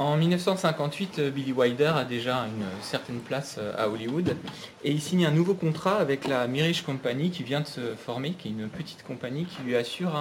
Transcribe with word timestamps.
En 0.00 0.16
1958, 0.16 1.20
Billy 1.28 1.52
Wilder 1.52 1.92
a 1.94 2.04
déjà 2.06 2.46
une 2.46 2.64
certaine 2.80 3.18
place 3.18 3.60
à 3.76 3.90
Hollywood 3.90 4.34
et 4.82 4.92
il 4.92 5.02
signe 5.02 5.26
un 5.26 5.30
nouveau 5.30 5.52
contrat 5.52 5.98
avec 5.98 6.26
la 6.26 6.46
Mirish 6.46 6.80
Company 6.80 7.28
qui 7.28 7.42
vient 7.42 7.60
de 7.60 7.66
se 7.66 7.82
former, 8.02 8.30
qui 8.30 8.48
est 8.48 8.50
une 8.52 8.70
petite 8.70 9.02
compagnie 9.02 9.44
qui 9.44 9.60
lui 9.62 9.76
assure 9.76 10.12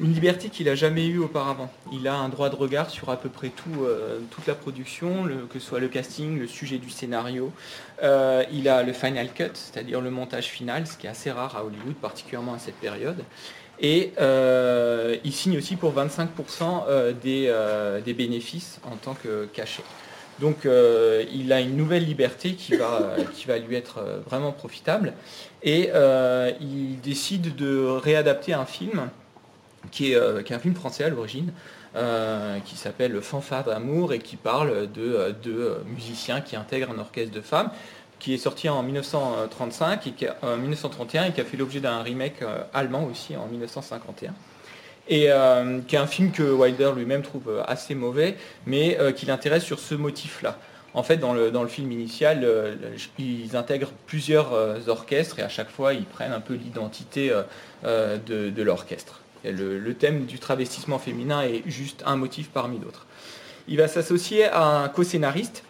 une 0.00 0.14
liberté 0.14 0.48
qu'il 0.48 0.64
n'a 0.64 0.74
jamais 0.74 1.06
eue 1.08 1.18
auparavant. 1.18 1.70
Il 1.92 2.08
a 2.08 2.14
un 2.14 2.30
droit 2.30 2.48
de 2.48 2.56
regard 2.56 2.88
sur 2.88 3.10
à 3.10 3.18
peu 3.18 3.28
près 3.28 3.50
tout, 3.50 3.86
toute 4.30 4.46
la 4.46 4.54
production, 4.54 5.28
que 5.50 5.58
ce 5.58 5.66
soit 5.66 5.80
le 5.80 5.88
casting, 5.88 6.38
le 6.38 6.46
sujet 6.46 6.78
du 6.78 6.88
scénario. 6.88 7.52
il 8.02 8.66
a 8.66 8.82
le 8.82 8.94
final 8.94 9.30
cut, 9.34 9.50
c'est-à-dire 9.52 10.00
le 10.00 10.10
montage 10.10 10.46
final, 10.46 10.86
ce 10.86 10.96
qui 10.96 11.06
est 11.06 11.10
assez 11.10 11.30
rare 11.30 11.54
à 11.54 11.66
Hollywood, 11.66 11.96
particulièrement 12.00 12.54
à 12.54 12.58
cette 12.58 12.76
période. 12.76 13.22
Et 13.80 14.12
euh, 14.18 15.16
il 15.24 15.32
signe 15.32 15.58
aussi 15.58 15.76
pour 15.76 15.94
25% 15.94 16.28
euh, 16.88 17.12
euh, 17.24 18.00
des, 18.00 18.14
bénéfices 18.14 18.80
en 18.84 18.96
tant 18.96 19.14
que 19.14 19.46
cachet. 19.52 19.82
Donc 20.38 20.66
il 20.66 21.52
a 21.52 21.60
une 21.60 21.76
nouvelle 21.76 22.04
liberté 22.04 22.52
qui 22.54 22.76
va, 22.76 23.14
qui 23.34 23.46
va 23.46 23.58
lui 23.58 23.74
être 23.74 24.04
vraiment 24.26 24.52
profitable. 24.52 25.14
Et 25.62 25.90
il 26.60 27.00
décide 27.00 27.56
de 27.56 27.86
réadapter 27.86 28.52
un 28.52 28.66
film 28.66 29.08
qui 29.90 30.12
est, 30.12 30.44
qui 30.44 30.52
est 30.52 30.56
un 30.56 30.58
film 30.58 30.74
français 30.74 31.04
à 31.04 31.08
l'origine, 31.08 31.52
qui 32.66 32.76
s'appelle 32.76 33.18
Fanfare 33.22 33.64
d'amour 33.64 34.12
et 34.12 34.18
qui 34.18 34.36
parle 34.36 34.92
de 34.92 35.34
deux 35.42 35.78
musiciens 35.86 36.42
qui 36.42 36.54
intègrent 36.54 36.90
un 36.90 36.98
orchestre 36.98 37.34
de 37.34 37.40
femmes 37.40 37.70
qui 38.26 38.34
est 38.34 38.38
sorti 38.38 38.68
en 38.68 38.82
1935 38.82 40.04
et 40.08 40.10
qui, 40.10 40.26
1931 40.42 41.26
et 41.26 41.32
qui 41.32 41.40
a 41.40 41.44
fait 41.44 41.56
l'objet 41.56 41.78
d'un 41.78 42.02
remake 42.02 42.42
euh, 42.42 42.58
allemand 42.74 43.04
aussi 43.04 43.36
en 43.36 43.46
1951. 43.46 44.34
Et 45.06 45.30
euh, 45.30 45.78
qui 45.86 45.94
est 45.94 46.00
un 46.00 46.08
film 46.08 46.32
que 46.32 46.42
Wilder 46.42 46.90
lui-même 46.96 47.22
trouve 47.22 47.48
euh, 47.48 47.62
assez 47.68 47.94
mauvais, 47.94 48.36
mais 48.66 48.98
qui 49.14 49.26
l'intéresse 49.26 49.62
sur 49.62 49.78
ce 49.78 49.94
motif-là. 49.94 50.58
En 50.92 51.04
fait, 51.04 51.18
dans 51.18 51.34
le, 51.34 51.52
dans 51.52 51.62
le 51.62 51.68
film 51.68 51.92
initial, 51.92 52.44
ils 53.16 53.54
intègrent 53.54 53.92
plusieurs 54.06 54.52
orchestres 54.88 55.38
et 55.38 55.42
à 55.42 55.48
chaque 55.48 55.70
fois, 55.70 55.94
ils 55.94 56.04
prennent 56.04 56.32
un 56.32 56.40
peu 56.40 56.54
l'identité 56.54 57.30
de, 57.84 58.62
l'orchestre. 58.62 59.20
Le, 59.44 59.78
le, 59.78 59.94
thème 59.94 60.24
du 60.24 60.40
travestissement 60.40 60.98
féminin 60.98 61.42
est 61.42 61.62
juste 61.66 62.02
un 62.06 62.16
motif 62.16 62.48
parmi 62.48 62.78
d'autres. 62.78 63.06
Il 63.68 63.76
va 63.76 63.86
s'associer 63.86 64.46
à 64.46 64.64
un 64.64 64.88
co-scénariste 64.88 65.65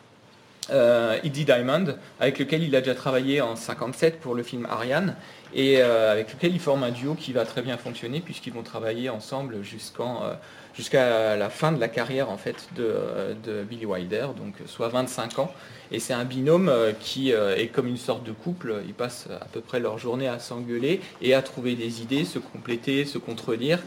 euh, 0.70 1.18
Eddie 1.22 1.44
Diamond, 1.44 1.96
avec 2.18 2.38
lequel 2.38 2.62
il 2.62 2.74
a 2.74 2.80
déjà 2.80 2.94
travaillé 2.94 3.40
en 3.40 3.54
57 3.54 4.18
pour 4.18 4.34
le 4.34 4.42
film 4.42 4.66
Ariane, 4.66 5.14
et 5.54 5.80
euh, 5.80 6.12
avec 6.12 6.32
lequel 6.32 6.52
il 6.52 6.60
forme 6.60 6.82
un 6.82 6.90
duo 6.90 7.14
qui 7.14 7.32
va 7.32 7.44
très 7.44 7.62
bien 7.62 7.76
fonctionner, 7.76 8.20
puisqu'ils 8.20 8.52
vont 8.52 8.62
travailler 8.62 9.08
ensemble 9.08 9.56
euh, 9.56 10.34
jusqu'à 10.74 11.36
la 11.36 11.50
fin 11.50 11.72
de 11.72 11.80
la 11.80 11.88
carrière 11.88 12.30
en 12.30 12.36
fait 12.36 12.68
de, 12.74 13.62
Billy 13.62 13.86
Wilder, 13.86 14.28
donc 14.36 14.54
soit 14.66 14.88
25 14.88 15.38
ans. 15.38 15.54
Et 15.92 16.00
c'est 16.00 16.14
un 16.14 16.24
binôme 16.24 16.72
qui 16.98 17.30
est 17.30 17.72
comme 17.72 17.86
une 17.86 17.96
sorte 17.96 18.24
de 18.24 18.32
couple, 18.32 18.82
ils 18.88 18.94
passent 18.94 19.28
à 19.40 19.44
peu 19.44 19.60
près 19.60 19.78
leur 19.78 19.98
journée 19.98 20.26
à 20.26 20.40
s'engueuler 20.40 21.00
et 21.22 21.32
à 21.32 21.42
trouver 21.42 21.76
des 21.76 22.02
idées, 22.02 22.24
se 22.24 22.40
compléter, 22.40 23.04
se 23.04 23.18
contredire, 23.18 23.78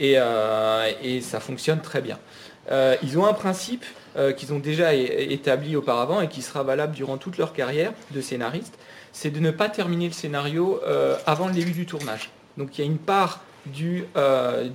et 0.00 0.16
ça 1.22 1.38
fonctionne 1.38 1.80
très 1.80 2.02
bien. 2.02 2.18
ils 3.02 3.16
ont 3.16 3.24
un 3.24 3.34
principe 3.34 3.84
euh, 4.16 4.32
qu'ils 4.32 4.52
ont 4.52 4.60
déjà 4.60 4.94
établi 4.94 5.74
auparavant 5.74 6.20
et 6.20 6.28
qui 6.28 6.40
sera 6.40 6.62
valable 6.62 6.94
durant 6.94 7.16
toute 7.16 7.36
leur 7.36 7.52
carrière 7.52 7.92
de 8.12 8.20
scénariste, 8.20 8.78
c'est 9.12 9.30
de 9.30 9.40
ne 9.40 9.50
pas 9.50 9.68
terminer 9.68 10.06
le 10.06 10.12
scénario 10.12 10.80
euh, 10.86 11.16
avant 11.26 11.48
le 11.48 11.52
début 11.52 11.72
du 11.72 11.84
tournage. 11.84 12.30
Donc 12.56 12.78
il 12.78 12.82
y 12.82 12.84
a 12.84 12.86
une 12.86 12.98
part 12.98 13.42
du, 13.66 14.04
euh, 14.16 14.68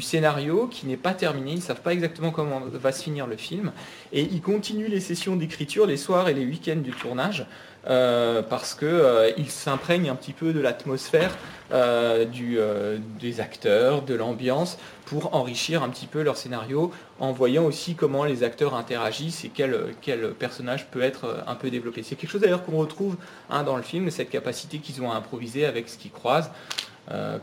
scénario 0.00 0.66
qui 0.66 0.86
n'est 0.86 0.98
pas 0.98 1.14
terminé, 1.14 1.52
ils 1.52 1.56
ne 1.56 1.62
savent 1.62 1.80
pas 1.80 1.94
exactement 1.94 2.32
comment 2.32 2.60
va 2.70 2.92
se 2.92 3.02
finir 3.02 3.26
le 3.26 3.36
film, 3.36 3.72
et 4.12 4.22
ils 4.22 4.42
continuent 4.42 4.90
les 4.90 5.00
sessions 5.00 5.36
d'écriture 5.36 5.86
les 5.86 5.96
soirs 5.96 6.28
et 6.28 6.34
les 6.34 6.44
week-ends 6.44 6.76
du 6.76 6.90
tournage 6.90 7.46
parce 7.84 8.74
qu'ils 8.74 9.50
s'imprègnent 9.50 10.10
un 10.10 10.14
petit 10.14 10.32
peu 10.32 10.52
de 10.52 10.60
l'atmosphère 10.60 11.36
euh, 11.72 12.98
des 13.20 13.40
acteurs, 13.40 14.02
de 14.02 14.14
l'ambiance, 14.14 14.78
pour 15.06 15.34
enrichir 15.34 15.82
un 15.82 15.88
petit 15.88 16.06
peu 16.06 16.22
leur 16.22 16.36
scénario, 16.36 16.90
en 17.18 17.32
voyant 17.32 17.64
aussi 17.64 17.94
comment 17.94 18.24
les 18.24 18.42
acteurs 18.44 18.74
interagissent 18.74 19.44
et 19.44 19.50
quel, 19.52 20.34
personnage 20.38 20.86
peut 20.90 21.02
être 21.02 21.44
un 21.46 21.54
peu 21.54 21.70
développé. 21.70 22.02
C'est 22.02 22.16
quelque 22.16 22.30
chose 22.30 22.40
d'ailleurs 22.40 22.64
qu'on 22.64 22.78
retrouve 22.78 23.16
hein, 23.50 23.62
dans 23.62 23.76
le 23.76 23.82
film, 23.82 24.10
cette 24.10 24.30
capacité 24.30 24.78
qu'ils 24.78 25.02
ont 25.02 25.10
à 25.10 25.14
improviser 25.14 25.64
avec 25.64 25.88
ce 25.88 25.98
qu'ils 25.98 26.12
croisent. 26.12 26.50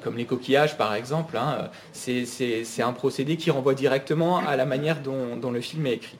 comme 0.03 0.17
les 0.17 0.25
coquillages 0.25 0.77
par 0.77 0.93
exemple, 0.93 1.37
hein, 1.37 1.69
c'est 1.93 2.81
un 2.81 2.93
procédé 2.93 3.37
qui 3.37 3.51
renvoie 3.51 3.73
directement 3.73 4.37
à 4.37 4.55
la 4.55 4.65
manière 4.65 4.97
dont 5.01 5.51
le 5.51 5.61
film 5.61 5.85
est 5.85 5.93
écrit. 5.93 6.17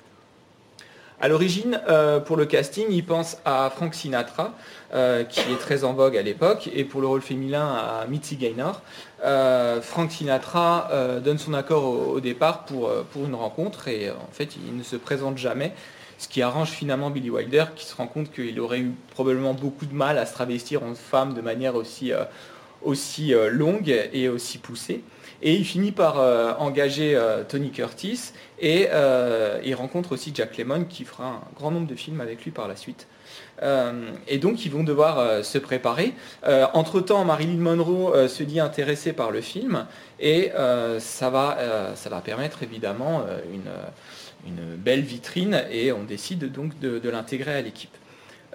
À 1.22 1.28
l'origine, 1.28 1.82
euh, 1.90 2.22
pour 2.22 2.38
le 2.38 2.46
casting, 2.46 2.86
il 2.90 3.04
pense 3.04 3.36
à 3.44 3.70
Frank 3.76 3.94
Sinatra, 3.94 4.54
euh, 4.94 5.26
qui 5.26 5.42
est 5.42 5.60
très 5.60 5.84
en 5.84 5.92
vogue 5.92 6.16
à 6.16 6.22
l'époque, 6.22 6.70
et 6.74 6.86
pour 6.86 7.02
le 7.02 7.08
rôle 7.08 7.22
féminin 7.22 7.76
à 7.76 8.06
Mitzi 8.08 8.38
Gaynor. 8.38 8.82
Euh, 9.26 9.82
Frank 9.82 10.10
Sinatra 10.10 10.90
donne 11.22 11.38
son 11.38 11.54
accord 11.54 11.84
au, 11.84 12.22
départ 12.22 12.64
pour, 12.64 12.90
une 13.18 13.36
rencontre, 13.36 13.90
et 13.90 14.10
en 14.10 14.30
fait, 14.32 14.56
il 14.66 14.78
ne 14.78 14.84
se 14.84 14.96
présente 14.96 15.38
jamais, 15.38 15.74
ce 16.18 16.30
qui 16.30 16.42
arrange 16.42 16.70
finalement 16.70 17.10
Billy 17.10 17.30
Wilder, 17.30 17.66
qui 17.76 17.86
se 17.86 17.96
rend 17.98 18.08
compte 18.08 18.32
qu'il 18.32 18.58
aurait 18.62 18.80
eu 18.80 18.94
probablement 19.12 19.54
beaucoup 19.54 19.86
de 19.86 19.94
mal 19.94 20.18
à 20.18 20.26
se 20.26 20.34
travestir 20.34 20.84
en 20.84 20.96
femme 20.96 21.34
de 21.34 21.42
manière 21.42 21.76
aussi 21.76 22.14
longue 23.52 24.10
et 24.14 24.30
aussi 24.30 24.58
poussée. 24.58 25.04
Et 25.42 25.56
il 25.56 25.66
finit 25.66 25.92
par 25.92 26.20
euh, 26.20 26.54
engager 26.60 27.16
euh, 27.16 27.44
Tony 27.48 27.72
Curtis 27.72 28.34
et 28.60 28.88
euh, 28.92 29.60
il 29.64 29.74
rencontre 29.74 30.12
aussi 30.12 30.32
Jack 30.36 30.58
Lemmon 30.58 30.84
qui 30.84 31.06
fera 31.06 31.26
un 31.28 31.42
grand 31.56 31.72
nombre 31.72 31.88
de 31.88 31.96
films 31.96 32.20
avec 32.20 32.44
lui 32.44 32.52
par 32.52 32.68
la 32.68 32.76
suite. 32.76 33.08
et 34.28 34.38
donc 34.38 34.66
ils 34.66 34.72
vont 34.72 34.84
devoir 34.84 35.44
se 35.44 35.58
préparer. 35.58 36.14
Entre-temps, 36.74 37.26
Marilyn 37.26 37.60
Monroe 37.60 38.28
se 38.28 38.44
dit 38.44 38.60
intéressée 38.60 39.14
par 39.14 39.32
le 39.32 39.42
film 39.42 39.86
et 40.20 40.52
ça, 41.00 41.30
va, 41.30 42.22
permettre 42.24 42.64
évidemment 42.64 43.26
une, 44.46 44.76
belle 44.78 45.02
vitrine 45.02 45.64
et 45.72 45.92
on 45.92 46.04
décide 46.04 46.52
donc 46.52 46.80
de 46.80 47.10
l'intégrer 47.10 47.56
à 47.56 47.62
l'équipe. 47.62 47.96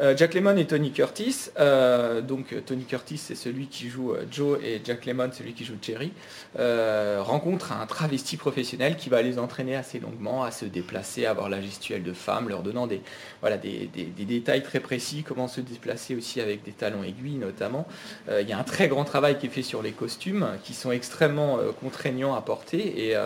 Euh, 0.01 0.17
Jack 0.17 0.35
Lemmon 0.35 0.57
et 0.57 0.67
Tony 0.67 0.91
Curtis. 0.91 1.51
Euh, 1.59 2.21
donc 2.21 2.55
Tony 2.67 2.85
Curtis, 2.85 3.19
c'est 3.19 3.35
celui 3.35 3.67
qui 3.67 3.89
joue 3.89 4.13
euh, 4.13 4.25
Joe 4.31 4.59
et 4.63 4.81
Jack 4.85 5.07
Lemmon, 5.07 5.31
celui 5.33 5.53
qui 5.53 5.65
joue 5.65 5.75
Jerry, 5.81 6.13
rencontrent 6.57 7.73
un 7.73 7.87
travesti 7.87 8.37
professionnel 8.37 8.97
qui 8.97 9.09
va 9.09 9.23
les 9.23 9.39
entraîner 9.39 9.77
assez 9.77 9.99
longuement 9.99 10.43
à 10.43 10.51
se 10.51 10.65
déplacer, 10.65 11.27
à 11.27 11.31
avoir 11.31 11.49
la 11.49 11.61
gestuelle 11.61 12.03
de 12.03 12.13
femme, 12.13 12.49
leur 12.49 12.63
donnant 12.63 12.87
des, 12.87 13.01
voilà, 13.41 13.57
des, 13.57 13.89
détails 14.19 14.63
très 14.63 14.81
précis, 14.81 15.25
comment 15.27 15.49
se 15.49 15.61
déplacer 15.61 16.15
aussi 16.15 16.41
avec 16.41 16.65
des 16.65 16.73
talons 16.73 17.03
aiguilles 17.03 17.39
notamment. 17.39 17.87
Il 18.31 18.49
y 18.49 18.53
a 18.53 18.59
un 18.59 18.65
très 18.65 18.89
grand 18.89 19.05
travail 19.05 19.39
qui 19.39 19.47
est 19.47 19.51
fait 19.51 19.63
sur 19.63 19.83
les 19.83 19.93
costumes, 19.93 20.47
qui 20.63 20.75
sont 20.75 20.93
extrêmement 20.93 21.59
contraignants 21.81 22.35
à 22.35 22.41
porter 22.41 23.09
et 23.09 23.17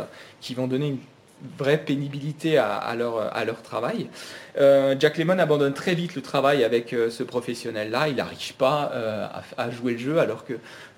qui 0.40 0.54
vont 0.54 0.66
donner 0.66 0.88
une 0.88 0.98
vraie 1.58 1.78
pénibilité 1.78 2.58
à, 2.58 2.94
leur, 2.96 3.34
à 3.34 3.44
leur, 3.44 3.62
travail. 3.62 4.08
Euh, 4.58 4.94
Jack 4.98 5.18
Lemmon 5.18 5.38
abandonne 5.38 5.74
très 5.74 5.94
vite 5.94 6.14
le 6.14 6.22
travail 6.22 6.64
avec 6.64 6.92
euh, 6.92 7.10
ce 7.10 7.22
professionnel-là. 7.22 8.08
Il 8.08 8.16
n'arrive 8.16 8.54
pas 8.54 8.90
euh, 8.94 9.26
à, 9.56 9.70
jouer 9.70 9.92
le 9.92 9.98
jeu 9.98 10.18
alors 10.18 10.44
que 10.44 10.54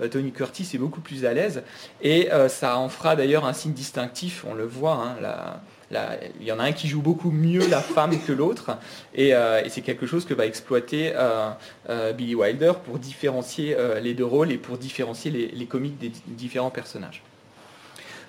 Tony 0.09 0.33
Curtis 0.33 0.69
est 0.75 0.79
beaucoup 0.79 1.01
plus 1.01 1.25
à 1.25 1.35
l'aise. 1.35 1.63
Et 2.03 2.29
ça 2.49 2.79
en 2.79 2.89
fera 2.89 3.17
d'ailleurs 3.17 3.45
un 3.45 3.53
signe 3.53 3.73
distinctif, 3.73 4.45
on 4.49 4.55
le 4.55 4.65
voit. 4.65 5.17
Hein, 5.23 5.61
il 6.41 6.47
y 6.47 6.53
en 6.53 6.61
a 6.61 6.65
un 6.65 6.73
qui 6.73 6.89
joue 6.89 7.03
beaucoup 7.03 7.31
mieux 7.31 7.67
la 7.69 7.81
femme 7.81 8.19
que 8.19 8.33
l'autre. 8.33 8.79
Et, 9.15 9.33
c'est 9.69 9.83
quelque 9.83 10.07
chose 10.07 10.25
que 10.25 10.35
va 10.35 10.47
exploiter 10.47 11.13
Billy 12.17 12.35
Wilder 12.35 12.73
pour 12.85 12.99
différencier 12.99 13.77
les 14.01 14.15
deux 14.15 14.25
rôles 14.25 14.53
et 14.53 14.59
pour 14.59 14.79
différencier 14.79 15.31
les, 15.31 15.49
les 15.49 15.67
comiques 15.67 15.99
des 15.99 16.13
différents 16.29 16.71
personnages. 16.71 17.23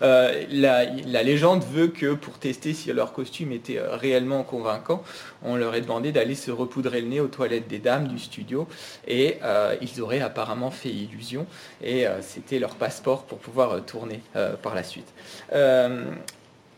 Euh, 0.02 0.46
la, 0.50 1.24
légende 1.24 1.64
veut 1.64 1.88
que 1.88 2.14
pour 2.14 2.40
tester 2.40 2.74
si 2.74 2.92
leur 2.92 3.14
costume 3.14 3.52
était 3.52 3.78
euh, 3.78 3.96
réellement 3.96 4.44
convaincant, 4.44 5.04
on 5.44 5.56
leur 5.56 5.76
ait 5.76 5.82
demandé 5.82 6.12
d'aller 6.12 6.36
se 6.36 6.52
repoudrer 6.52 7.02
le 7.02 7.08
nez 7.08 7.20
aux 7.20 7.28
toilettes 7.28 7.68
des 7.68 7.80
dames 7.80 8.08
du 8.08 8.20
studio 8.20 8.68
et 9.08 9.38
euh, 9.44 9.76
ils 9.82 10.02
auraient 10.02 10.22
apparemment 10.22 10.72
fait 10.72 10.90
illusion 10.90 11.46
et 11.84 12.06
c'était 12.22 12.60
leur 12.60 12.76
passeport 12.76 13.24
pour 13.24 13.38
pouvoir 13.40 13.84
tourner 13.86 14.22
par 14.62 14.76
la 14.76 14.84
suite. 14.84 15.12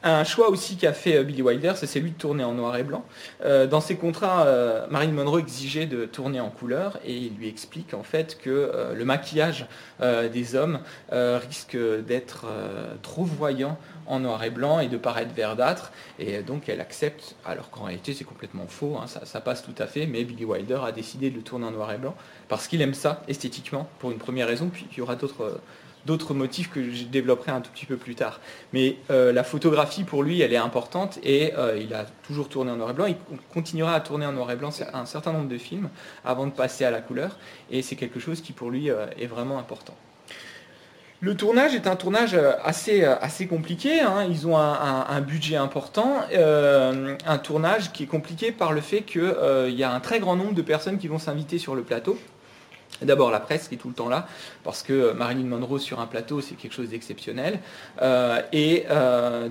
Un 0.06 0.26
choix 0.26 0.50
aussi 0.50 0.76
qu'a 0.76 0.92
fait 0.92 1.16
euh, 1.16 1.24
Billy 1.24 1.42
Wilder, 1.42 1.74
c'est 1.78 1.88
celui 1.88 2.12
de 2.12 2.18
tourner 2.18 2.44
en 2.44 2.52
noir 2.52 2.76
et 2.76 2.84
blanc. 2.84 3.06
Euh, 3.46 3.68
dans 3.68 3.80
ses 3.80 3.96
contrats, 3.96 4.46
euh, 4.46 4.86
Marilyn 4.90 5.14
Monroe 5.14 5.40
exigeait 5.40 5.86
de 5.86 6.06
tourner 6.06 6.42
en 6.42 6.50
couleur 6.50 7.00
et 7.06 7.16
il 7.16 7.36
lui 7.38 7.48
explique 7.48 7.94
en 7.94 8.04
fait 8.04 8.38
que 8.38 8.94
le 8.94 9.06
maquillage 9.06 9.66
des 10.02 10.56
hommes 10.56 10.80
risque 11.12 11.78
d'être 12.06 12.46
trop 13.02 13.24
voyant 13.24 13.78
en 14.06 14.20
noir 14.20 14.44
et 14.44 14.50
blanc 14.50 14.80
et 14.80 14.88
de 14.88 14.98
paraître 14.98 15.34
verdâtre. 15.34 15.92
Et 16.20 16.42
donc 16.42 16.68
elle 16.68 16.82
accepte, 16.82 17.36
alors 17.46 17.70
qu'en 17.70 17.84
réalité 17.84 18.14
c'est 18.14 18.24
complètement 18.24 18.68
faux, 18.68 18.98
hein, 18.98 19.06
ça, 19.08 19.42
passe 19.42 19.64
tout 19.64 19.76
à 19.78 19.88
fait, 19.88 20.06
mais 20.06 20.24
Billy 20.24 20.46
Wilder 20.46 20.80
a 20.86 20.92
décidé 20.92 21.30
de 21.30 21.36
le 21.38 21.42
tourner 21.42 21.66
en 21.66 21.72
noir 21.72 21.92
et 21.92 21.98
blanc 21.98 22.16
parce 22.50 22.68
qu'il 22.68 22.82
aime 22.82 22.94
ça 22.94 23.24
esthétiquement, 23.28 23.88
pour 24.00 24.12
une 24.12 24.18
première 24.18 24.48
raison, 24.48 24.70
puis 24.72 24.88
il 24.92 24.98
y 24.98 25.02
aura 25.02 25.16
d'autres 25.16 25.60
d'autres 26.06 26.34
motifs 26.34 26.70
que 26.70 26.92
je 26.92 27.04
développerai 27.06 27.52
un 27.52 27.62
tout 27.62 27.72
petit 27.72 27.86
peu 27.86 27.98
plus 27.98 28.16
tard. 28.16 28.40
Mais 28.74 28.98
la 29.10 29.44
photographie, 29.44 30.04
pour 30.04 30.24
lui, 30.24 30.42
elle 30.42 30.54
est 30.54 30.58
importante 30.58 31.20
et 31.24 31.54
il 31.78 31.94
a 31.94 32.06
toujours 32.24 32.50
tourné 32.50 32.72
en 32.72 32.76
noir 32.76 32.90
et 32.90 32.94
blanc. 32.94 33.06
Il 33.06 33.16
continuera 33.54 33.94
à 33.94 34.00
tourner 34.02 34.26
en 34.26 34.34
noir 34.34 34.52
et 34.52 34.56
blanc 34.56 34.70
un 34.94 35.06
certain 35.06 35.32
nombre 35.32 35.50
de 35.50 35.58
films 35.58 35.90
avant 36.26 36.46
de 36.46 36.52
passer 36.52 36.86
à 36.86 36.92
la 36.92 37.02
couleur. 37.02 37.38
Et 37.72 37.82
c'est 37.82 37.96
quelque 37.96 38.20
chose 38.20 38.42
qui, 38.42 38.52
pour 38.54 38.70
lui, 38.70 38.90
est 38.90 39.28
vraiment 39.28 39.58
important. 39.58 39.96
Le 41.24 41.36
tournage 41.36 41.74
est 41.74 41.88
un 41.88 41.96
tournage 41.96 42.34
euh, 42.34 42.52
assez, 42.66 43.06
euh, 43.06 43.16
assez 43.22 43.48
compliqué. 43.48 44.02
Hein. 44.02 44.28
Ils 44.30 44.46
ont 44.46 44.58
un, 44.58 45.22
budget 45.22 45.56
important. 45.56 46.18
Euh, 46.34 47.16
un 47.26 47.38
tournage 47.38 47.94
qui 47.94 48.04
est 48.04 48.08
compliqué 48.08 48.52
par 48.52 48.74
le 48.74 48.82
fait 48.82 49.04
qu'il 49.04 49.24
y 49.70 49.84
a 49.84 49.94
un 49.94 50.02
très 50.02 50.20
grand 50.20 50.36
nombre 50.36 50.54
de 50.54 50.62
personnes 50.62 50.98
qui 50.98 51.08
vont 51.08 51.20
s'inviter 51.20 51.60
sur 51.60 51.76
le 51.76 51.84
plateau. 51.84 52.20
D'abord 53.02 53.32
la 53.32 53.40
presse 53.40 53.68
qui 53.68 53.76
est 53.76 53.78
tout 53.78 53.90
le 53.90 53.94
temps 53.94 54.08
là, 54.08 54.28
parce 54.64 54.84
que 54.84 55.14
Marilyn 55.14 55.46
Monroe 55.46 55.80
sur 55.80 56.00
un 56.00 56.06
plateau, 56.06 56.42
c'est 56.42 56.56
quelque 56.56 56.74
chose 56.74 56.90
d'exceptionnel. 56.90 57.60
et 58.54 58.86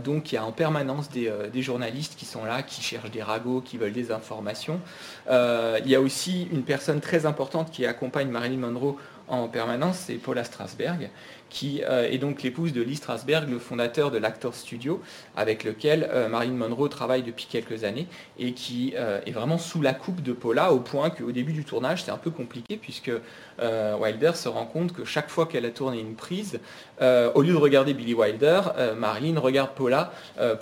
donc 0.04 0.32
il 0.32 0.36
y 0.36 0.38
a 0.38 0.44
en 0.44 0.52
permanence 0.52 1.10
des, 1.10 1.30
des, 1.52 1.62
journalistes 1.62 2.14
qui 2.16 2.24
sont 2.24 2.44
là, 2.44 2.62
qui 2.62 2.82
cherchent 2.82 3.10
des 3.10 3.22
ragots, 3.22 3.60
qui 3.60 3.76
veulent 3.78 3.92
des 3.92 4.12
informations. 4.12 4.80
il 5.28 5.88
y 5.88 5.94
a 5.94 6.00
aussi 6.00 6.48
une 6.52 6.62
personne 6.62 7.00
très 7.00 7.26
importante 7.26 7.70
qui 7.70 7.84
accompagne 7.84 8.28
Marilyn 8.28 8.58
Monroe 8.58 8.96
en 9.28 9.48
permanence, 9.48 9.96
c'est 10.06 10.14
Paula 10.14 10.44
Strasberg, 10.44 11.10
qui 11.52 11.82
euh, 11.84 12.10
est 12.10 12.16
donc 12.16 12.43
l'épouse 12.43 12.72
de 12.72 12.81
Lee 12.82 12.96
Strasberg, 12.96 13.49
le 13.49 13.58
fondateur 13.58 14.10
de 14.10 14.16
l'Actor 14.16 14.54
Studio, 14.54 15.02
avec 15.37 15.64
lequel 15.64 16.08
euh, 16.10 16.28
Marilyn 16.28 16.54
Monroe 16.54 16.88
travaille 16.88 17.22
depuis 17.22 17.46
quelques 17.49 17.84
années, 17.84 18.06
et 18.38 18.52
qui 18.52 18.94
euh, 18.96 19.20
est 19.26 19.32
vraiment 19.32 19.58
sous 19.58 19.82
la 19.82 19.93
coupe 19.93 20.22
de 20.22 20.32
Paula, 20.32 20.72
au 20.72 20.81
point 20.81 21.10
qu'au 21.10 21.31
début 21.31 21.52
du 21.52 21.64
tournage, 21.64 22.04
c'est 22.04 22.10
un 22.10 22.16
peu 22.16 22.31
compliqué, 22.31 22.76
puisque 22.76 23.12
Wilder 23.60 24.32
se 24.34 24.49
rend 24.49 24.64
compte 24.64 24.93
que 24.93 25.04
chaque 25.04 25.28
fois 25.28 25.46
qu'elle 25.46 25.66
a 25.66 25.70
tourné 25.70 26.00
une 26.00 26.14
prise, 26.14 26.58
au 27.00 27.43
lieu 27.43 27.52
de 27.52 27.58
regarder 27.58 27.94
Billy 27.94 28.14
Wilder, 28.14 28.60
Marilyn 28.96 29.38
regarde 29.38 29.70
Paula 29.76 30.12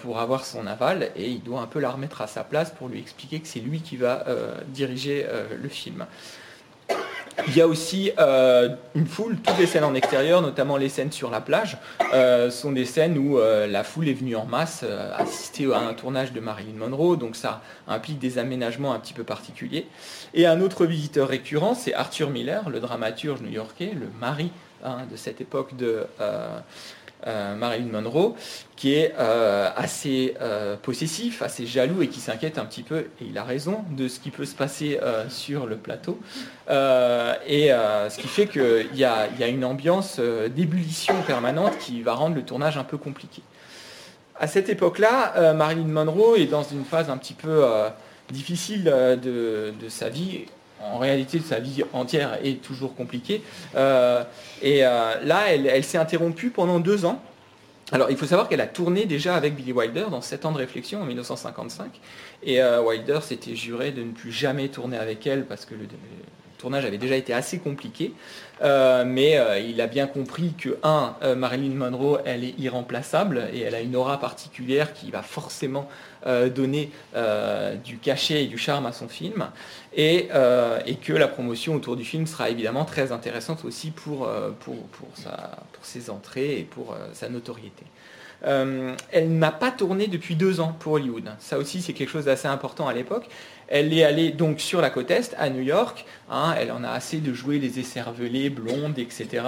pour 0.02 0.18
avoir 0.18 0.44
son 0.44 0.66
aval, 0.66 1.10
et 1.16 1.30
il 1.30 1.42
doit 1.42 1.60
un 1.60 1.66
peu 1.66 1.78
la 1.78 1.90
remettre 1.90 2.20
à 2.20 2.26
sa 2.26 2.44
place 2.44 2.70
pour 2.72 2.88
lui 2.88 2.98
expliquer 2.98 3.40
que 3.40 3.48
c'est 3.48 3.60
lui 3.60 3.80
qui 3.80 3.96
va 3.96 4.26
diriger 4.68 5.24
le 5.62 5.68
film. 5.68 6.04
Il 7.48 7.56
y 7.56 7.60
a 7.60 7.66
aussi 7.66 8.12
euh, 8.18 8.70
une 8.94 9.06
foule, 9.06 9.36
toutes 9.36 9.58
les 9.58 9.66
scènes 9.66 9.84
en 9.84 9.94
extérieur, 9.94 10.42
notamment 10.42 10.76
les 10.76 10.88
scènes 10.88 11.12
sur 11.12 11.30
la 11.30 11.40
plage, 11.40 11.78
euh, 12.14 12.50
sont 12.50 12.72
des 12.72 12.84
scènes 12.84 13.18
où 13.18 13.38
euh, 13.38 13.66
la 13.66 13.84
foule 13.84 14.08
est 14.08 14.14
venue 14.14 14.36
en 14.36 14.44
masse 14.44 14.84
assister 15.16 15.72
à 15.72 15.78
un 15.78 15.94
tournage 15.94 16.32
de 16.32 16.40
Marilyn 16.40 16.76
Monroe, 16.76 17.16
donc 17.16 17.36
ça 17.36 17.62
implique 17.88 18.18
des 18.18 18.38
aménagements 18.38 18.92
un 18.92 18.98
petit 18.98 19.14
peu 19.14 19.24
particuliers. 19.24 19.86
Et 20.34 20.46
un 20.46 20.60
autre 20.60 20.86
visiteur 20.86 21.28
récurrent, 21.28 21.74
c'est 21.74 21.94
Arthur 21.94 22.30
Miller, 22.30 22.68
le 22.68 22.80
dramaturge 22.80 23.40
new-yorkais, 23.42 23.92
le 23.94 24.08
mari 24.20 24.50
hein, 24.84 24.98
de 25.10 25.16
cette 25.16 25.40
époque 25.40 25.76
de 25.76 26.06
euh, 27.26 27.54
Marilyn 27.54 27.88
Monroe, 27.92 28.34
qui 28.76 28.94
est 28.94 29.14
euh, 29.18 29.68
assez 29.76 30.34
euh, 30.40 30.76
possessif, 30.76 31.42
assez 31.42 31.66
jaloux 31.66 32.02
et 32.02 32.08
qui 32.08 32.20
s'inquiète 32.20 32.58
un 32.58 32.64
petit 32.64 32.82
peu, 32.82 32.98
et 32.98 33.24
il 33.28 33.36
a 33.36 33.44
raison, 33.44 33.84
de 33.90 34.08
ce 34.08 34.20
qui 34.20 34.30
peut 34.30 34.44
se 34.44 34.54
passer 34.54 34.98
sur 35.28 35.66
le 35.66 35.76
plateau. 35.76 36.18
et 36.68 37.68
ce 37.68 38.18
qui 38.18 38.28
fait 38.28 38.46
qu'il 38.46 38.96
y, 38.96 39.04
a 39.04 39.48
une 39.48 39.64
ambiance 39.64 40.18
d'ébullition 40.18 41.14
permanente 41.26 41.78
qui 41.78 42.02
va 42.02 42.14
rendre 42.14 42.36
le 42.36 42.42
tournage 42.42 42.78
un 42.78 42.84
peu 42.84 42.96
compliqué. 42.96 43.42
À 44.38 44.46
cette 44.46 44.68
époque-là, 44.68 45.52
Marilyn 45.52 45.88
Monroe 45.88 46.36
est 46.36 46.46
dans 46.46 46.62
une 46.62 46.84
phase 46.84 47.10
un 47.10 47.18
petit 47.18 47.34
peu 47.34 47.64
difficile 48.30 48.84
de 48.84 49.88
sa 49.88 50.08
vie 50.08 50.46
en 50.82 50.98
réalité, 50.98 51.40
sa 51.40 51.60
vie 51.60 51.82
entière 51.92 52.38
est 52.42 52.62
toujours 52.62 52.94
compliquée. 52.94 53.42
Euh, 53.76 54.24
et 54.62 54.84
euh, 54.84 55.14
là, 55.24 55.52
elle, 55.52 55.84
s'est 55.84 55.98
interrompue 55.98 56.50
pendant 56.50 56.80
deux 56.80 57.04
ans. 57.04 57.20
Alors, 57.92 58.10
il 58.10 58.16
faut 58.16 58.26
savoir 58.26 58.48
qu'elle 58.48 58.60
a 58.60 58.66
tourné 58.66 59.04
déjà 59.04 59.34
avec 59.34 59.56
Billy 59.56 59.72
Wilder 59.72 60.06
dans 60.10 60.20
sept 60.20 60.46
ans 60.46 60.52
de 60.52 60.58
réflexion 60.58 61.02
en 61.02 61.04
1955. 61.04 62.00
Et 62.44 62.62
euh, 62.62 62.82
Wilder 62.82 63.18
s'était 63.22 63.56
juré 63.56 63.90
de 63.90 64.02
ne 64.02 64.12
plus 64.12 64.32
jamais 64.32 64.68
tourner 64.68 64.96
avec 64.96 65.26
elle 65.26 65.44
parce 65.44 65.64
que 65.64 65.74
le, 65.74 65.86
tournage 66.60 66.84
avait 66.84 66.98
déjà 66.98 67.16
été 67.16 67.32
assez 67.32 67.58
compliqué, 67.58 68.12
euh, 68.62 69.04
mais 69.06 69.38
euh, 69.38 69.58
il 69.58 69.80
a 69.80 69.86
bien 69.86 70.06
compris 70.06 70.52
que, 70.52 70.78
un, 70.82 71.16
euh, 71.22 71.34
Marilyn 71.34 71.74
Monroe, 71.74 72.20
elle 72.24 72.44
est 72.44 72.54
irremplaçable 72.58 73.48
et 73.52 73.60
elle 73.60 73.74
a 73.74 73.80
une 73.80 73.96
aura 73.96 74.20
particulière 74.20 74.92
qui 74.92 75.10
va 75.10 75.22
forcément 75.22 75.88
donner 76.54 76.90
du 77.82 77.96
cachet 77.96 78.44
et 78.44 78.46
du 78.46 78.58
charme 78.58 78.84
à 78.84 78.92
son 78.92 79.08
film, 79.08 79.46
et, 79.96 80.28
que 81.02 81.14
la 81.14 81.28
promotion 81.28 81.74
autour 81.74 81.96
du 81.96 82.04
film 82.04 82.26
sera 82.26 82.50
évidemment 82.50 82.84
très 82.84 83.10
intéressante 83.10 83.64
aussi 83.64 83.90
pour, 83.90 84.28
pour, 84.60 84.76
pour, 84.88 85.08
pour 85.08 85.84
ses 85.86 86.10
entrées 86.10 86.58
et 86.58 86.64
pour 86.64 86.94
sa 87.14 87.30
notoriété. 87.30 87.86
Elle 88.42 89.38
n'a 89.38 89.52
pas 89.52 89.70
tourné 89.70 90.06
depuis 90.06 90.34
deux 90.34 90.60
ans 90.60 90.74
pour 90.78 90.94
Hollywood. 90.94 91.30
Ça 91.38 91.58
aussi, 91.58 91.82
c'est 91.82 91.92
quelque 91.92 92.08
chose 92.08 92.24
d'assez 92.24 92.48
important 92.48 92.88
à 92.88 92.94
l'époque. 92.94 93.28
Elle 93.70 93.92
est 93.96 94.02
allée 94.02 94.32
donc 94.32 94.60
sur 94.60 94.80
la 94.80 94.90
côte 94.90 95.12
Est, 95.12 95.34
à 95.38 95.48
New 95.48 95.62
York. 95.62 96.04
Hein, 96.28 96.54
elle 96.58 96.72
en 96.72 96.82
a 96.82 96.90
assez 96.90 97.18
de 97.18 97.32
jouer 97.32 97.60
les 97.60 97.78
écervelés, 97.78 98.50
blondes, 98.50 98.98
etc. 98.98 99.44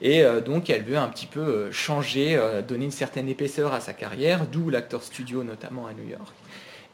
Et 0.00 0.22
euh, 0.22 0.40
donc 0.40 0.70
elle 0.70 0.84
veut 0.84 0.96
un 0.96 1.08
petit 1.08 1.26
peu 1.26 1.40
euh, 1.40 1.72
changer, 1.72 2.36
euh, 2.36 2.62
donner 2.62 2.84
une 2.84 2.92
certaine 2.92 3.28
épaisseur 3.28 3.74
à 3.74 3.80
sa 3.80 3.92
carrière, 3.92 4.46
d'où 4.46 4.70
l'acteur 4.70 5.02
studio 5.02 5.42
notamment 5.42 5.88
à 5.88 5.92
New 5.92 6.08
York. 6.08 6.32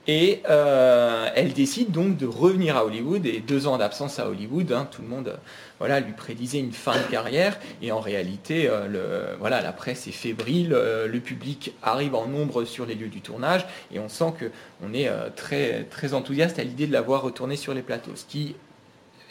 Et 0.06 0.42
euh, 0.48 1.28
elle 1.34 1.52
décide 1.52 1.90
donc 1.90 2.16
de 2.16 2.26
revenir 2.26 2.76
à 2.76 2.84
Hollywood, 2.84 3.26
et 3.26 3.40
deux 3.40 3.66
ans 3.66 3.76
d'absence 3.76 4.18
à 4.18 4.28
Hollywood, 4.28 4.72
hein, 4.72 4.88
tout 4.90 5.02
le 5.02 5.08
monde 5.08 5.38
voilà, 5.78 6.00
lui 6.00 6.12
prédisait 6.12 6.58
une 6.58 6.72
fin 6.72 6.96
de 6.96 7.10
carrière, 7.10 7.58
et 7.82 7.92
en 7.92 8.00
réalité, 8.00 8.66
euh, 8.68 9.34
voilà, 9.38 9.60
la 9.60 9.72
presse 9.72 10.06
est 10.06 10.12
fébrile, 10.12 10.72
euh, 10.72 11.06
le 11.06 11.20
public 11.20 11.74
arrive 11.82 12.14
en 12.14 12.26
nombre 12.26 12.64
sur 12.64 12.86
les 12.86 12.94
lieux 12.94 13.08
du 13.08 13.20
tournage, 13.20 13.66
et 13.92 13.98
on 13.98 14.08
sent 14.08 14.32
qu'on 14.38 14.94
est 14.94 15.10
très, 15.36 15.84
très 15.84 16.14
enthousiaste 16.14 16.58
à 16.58 16.64
l'idée 16.64 16.86
de 16.86 16.92
la 16.92 17.02
voir 17.02 17.22
retourner 17.22 17.56
sur 17.56 17.74
les 17.74 17.82
plateaux, 17.82 18.12
ce 18.14 18.24
qui 18.24 18.56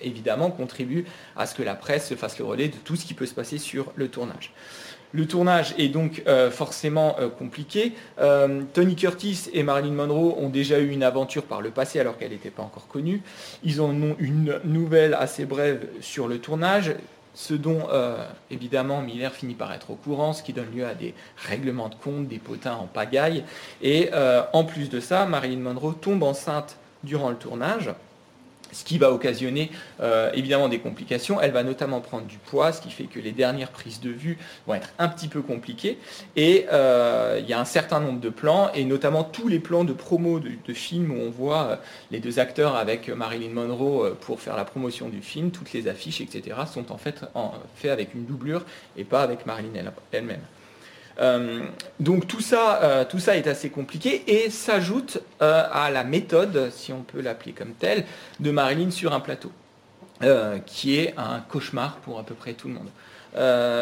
évidemment 0.02 0.52
contribue 0.52 1.06
à 1.36 1.46
ce 1.46 1.56
que 1.56 1.64
la 1.64 1.76
presse 1.76 2.08
se 2.08 2.16
fasse 2.16 2.40
le 2.40 2.46
relais 2.46 2.70
de 2.70 2.78
tout 2.78 2.96
ce 2.96 3.06
qui 3.06 3.14
peut 3.14 3.26
se 3.26 3.34
passer 3.34 3.58
sur 3.58 3.92
le 3.96 4.08
tournage. 4.08 4.54
Le 5.12 5.26
tournage 5.26 5.74
est 5.80 5.88
donc 5.88 6.22
euh, 6.28 6.52
forcément 6.52 7.16
euh, 7.20 7.30
compliqué. 7.30 7.94
Euh, 8.20 8.62
Tony 8.74 8.96
Curtis 8.96 9.50
et 9.54 9.64
Marilyn 9.64 9.94
Monroe 9.94 10.36
ont 10.38 10.50
déjà 10.50 10.80
eu 10.80 10.90
une 10.90 11.02
aventure 11.02 11.44
par 11.44 11.62
le 11.62 11.72
passé 11.72 12.00
alors 12.00 12.18
qu'elle 12.18 12.32
n'était 12.32 12.52
pas 12.52 12.62
encore 12.62 12.88
connue. 12.88 13.24
Ils 13.64 13.82
ont 13.82 14.16
une 14.20 14.60
nouvelle 14.64 15.16
assez 15.16 15.46
brève 15.46 15.88
sur 16.02 16.28
le 16.28 16.38
tournage, 16.38 16.94
ce 17.34 17.54
dont 17.54 17.88
évidemment 18.52 19.02
Miller 19.02 19.32
finit 19.32 19.54
par 19.54 19.72
être 19.74 19.92
au 19.92 19.96
courant, 19.96 20.34
ce 20.34 20.44
qui 20.44 20.54
donne 20.54 20.72
lieu 20.76 20.86
à 20.86 20.94
des 20.94 21.14
règlements 21.38 21.90
de 21.90 21.96
compte, 21.96 22.28
des 22.28 22.38
potins 22.38 22.76
en 22.76 22.86
pagaille. 22.86 23.44
Et 23.82 24.10
en 24.54 24.64
plus 24.64 24.90
de 24.90 25.00
ça, 25.00 25.26
Marilyn 25.26 25.60
Monroe 25.60 25.94
tombe 25.94 26.24
enceinte 26.24 26.78
durant 27.04 27.30
le 27.30 27.36
tournage 27.36 27.92
ce 28.72 28.84
qui 28.84 28.98
va 28.98 29.12
occasionner 29.12 29.72
euh, 30.02 30.32
évidemment 30.34 30.70
des 30.70 30.80
complications. 30.80 31.42
Elle 31.42 31.52
va 31.52 31.64
notamment 31.64 32.02
prendre 32.02 32.26
du 32.26 32.38
poids, 32.38 32.72
ce 32.72 32.82
qui 32.82 32.90
fait 32.90 33.06
que 33.06 33.20
les 33.20 33.32
dernières 33.32 33.72
prises 33.72 34.00
de 34.00 34.10
vue 34.10 34.38
vont 34.68 34.74
être 34.76 34.90
un 35.00 35.08
petit 35.08 35.28
peu 35.28 35.42
compliquées. 35.42 35.98
Et 36.36 36.66
euh, 36.72 37.40
il 37.42 37.50
y 37.50 37.54
a 37.54 37.60
un 37.60 37.66
certain 37.66 38.00
nombre 38.00 38.20
de 38.20 38.30
plans, 38.30 38.72
et 38.74 38.86
notamment 38.86 39.24
tous 39.24 39.48
les 39.48 39.60
plans 39.60 39.84
de 39.84 39.94
promo 39.94 40.40
de, 40.40 40.74
films 40.74 41.12
où 41.12 41.20
on 41.20 41.30
voit 41.32 41.64
euh, 41.64 41.76
les 42.12 42.20
deux 42.20 42.40
acteurs 42.40 42.76
avec 42.76 43.10
Marilyn 43.10 43.50
Monroe 43.50 44.16
pour 44.22 44.40
faire 44.40 44.56
la 44.56 44.66
promotion 44.66 45.10
du 45.10 45.22
film, 45.22 45.52
toutes 45.52 45.74
les 45.74 45.88
affiches, 45.88 46.22
etc., 46.22 46.58
sont 46.72 46.92
en 46.92 46.98
fait 46.98 47.26
faits 47.76 47.92
avec 47.92 48.14
une 48.14 48.26
doublure 48.26 48.66
et 48.98 49.04
pas 49.04 49.22
avec 49.22 49.46
Marilyn 49.46 49.92
elle-même. 50.12 50.42
Euh, 50.42 50.59
donc 52.00 52.28
tout 52.28 52.40
ça, 52.40 52.82
euh, 52.84 53.06
tout 53.06 53.20
ça 53.20 53.36
est 53.36 53.48
assez 53.48 53.70
compliqué 53.70 54.24
et 54.28 54.50
s'ajoute 54.50 55.20
euh, 55.42 55.64
à 55.72 55.92
la 55.92 56.04
méthode, 56.04 56.70
si 56.72 56.94
on 56.94 57.02
peut 57.02 57.22
l'appeler 57.22 57.52
comme 57.52 57.74
telle, 57.74 58.06
de 58.40 58.52
Marilyn 58.52 58.92
sur 58.92 59.14
un 59.14 59.20
plateau, 59.20 59.52
qui 60.66 60.98
est 60.98 61.14
un 61.18 61.40
cauchemar 61.40 61.98
pour 61.98 62.20
à 62.20 62.24
peu 62.24 62.36
près 62.36 62.54
tout 62.54 62.68
le 62.68 62.74
monde. 62.74 62.90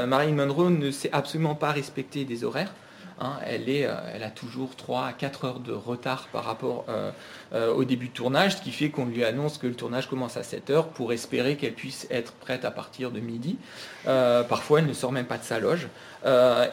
Marilyn 0.08 0.36
Monroe 0.36 0.70
ne 0.70 0.92
sait 0.92 1.10
absolument 1.12 1.56
pas 1.56 1.72
respecter 1.72 2.26
des 2.26 2.44
horaires. 2.44 2.74
Hein, 3.20 3.40
euh, 3.50 4.12
elle 4.14 4.24
a 4.24 4.30
toujours 4.30 4.76
3 4.76 5.08
à 5.08 5.14
4 5.14 5.46
heures 5.46 5.60
de 5.60 5.74
retard 5.74 6.28
par 6.32 6.44
rapport 6.44 6.86
euh, 6.88 7.10
euh, 7.54 7.74
au 7.74 7.84
début 7.84 8.10
de 8.10 8.14
tournage, 8.14 8.58
ce 8.58 8.62
qui 8.62 8.72
fait 8.72 8.90
qu'on 8.90 9.06
lui 9.06 9.24
annonce 9.24 9.58
que 9.58 9.66
le 9.66 9.74
tournage 9.74 10.08
commence 10.08 10.38
à 10.38 10.44
7 10.44 10.70
heures 10.70 10.88
pour 10.90 11.12
espérer 11.14 11.56
qu'elle 11.56 11.74
puisse 11.74 12.08
être 12.12 12.34
prête 12.34 12.64
à 12.64 12.72
partir 12.72 13.10
de 13.12 13.20
midi. 13.20 13.58
parfois, 14.06 14.80
elle 14.80 14.86
ne 14.86 14.94
sort 14.94 15.12
même 15.12 15.26
pas 15.26 15.38
de 15.38 15.44
sa 15.44 15.60
loge. 15.60 15.88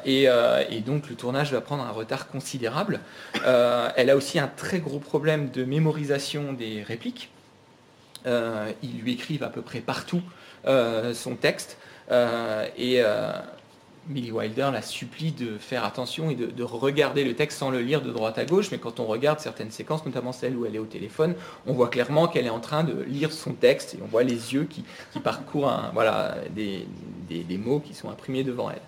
Et, 0.05 0.25
et, 0.25 0.81
donc, 0.81 1.09
le 1.09 1.17
tournage 1.17 1.53
va 1.53 1.61
prendre 1.61 1.85
un 1.85 1.91
retard 1.91 2.29
considérable. 2.29 3.01
elle 3.45 4.11
a 4.11 4.17
aussi 4.17 4.39
un 4.39 4.49
très 4.49 4.81
gros 4.81 4.99
problème 4.99 5.51
de 5.51 5.65
mémorisation 5.65 6.53
des 6.53 6.83
répliques. 6.83 7.31
ils 8.27 9.01
lui 9.01 9.13
écrivent 9.13 9.45
à 9.45 9.49
peu 9.49 9.63
près 9.63 9.81
partout 9.81 10.23
son 10.67 11.37
texte. 11.37 11.79
et 12.11 13.03
Billy 14.07 14.31
Wilder 14.31 14.71
la 14.73 14.83
supplie 14.83 15.33
de 15.33 15.59
faire 15.59 15.85
attention 15.85 16.31
et 16.31 16.35
de, 16.35 16.63
regarder 16.63 17.25
le 17.25 17.35
texte 17.35 17.59
sans 17.59 17.71
le 17.71 17.81
lire 17.81 18.03
de 18.03 18.11
droite 18.11 18.39
à 18.39 18.45
gauche, 18.45 18.71
mais 18.71 18.79
quand 18.79 19.01
on 19.01 19.07
regarde 19.07 19.41
certaines 19.41 19.71
séquences, 19.71 20.05
notamment 20.05 20.33
celle 20.33 20.57
où 20.57 20.67
elle 20.67 20.75
est 20.75 20.81
au 20.81 20.85
téléphone, 20.85 21.35
on 21.67 21.73
voit 21.73 21.89
clairement 21.89 22.29
qu'elle 22.29 22.47
est 22.47 22.51
en 22.51 22.61
train 22.61 22.85
de 22.85 23.03
lire 23.03 23.33
son 23.33 23.53
texte 23.53 23.95
et 23.95 23.99
on 24.03 24.07
voit 24.07 24.23
les 24.23 24.55
yeux 24.55 24.65
qui, 24.65 24.85
parcourent 25.21 25.73
voilà, 25.93 26.37
des, 26.55 26.87
mots 27.59 27.81
qui 27.81 27.95
sont 27.95 28.11
imprimés 28.11 28.45
devant 28.45 28.71
elle. 28.71 28.83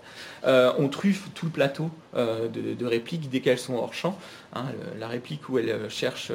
Euh, 0.45 0.73
on 0.79 0.89
truffe 0.89 1.29
tout 1.35 1.47
le 1.47 1.53
plateau 1.53 1.91
euh, 2.15 2.49
de, 2.49 2.87
répliques 2.87 3.31
dès 3.31 3.41
qu'elles 3.41 3.59
sont 3.59 3.75
hors 3.75 3.95
champ. 3.95 4.19
Hein, 4.55 4.67
la 4.99 5.09
réplique 5.09 5.49
où 5.49 5.59
elle 5.59 5.71
euh, 5.71 5.89
cherche 5.89 6.33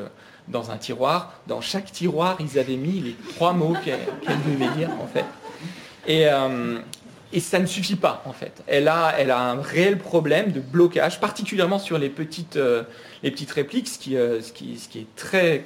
dans 0.48 0.72
un 0.72 0.78
tiroir, 0.78 1.34
dans 1.48 1.62
chaque 1.62 1.92
tiroir, 1.92 2.38
ils 2.40 2.58
avaient 2.58 2.78
mis 2.78 3.00
les 3.00 3.16
trois 3.36 3.54
mots 3.54 3.76
qu'elle 3.84 4.00
devait 4.48 4.76
lire 4.76 4.90
en 5.00 5.08
fait. 5.08 5.26
Et, 6.08 6.26
et 7.34 7.40
ça 7.40 7.60
ne 7.60 7.66
suffit 7.66 7.96
pas, 7.96 8.22
en 8.26 8.34
fait. 8.34 8.62
Elle 8.68 8.88
a, 8.88 9.14
elle 9.18 9.32
a 9.32 9.40
un 9.40 9.62
réel 9.62 9.98
problème 9.98 10.52
de 10.52 10.60
blocage, 10.60 11.20
particulièrement 11.20 11.80
sur 11.80 11.98
les 11.98 12.10
petites, 12.10 12.58
euh, 12.58 12.84
les 13.24 13.32
petites 13.32 13.52
répliques, 13.52 13.88
ce 13.88 13.98
qui, 13.98 14.18
euh, 14.18 14.42
ce, 14.42 14.52
qui, 14.52 14.78
ce 14.78 14.90
qui, 14.90 15.00
est 15.00 15.16
très 15.16 15.66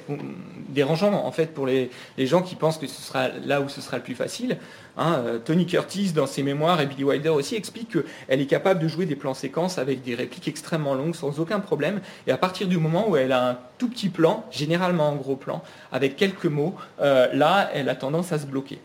dérangeant, 0.68 1.12
en 1.12 1.32
fait, 1.32 1.52
pour 1.54 1.66
les, 1.66 1.90
les, 2.18 2.26
gens 2.26 2.42
qui 2.42 2.54
pensent 2.54 2.78
que 2.78 2.86
ce 2.86 3.02
sera 3.02 3.28
là 3.44 3.60
où 3.60 3.68
ce 3.68 3.80
sera 3.80 3.96
le 3.96 4.02
plus 4.04 4.14
facile. 4.14 4.58
Hein. 4.96 5.22
Euh, 5.26 5.38
Tony 5.38 5.66
Curtis, 5.66 6.12
dans 6.12 6.26
ses 6.26 6.44
mémoires, 6.44 6.80
et 6.80 6.86
Billy 6.86 7.04
Wilder 7.04 7.30
aussi, 7.30 7.56
explique 7.56 7.90
qu'elle 7.90 8.40
est 8.40 8.46
capable 8.46 8.80
de 8.80 8.86
jouer 8.86 9.06
des 9.06 9.16
plans 9.16 9.34
séquences 9.34 9.78
avec 9.78 10.02
des 10.02 10.14
répliques 10.14 10.48
extrêmement 10.48 10.94
longues, 10.94 11.16
sans 11.16 11.40
aucun 11.40 11.58
problème. 11.58 12.00
Et 12.28 12.30
à 12.30 12.38
partir 12.38 12.68
du 12.68 12.78
moment 12.78 13.08
où 13.08 13.16
elle 13.16 13.32
a 13.32 13.50
un 13.50 13.58
tout 13.78 13.88
petit 13.88 14.08
plan, 14.08 14.44
généralement 14.52 15.08
un 15.08 15.16
gros 15.16 15.36
plan, 15.36 15.62
avec 15.90 16.16
quelques 16.16 16.46
mots, 16.46 16.76
là, 16.98 17.70
elle 17.74 17.88
a 17.88 17.94
tendance 17.94 18.32
à 18.32 18.38
se 18.38 18.46
bloquer. 18.46 18.78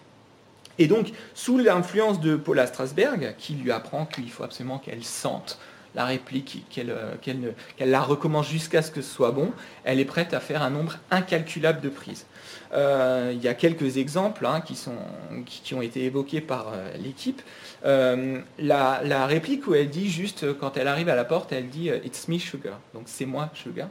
Et 0.80 0.88
donc, 0.88 1.12
sous 1.34 1.58
l'influence 1.58 2.20
de 2.20 2.36
Paula 2.36 2.68
Strasberg, 2.68 3.36
qui 3.38 3.54
lui 3.54 3.72
apprend 3.72 4.06
qu'il 4.06 4.30
faut 4.30 4.44
absolument 4.44 4.80
qu'elle 4.80 5.04
sente 5.04 5.60
la 5.96 6.06
réplique, 6.06 6.66
euh, 6.78 7.16
qu'elle 7.22 7.90
la 7.90 8.02
recommence 8.02 8.50
jusqu'à 8.50 8.82
ce 8.82 8.92
que 8.92 9.02
ce 9.02 9.14
soit 9.14 9.32
bon, 9.32 9.52
elle 9.84 10.00
est 10.00 10.06
prête 10.06 10.34
à 10.34 10.40
faire 10.40 10.62
un 10.62 10.70
nombre 10.70 10.98
incalculable 11.10 11.82
de 11.82 11.90
prises. 11.90 12.26
Euh, 12.74 13.32
il 13.34 13.42
y 13.42 13.50
a 13.50 13.54
quelques 13.54 13.98
exemples 13.98 14.46
hein, 14.46 14.62
qui, 14.62 15.74
ont 15.74 15.82
été 15.82 16.06
évoqués 16.06 16.40
par 16.40 16.72
euh, 16.74 16.94
l'équipe. 16.98 17.42
la, 17.84 19.26
réplique 19.26 19.68
où 19.68 19.76
elle 19.76 19.90
dit 19.90 20.10
juste, 20.10 20.58
quand 20.58 20.78
elle 20.78 20.88
arrive 20.88 21.10
à 21.10 21.16
la 21.16 21.26
porte, 21.26 21.52
elle 21.52 21.70
dit 21.70 21.90
It's 22.06 22.28
me 22.28 22.38
sugar, 22.38 22.80
donc 22.94 23.04
c'est 23.06 23.26
moi 23.26 23.50
sugar. 23.54 23.90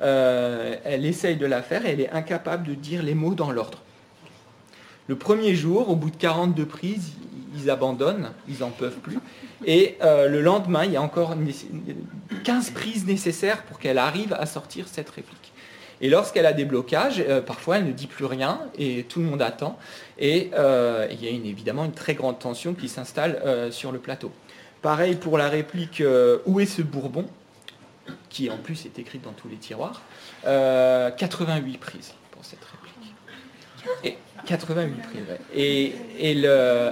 elle 0.00 1.04
essaye 1.04 1.36
de 1.36 1.46
la 1.46 1.62
faire 1.62 1.84
et 1.84 1.90
elle 1.90 2.00
est 2.00 2.10
incapable 2.10 2.66
de 2.66 2.74
dire 2.74 3.02
les 3.02 3.14
mots 3.14 3.34
dans 3.34 3.50
l'ordre. 3.50 3.82
Le 5.08 5.16
premier 5.16 5.54
jour, 5.54 5.90
au 5.90 5.96
bout 5.96 6.10
de 6.10 6.16
42 6.16 6.64
prises, 6.64 7.12
ils 7.54 7.70
abandonnent, 7.70 8.30
ils 8.48 8.60
n'en 8.60 8.70
peuvent 8.70 8.98
plus. 8.98 9.18
Et 9.64 9.96
euh, 10.02 10.28
le 10.28 10.40
lendemain, 10.40 10.84
il 10.84 10.92
y 10.92 10.96
a 10.96 11.02
encore 11.02 11.34
15 12.44 12.70
prises 12.70 13.06
nécessaires 13.06 13.62
pour 13.64 13.78
qu'elle 13.78 13.98
arrive 13.98 14.32
à 14.32 14.46
sortir 14.46 14.86
cette 14.88 15.10
réplique. 15.10 15.52
Et 16.00 16.08
lorsqu'elle 16.08 16.46
a 16.46 16.52
des 16.52 16.64
blocages, 16.64 17.22
euh, 17.28 17.40
parfois 17.40 17.78
elle 17.78 17.86
ne 17.86 17.92
dit 17.92 18.08
plus 18.08 18.24
rien 18.24 18.60
et 18.76 19.04
tout 19.04 19.20
le 19.20 19.26
monde 19.26 19.42
attend. 19.42 19.78
Et 20.18 20.50
euh, 20.54 21.06
il 21.10 21.22
y 21.22 21.28
a 21.28 21.30
évidemment 21.30 21.84
une 21.84 21.92
très 21.92 22.14
grande 22.14 22.38
tension 22.38 22.74
qui 22.74 22.88
s'installe 22.88 23.70
sur 23.70 23.92
le 23.92 23.98
plateau. 23.98 24.32
Pareil 24.80 25.14
pour 25.14 25.38
la 25.38 25.48
réplique 25.48 26.02
Où 26.46 26.60
est 26.60 26.66
ce 26.66 26.82
Bourbon? 26.82 27.26
Qui 28.30 28.50
en 28.50 28.58
plus 28.58 28.84
est 28.84 28.98
écrite 28.98 29.22
dans 29.22 29.32
tous 29.32 29.48
les 29.48 29.56
tiroirs. 29.56 30.02
88 30.44 31.78
prises 31.78 32.14
pour 32.32 32.44
cette 32.44 32.64
réplique. 32.64 34.18
88 34.46 35.02
prises. 35.02 35.22
Et, 35.54 36.34
le... 36.34 36.90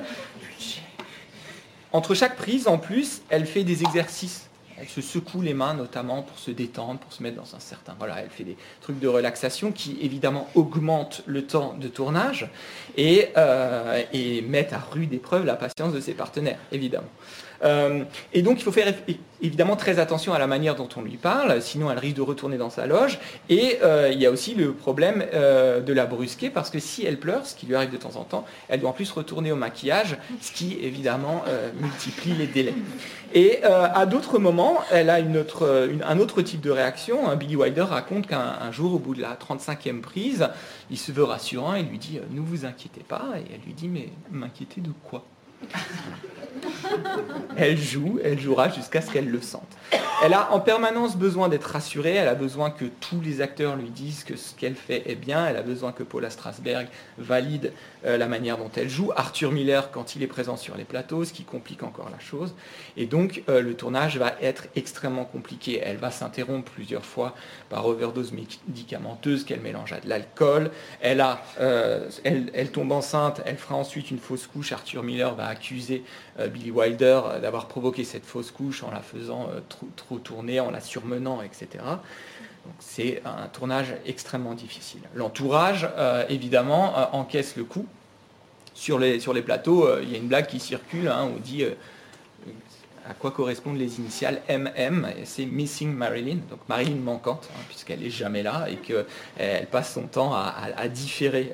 entre 1.93 2.15
chaque 2.15 2.37
prise, 2.37 2.69
en 2.69 2.79
plus, 2.79 3.23
elle 3.29 3.47
fait 3.47 3.65
des 3.65 3.83
exercices. 3.83 4.47
Elle 4.79 4.89
se 4.89 5.03
secoue 5.03 5.43
les 5.43 5.53
mains 5.53 5.75
notamment 5.75 6.23
pour 6.23 6.39
se 6.39 6.51
détendre, 6.51 7.01
pour 7.01 7.13
se 7.13 7.23
mettre 7.23 7.37
dans 7.37 7.55
un 7.55 7.61
certain... 7.61 7.95
Voilà, 7.99 8.21
elle 8.23 8.31
fait 8.31 8.45
des 8.45 8.57
trucs 8.81 8.99
de 8.99 9.09
relaxation 9.09 9.73
qui 9.73 9.99
évidemment 10.01 10.49
augmentent 10.55 11.23
le 11.27 11.47
temps 11.47 11.75
de 11.79 11.87
tournage 11.89 12.49
et, 12.97 13.29
euh, 13.37 14.03
et 14.15 14.41
mettent 14.41 14.73
à 14.73 14.79
rude 14.79 15.13
épreuve 15.13 15.45
la 15.45 15.57
patience 15.57 15.93
de 15.93 16.01
ses 16.01 16.15
partenaires, 16.15 16.59
évidemment. 16.73 17.11
Euh, 17.63 18.05
et 18.33 18.43
donc 18.43 18.59
il 18.59 18.63
faut 18.63 18.73
faire 18.73 18.93
évidemment 19.43 19.77
très 19.77 19.99
attention 19.99 20.33
à 20.33 20.39
la 20.39 20.47
manière 20.47 20.75
dont 20.75 20.89
on 20.97 21.03
lui 21.03 21.17
parle, 21.17 21.61
sinon 21.63 21.91
elle 21.91 21.99
risque 21.99 22.17
de 22.17 22.23
retourner 22.23 22.57
dans 22.57 22.71
sa 22.71 22.87
loge. 22.87 23.19
Et 23.49 23.79
euh, 23.83 24.11
il 24.13 24.21
y 24.21 24.27
a 24.27 24.31
aussi 24.31 24.55
le 24.55 24.73
problème 24.73 25.25
euh, 25.35 25.81
de 25.81 25.93
la 25.93 26.07
brusquer, 26.07 26.51
parce 26.51 26.71
que 26.71 26.79
si 26.79 27.05
elle 27.05 27.19
pleure, 27.19 27.47
ce 27.47 27.55
qui 27.55 27.67
lui 27.67 27.75
arrive 27.75 27.91
de 27.91 27.97
temps 27.97 28.17
en 28.17 28.25
temps, 28.25 28.45
elle 28.69 28.81
doit 28.81 28.91
en 28.91 28.95
plus 28.95 29.11
retourner 29.11 29.53
au 29.53 29.57
maquillage, 29.57 30.17
ce 30.41 30.53
qui 30.53 30.79
évidemment 30.83 31.45
multiplie 31.81 32.33
les 32.33 32.47
délais. 32.47 32.75
Et 33.33 33.63
à 33.63 34.07
d'autres 34.07 34.39
moments, 34.39 34.79
elle 34.91 35.11
a 35.11 35.17
un 35.17 36.19
autre 36.19 36.43
type 36.43 36.61
de 36.61 36.71
réaction. 36.71 37.35
Billy 37.37 37.57
Wilder 37.57 37.83
raconte 37.83 38.27
qu'un 38.27 38.73
jour, 38.73 38.95
au 38.95 38.99
bout 38.99 39.15
de 39.15 39.23
la 39.23 39.37
35e 39.37 40.01
prise, 40.01 40.49
il 40.91 40.99
se 40.99 41.13
veut 41.13 41.25
rassurant 41.25 41.75
et 41.75 41.83
lui 41.83 41.99
dit 41.99 42.19
Ne 42.31 42.41
vous 42.41 42.65
inquiétez 42.65 43.03
pas. 43.07 43.25
Et 43.37 43.55
elle 43.55 43.61
lui 43.67 43.75
dit 43.75 43.89
Mais 43.89 44.09
m'inquiéter 44.31 44.81
de 44.81 44.91
quoi? 45.05 45.25
elle 47.57 47.79
joue, 47.79 48.19
elle 48.23 48.39
jouera 48.39 48.69
jusqu'à 48.69 49.01
ce 49.01 49.11
qu'elle 49.11 49.31
le 49.31 49.41
sente. 49.41 49.69
Elle 50.23 50.35
a 50.35 50.53
en 50.53 50.61
permanence 50.61 51.17
besoin 51.17 51.49
d'être 51.49 51.65
rassurée, 51.65 52.15
elle 52.15 52.29
a 52.29 52.35
besoin 52.35 52.71
que 52.71 52.85
tous 52.85 53.21
les 53.23 53.41
acteurs 53.41 53.77
lui 53.77 53.89
disent 53.89 54.23
que 54.23 54.37
ce 54.37 54.55
qu'elle 54.55 54.75
fait 54.75 55.03
est 55.11 55.15
bien, 55.15 55.47
elle 55.47 55.57
a 55.57 55.63
besoin 55.63 55.93
que 55.93 56.03
Paula 56.03 56.29
Strasberg 56.29 56.89
valide 57.17 57.73
euh, 58.05 58.19
la 58.19 58.29
manière 58.29 58.59
dont 58.59 58.71
elle 58.77 58.91
joue, 58.91 59.13
Arthur 59.17 59.51
Miller 59.51 59.91
quand 59.91 60.17
il 60.17 60.23
est 60.23 60.27
présent 60.27 60.59
sur 60.59 60.77
les 60.77 60.85
plateaux, 60.85 61.25
ce 61.25 61.33
qui 61.33 61.45
complique 61.45 61.83
encore 61.83 62.11
la 62.11 62.19
chose. 62.19 62.55
Et 62.99 63.07
donc 63.07 63.43
euh, 63.49 63.63
le 63.63 63.75
tournage 63.75 64.19
va 64.19 64.35
être 64.43 64.65
extrêmement 64.77 65.25
compliqué. 65.25 65.81
Elle 65.83 65.97
va 65.97 66.11
s'interrompre 66.11 66.71
plusieurs 66.71 67.05
fois 67.05 67.35
par 67.71 67.87
overdose 67.87 68.33
médicamenteuse 68.33 69.45
qu'elle 69.45 69.61
mélange 69.61 69.93
à 69.95 70.01
de 70.01 70.09
l'alcool. 70.09 70.71
Elle, 71.01 71.25
euh, 71.61 72.11
elle 72.25 72.71
tombe 72.71 72.93
enceinte, 72.93 73.41
elle 73.47 73.57
fera 73.57 73.75
ensuite 73.77 74.11
une 74.11 74.19
fausse 74.19 74.47
couche. 74.47 74.73
Arthur 74.73 75.03
Miller 75.03 75.35
va 75.35 75.47
accuser 75.51 76.05
Billy 76.53 76.71
Wilder 76.71 77.21
d'avoir 77.43 77.67
provoqué 77.67 78.05
cette 78.05 78.25
fausse 78.25 78.51
couche 78.51 78.83
en 78.83 78.91
la 78.91 79.01
faisant 79.01 79.49
trop, 79.69 79.89
trop 79.97 80.19
tourner, 80.19 80.61
en 80.61 80.71
la 80.71 80.81
surmenant, 80.81 81.43
etc. 81.43 81.85
c'est 82.79 83.23
un 83.25 83.49
tournage 83.49 83.95
extrêmement 84.07 84.55
difficile. 84.55 85.01
L'entourage, 85.15 85.89
euh, 85.97 86.25
évidemment, 86.29 86.99
euh, 86.99 87.05
encaisse 87.13 87.57
le 87.57 87.65
coup. 87.65 87.87
Sur 88.75 88.99
les, 88.99 89.21
sur 89.21 89.35
les 89.35 89.43
plateaux, 89.43 89.87
euh, 89.87 90.01
il 90.03 90.11
y 90.11 90.15
a 90.15 90.19
une 90.19 90.29
blague 90.29 90.47
qui 90.47 90.61
circule, 90.61 91.09
hein, 91.09 91.29
on 91.35 91.41
dit 91.41 91.65
à 93.09 93.15
quoi 93.15 93.31
correspondent 93.31 93.79
les 93.79 93.99
initiales 93.99 94.41
MM, 94.49 95.09
c'est 95.25 95.47
Missing 95.47 95.93
Marilyn, 95.93 96.39
donc 96.49 96.61
Marilyn 96.69 96.97
manquante, 96.97 97.49
hein, 97.53 97.61
puisqu'elle 97.69 98.01
n'est 98.01 98.11
jamais 98.11 98.43
là 98.43 98.67
et 98.71 98.77
qu'elle 98.77 99.67
passe 99.67 99.95
son 99.95 100.03
temps 100.03 100.33
à, 100.35 100.89
différer 100.89 101.53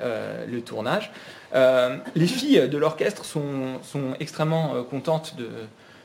le 0.49 0.61
tournage. 0.61 1.11
les 1.55 2.27
filles 2.27 2.69
de 2.69 2.79
l'orchestre 2.79 3.25
sont, 3.25 3.81
extrêmement 4.21 4.83
contentes 4.85 5.37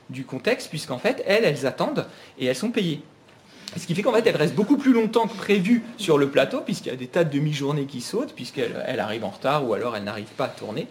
du 0.09 0.25
contexte, 0.25 0.69
puisqu'en 0.69 0.99
fait, 0.99 1.23
elles, 1.25 1.45
elles 1.45 1.65
attendent 1.65 2.05
et 2.37 2.45
elles 2.45 2.55
sont 2.55 2.71
payées. 2.71 3.01
Ce 3.77 3.85
qui 3.87 3.95
fait 3.95 4.01
qu'en 4.01 4.11
fait, 4.11 4.27
elles 4.27 4.35
restent 4.35 4.55
beaucoup 4.55 4.77
plus 4.77 4.91
longtemps 4.91 5.27
que 5.27 5.35
prévu 5.35 5.81
sur 5.97 6.17
le 6.17 6.29
plateau, 6.29 6.59
puisqu'il 6.59 6.89
y 6.89 6.91
a 6.91 6.97
des 6.97 7.07
tas 7.07 7.23
de 7.23 7.31
demi-journées 7.31 7.85
qui 7.85 8.01
sautent, 8.01 8.33
puisqu'elles 8.33 8.99
arrivent 8.99 9.23
en 9.23 9.29
retard 9.29 9.67
ou 9.67 9.73
alors 9.73 9.95
elles 9.95 10.03
n'arrivent 10.03 10.25
pas 10.37 10.45
à 10.45 10.49
tourner. 10.49 10.87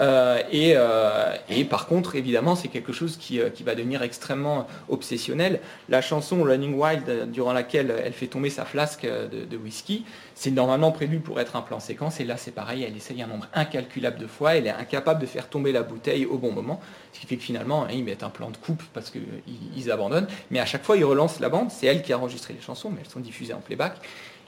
Euh, 0.00 0.42
euh, 0.52 1.36
et, 1.48 1.64
par 1.64 1.86
contre, 1.86 2.16
évidemment, 2.16 2.56
c'est 2.56 2.68
quelque 2.68 2.92
chose 2.92 3.16
qui, 3.16 3.40
euh, 3.40 3.50
va 3.64 3.74
devenir 3.74 4.02
extrêmement 4.02 4.66
obsessionnel. 4.88 5.60
La 5.88 6.00
chanson 6.00 6.42
Running 6.42 6.74
Wild, 6.74 7.30
durant 7.30 7.52
laquelle 7.52 7.94
elle 8.04 8.14
fait 8.14 8.26
tomber 8.26 8.48
sa 8.48 8.64
flasque 8.64 9.06
de, 9.06 9.56
whisky, 9.56 10.06
c'est 10.34 10.50
normalement 10.50 10.92
prévu 10.92 11.20
pour 11.20 11.38
être 11.40 11.56
un 11.56 11.60
plan 11.60 11.80
séquence. 11.80 12.20
Et 12.20 12.24
là, 12.24 12.38
c'est 12.38 12.52
pareil, 12.52 12.84
elle 12.84 12.96
essaye 12.96 13.20
un 13.22 13.26
nombre 13.26 13.46
incalculable 13.52 14.18
de 14.18 14.26
fois. 14.26 14.56
Elle 14.56 14.66
est 14.66 14.70
incapable 14.70 15.20
de 15.20 15.26
faire 15.26 15.48
tomber 15.48 15.72
la 15.72 15.82
bouteille 15.82 16.24
au 16.24 16.38
bon 16.38 16.52
moment. 16.52 16.80
Ce 17.12 17.20
qui 17.20 17.26
fait 17.26 17.36
que 17.36 17.42
finalement, 17.42 17.84
hein, 17.84 17.88
ils 17.92 18.04
mettent 18.04 18.22
un 18.22 18.30
plan 18.30 18.50
de 18.50 18.56
coupe 18.56 18.82
parce 18.94 19.10
qu'ils 19.10 19.90
abandonnent. 19.90 20.28
Mais 20.50 20.60
à 20.60 20.66
chaque 20.66 20.84
fois, 20.84 20.96
ils 20.96 21.04
relancent 21.04 21.40
la 21.40 21.50
bande. 21.50 21.70
C'est 21.70 21.86
elle 21.86 22.02
qui 22.02 22.14
a 22.14 22.18
enregistré 22.18 22.54
les 22.54 22.62
chansons, 22.62 22.88
mais 22.88 23.02
elles 23.04 23.10
sont 23.10 23.20
diffusées 23.20 23.52
en 23.52 23.60
playback. 23.60 23.96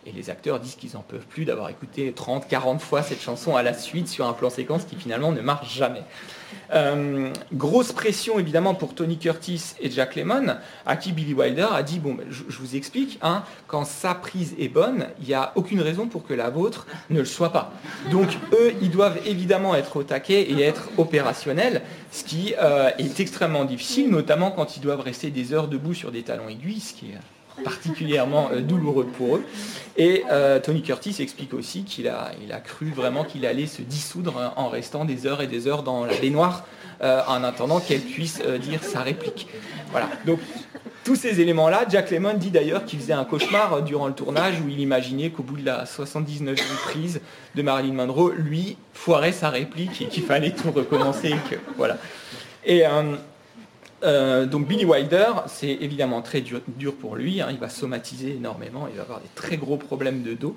Et 0.05 0.13
les 0.13 0.31
acteurs 0.31 0.59
disent 0.59 0.75
qu'ils 0.75 0.95
n'en 0.95 1.03
peuvent 1.03 1.27
plus 1.27 1.45
d'avoir 1.45 1.69
écouté 1.69 2.13
30, 2.13 2.49
40 2.49 2.81
fois 2.81 3.03
cette 3.03 3.21
chanson 3.21 3.55
à 3.55 3.63
la 3.63 3.73
suite 3.73 4.09
sur 4.09 4.27
un 4.27 4.33
plan 4.33 4.51
séquence 4.51 4.85
qui 4.85 4.97
finalement 4.97 5.31
ne 5.31 5.41
marche 5.41 5.73
jamais. 5.77 6.03
Euh, 6.73 7.33
grosse 7.53 7.93
pression 7.93 8.39
évidemment 8.39 8.75
pour 8.75 8.95
Tony 8.95 9.19
Curtis 9.19 9.75
et 9.81 9.91
Jack 9.91 10.17
Lemmon, 10.17 10.57
à 10.87 10.97
qui 10.97 11.13
Billy 11.13 11.35
Wilder 11.35 11.69
a 11.73 11.83
dit 11.83 12.01
bon, 12.01 12.15
ben, 12.15 12.27
je, 12.31 12.59
vous 12.59 12.75
explique, 12.75 13.19
hein, 13.23 13.45
quand 13.69 13.85
sa 13.85 14.15
prise 14.15 14.55
est 14.59 14.69
bonne, 14.69 15.07
il 15.21 15.29
n'y 15.29 15.35
a 15.35 15.53
aucune 15.55 15.81
raison 15.81 16.09
pour 16.09 16.27
que 16.27 16.35
la 16.35 16.51
vôtre 16.51 16.87
ne 17.11 17.21
le 17.21 17.25
soit 17.25 17.53
pas. 17.53 17.73
Donc 18.11 18.29
eux, 18.53 18.73
ils 18.83 18.91
doivent 18.91 19.21
évidemment 19.25 19.75
être 19.77 19.97
au 19.97 20.03
taquet 20.03 20.43
et 20.43 20.63
être 20.63 20.89
opérationnels, 20.99 21.83
ce 22.11 22.25
qui 22.25 22.55
euh, 22.61 22.91
est 22.99 23.21
extrêmement 23.21 23.65
difficile, 23.65 24.11
notamment 24.11 24.51
quand 24.51 24.77
ils 24.77 24.81
doivent 24.81 25.01
rester 25.01 25.31
des 25.31 25.53
heures 25.53 25.69
debout 25.69 25.95
sur 25.95 26.11
des 26.11 26.23
talons 26.23 26.49
aiguilles, 26.49 26.83
qui 26.97 27.13
particulièrement 27.65 28.51
euh, 28.53 28.61
douloureux 28.61 29.07
pour 29.07 29.37
eux. 29.37 29.45
Et 29.97 30.25
Tony 30.63 30.81
Curtis 30.81 31.17
explique 31.21 31.53
aussi 31.53 31.85
qu'il 31.85 32.09
a, 32.09 32.31
il 32.43 32.51
a 32.53 32.61
cru 32.61 32.91
vraiment 32.97 33.25
qu'il 33.25 33.45
allait 33.45 33.67
se 33.67 33.83
dissoudre 33.83 34.55
en 34.57 34.71
restant 34.71 35.05
des 35.05 35.27
heures 35.27 35.43
et 35.43 35.47
des 35.47 35.69
heures 35.69 35.83
dans 35.83 36.07
la 36.07 36.15
baignoire 36.15 36.65
en 37.03 37.45
attendant 37.45 37.79
qu'elle 37.79 38.01
puisse 38.01 38.41
dire 38.41 38.83
sa 38.83 39.03
réplique. 39.03 39.49
Voilà. 39.91 40.09
Donc 40.25 40.39
tous 41.05 41.17
ces 41.17 41.41
éléments-là, 41.41 41.85
Jack 41.89 42.13
Lemmon 42.13 42.35
dit 42.35 42.51
d'ailleurs 42.51 42.85
qu'il 42.85 43.01
faisait 43.01 43.13
un 43.13 43.25
cauchemar 43.25 43.83
durant 43.83 44.07
le 44.07 44.15
tournage 44.15 44.61
où 44.61 44.69
il 44.69 44.79
imaginait 44.79 45.31
qu'au 45.31 45.43
bout 45.43 45.57
de 45.57 45.67
la 45.67 45.85
79e 45.85 46.57
prise 46.85 47.21
de 47.57 47.63
Marilyn 47.63 47.95
Monroe, 47.95 48.33
lui 48.37 48.77
foirait 48.95 49.33
sa 49.33 49.51
réplique 49.51 50.01
et 50.01 50.07
qu'il 50.07 50.23
fallait 50.23 50.53
tout 50.53 50.71
recommencer. 50.71 51.35
voilà. 51.77 51.99
Et 52.65 52.85
euh, 54.03 54.23
euh, 54.23 54.47
donc 54.47 54.67
Billy 54.67 54.85
Wilder, 54.85 55.33
c'est 55.47 55.69
évidemment 55.69 56.23
très 56.23 56.41
dur, 56.41 56.61
pour 57.01 57.17
lui. 57.17 57.41
Hein. 57.41 57.49
il 57.51 57.59
va 57.59 57.69
somatiser 57.69 58.37
énormément, 58.37 58.89
il 58.91 58.97
va 58.97 59.03
avoir 59.03 59.21
des 59.21 59.29
très 59.35 59.57
gros 59.57 59.77
problèmes 59.77 60.23
de 60.23 60.35
dos. 60.35 60.57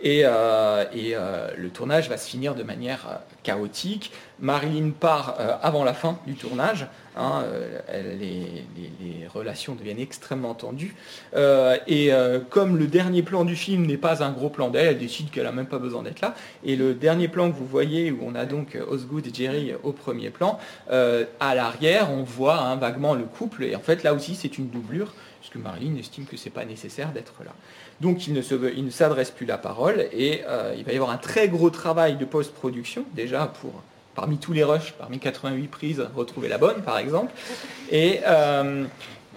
Et, 0.00 0.22
euh, 0.24 1.50
le 1.56 1.70
tournage 1.70 2.08
va 2.08 2.18
se 2.18 2.28
finir 2.28 2.54
de 2.54 2.62
manière 2.62 3.20
chaotique. 3.42 4.12
Marilyn 4.40 4.90
part 4.90 5.36
avant 5.62 5.84
la 5.84 5.94
fin 5.94 6.18
du 6.26 6.34
tournage. 6.34 6.86
Hein, 7.16 7.44
euh, 7.46 8.14
les, 8.20 9.26
relations 9.32 9.74
deviennent 9.74 9.98
extrêmement 9.98 10.54
tendues. 10.54 10.94
Euh, 11.34 11.76
et 11.86 12.12
euh, 12.12 12.40
comme 12.48 12.76
le 12.76 12.86
dernier 12.86 13.22
plan 13.22 13.44
du 13.44 13.56
film 13.56 13.84
n'est 13.84 13.96
pas 13.96 14.22
un 14.22 14.30
gros 14.30 14.48
plan 14.48 14.70
d'elle, 14.70 14.86
elle 14.86 14.98
décide 14.98 15.30
qu'elle 15.30 15.44
n'a 15.44 15.52
même 15.52 15.66
pas 15.66 15.78
besoin 15.78 16.02
d'être 16.02 16.20
là. 16.20 16.34
Et 16.64 16.76
le 16.76 16.94
dernier 16.94 17.28
plan 17.28 17.50
que 17.50 17.56
vous 17.56 17.66
voyez, 17.66 18.10
où 18.10 18.18
on 18.22 18.34
a 18.34 18.46
donc 18.46 18.78
Osgood 18.88 19.26
et 19.26 19.34
Jerry 19.34 19.72
au 19.82 19.92
premier 19.92 20.30
plan, 20.30 20.58
à 20.88 21.54
l'arrière, 21.54 22.10
on 22.10 22.22
voit 22.22 22.58
hein, 22.58 22.76
vaguement 22.76 23.14
le 23.14 23.24
couple. 23.24 23.64
Et 23.64 23.76
en 23.76 23.80
fait, 23.80 24.02
là 24.04 24.14
aussi, 24.14 24.34
c'est 24.34 24.58
une 24.58 24.68
doublure, 24.68 25.12
puisque 25.40 25.56
Marilyn 25.56 25.96
estime 25.96 26.24
que 26.24 26.36
c'est 26.36 26.50
pas 26.50 26.64
nécessaire 26.64 27.12
d'être 27.12 27.34
là. 27.44 27.52
Donc 28.00 28.26
il 28.26 28.34
ne 28.34 28.90
s'adresse 28.90 29.30
plus 29.30 29.46
la 29.46 29.58
parole 29.58 30.06
et 30.12 30.42
il 30.76 30.84
va 30.84 30.92
y 30.92 30.96
avoir 30.96 31.10
un 31.10 31.18
très 31.18 31.48
gros 31.48 31.70
travail 31.70 32.16
de 32.16 32.24
post-production 32.24 33.04
déjà 33.14 33.46
pour 33.60 33.82
parmi 34.16 34.38
tous 34.38 34.52
les 34.52 34.64
rushs, 34.64 34.94
parmi 34.98 35.18
88 35.20 35.68
prises, 35.68 36.08
retrouver 36.16 36.48
la 36.48 36.58
bonne 36.58 36.82
par 36.82 36.98
exemple. 36.98 37.32
Et, 37.92 38.20
euh, 38.26 38.84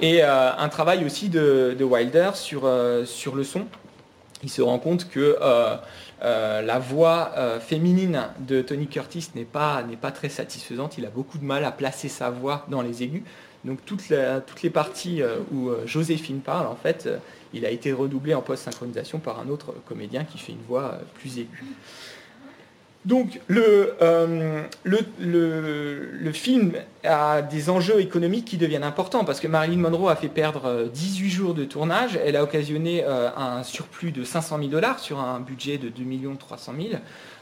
euh, 0.01 0.51
un 0.57 0.69
travail 0.69 1.05
aussi 1.05 1.27
de, 1.29 1.77
Wilder 1.79 2.31
sur, 2.33 2.61
euh, 2.63 3.05
sur 3.05 3.35
le 3.35 3.43
son. 3.43 3.65
Il 4.41 4.49
se 4.49 4.61
rend 4.61 4.79
compte 4.79 5.09
que 5.09 5.37
la 6.21 6.79
voix 6.79 7.33
féminine 7.59 8.23
de 8.39 8.61
Tony 8.61 8.87
Curtis 8.87 9.31
n'est 9.35 9.43
pas, 9.43 9.83
très 10.15 10.29
satisfaisante. 10.29 10.97
Il 10.97 11.05
a 11.05 11.09
beaucoup 11.09 11.37
de 11.37 11.43
mal 11.43 11.65
à 11.65 11.71
placer 11.73 12.07
sa 12.07 12.29
voix 12.29 12.65
dans 12.69 12.81
les 12.81 13.03
aigus. 13.03 13.23
Donc 13.65 13.79
toutes 13.85 14.07
les 14.07 14.69
parties 14.69 15.21
où 15.51 15.71
Joséphine 15.85 16.39
parle, 16.39 16.67
en 16.67 16.77
fait, 16.77 17.09
il 17.53 17.65
a 17.65 17.69
été 17.69 17.91
redoublé 17.91 18.33
en 18.33 18.41
post-synchronisation 18.41 19.19
par 19.19 19.41
un 19.41 19.49
autre 19.49 19.73
comédien 19.85 20.23
qui 20.23 20.37
fait 20.37 20.53
une 20.53 20.63
voix 20.65 20.99
plus 21.15 21.39
aiguë. 21.39 21.65
Donc 23.05 23.39
euh, 23.49 24.63
le, 24.83 24.99
le, 25.19 26.31
film 26.33 26.73
a 27.05 27.41
des 27.41 27.69
enjeux 27.69 28.01
économiques 28.01 28.43
qui 28.43 28.57
deviennent 28.57 28.83
importants 28.83 29.23
parce 29.23 29.39
que 29.39 29.47
Marilyn 29.47 29.77
Monroe 29.77 30.09
a 30.09 30.17
fait 30.17 30.27
perdre 30.27 30.89
18 30.93 31.25
euh, 31.25 31.29
jours 31.29 31.53
de 31.53 31.63
tournage. 31.63 32.19
Elle 32.25 32.35
a 32.35 32.43
occasionné 32.43 33.03
euh, 33.05 33.29
un 33.37 33.63
surplus 33.63 34.11
de 34.11 34.25
500 34.25 34.57
000 34.57 34.69
dollars 34.69 34.99
sur 34.99 35.19
un 35.19 35.39
budget 35.39 35.77
de 35.77 35.87
2 35.87 36.03
300 36.37 36.73
000. 36.77 36.87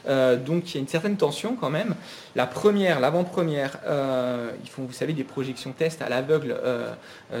Euh, 0.08 0.36
donc 0.36 0.70
il 0.70 0.74
y 0.74 0.78
a 0.78 0.80
une 0.80 0.88
certaine 0.88 1.16
tension 1.16 1.56
quand 1.56 1.70
même. 1.70 1.94
La 2.34 2.46
première, 2.46 3.00
l'avant-première, 3.00 3.78
euh, 3.86 4.50
ils 4.62 4.70
font, 4.70 4.84
vous 4.84 4.92
savez, 4.92 5.12
des 5.12 5.24
projections 5.24 5.72
tests 5.72 6.02
à 6.02 6.08
l'aveugle 6.08 6.56
euh, 6.62 6.94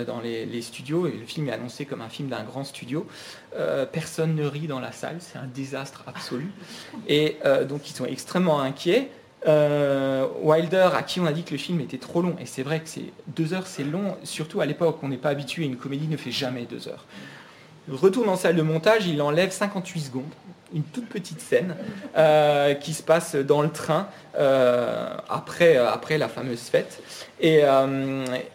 dans 0.06 0.20
les, 0.20 0.62
studios. 0.62 1.06
Et 1.06 1.12
le 1.12 1.26
film 1.26 1.48
est 1.48 1.52
annoncé 1.52 1.84
comme 1.84 2.02
un 2.02 2.08
film 2.08 2.28
d'un 2.28 2.42
grand 2.42 2.64
studio. 2.64 3.06
personne 3.92 4.34
ne 4.34 4.44
rit 4.44 4.66
dans 4.66 4.80
la 4.80 4.92
salle, 4.92 5.16
c'est 5.20 5.38
un 5.38 5.46
désastre 5.46 6.02
absolu. 6.06 6.50
Et 7.06 7.38
donc 7.68 7.88
ils 7.88 7.94
sont 7.94 8.04
extrêmement 8.04 8.60
inquiets. 8.60 9.10
Wilder, 9.46 10.90
à 10.94 11.02
qui 11.02 11.20
on 11.20 11.26
a 11.26 11.32
dit 11.32 11.44
que 11.44 11.52
le 11.52 11.58
film 11.58 11.80
était 11.80 11.98
trop 11.98 12.22
long, 12.22 12.36
et 12.40 12.46
c'est 12.46 12.64
vrai 12.64 12.80
que 12.80 12.88
c'est 12.88 13.12
deux 13.28 13.54
heures, 13.54 13.66
c'est 13.66 13.84
long, 13.84 14.16
surtout 14.24 14.60
à 14.60 14.66
l'époque, 14.66 14.98
on 15.02 15.08
n'est 15.08 15.16
pas 15.16 15.30
habitué, 15.30 15.64
une 15.64 15.76
comédie 15.76 16.08
ne 16.08 16.16
fait 16.16 16.32
jamais 16.32 16.64
deux 16.64 16.88
heures. 16.88 17.06
Retourne 17.90 18.28
en 18.28 18.36
salle 18.36 18.56
de 18.56 18.62
montage, 18.62 19.06
il 19.06 19.22
enlève 19.22 19.50
58 19.50 20.00
secondes 20.00 20.24
une 20.74 20.82
toute 20.82 21.06
petite 21.06 21.40
scène 21.40 21.76
euh, 22.16 22.74
qui 22.74 22.92
se 22.92 23.02
passe 23.02 23.34
dans 23.36 23.62
le 23.62 23.70
train 23.70 24.08
euh, 24.36 25.16
après, 25.28 25.76
euh, 25.76 25.90
après 25.90 26.18
la 26.18 26.28
fameuse 26.28 26.60
fête. 26.60 27.02
Et, 27.40 27.60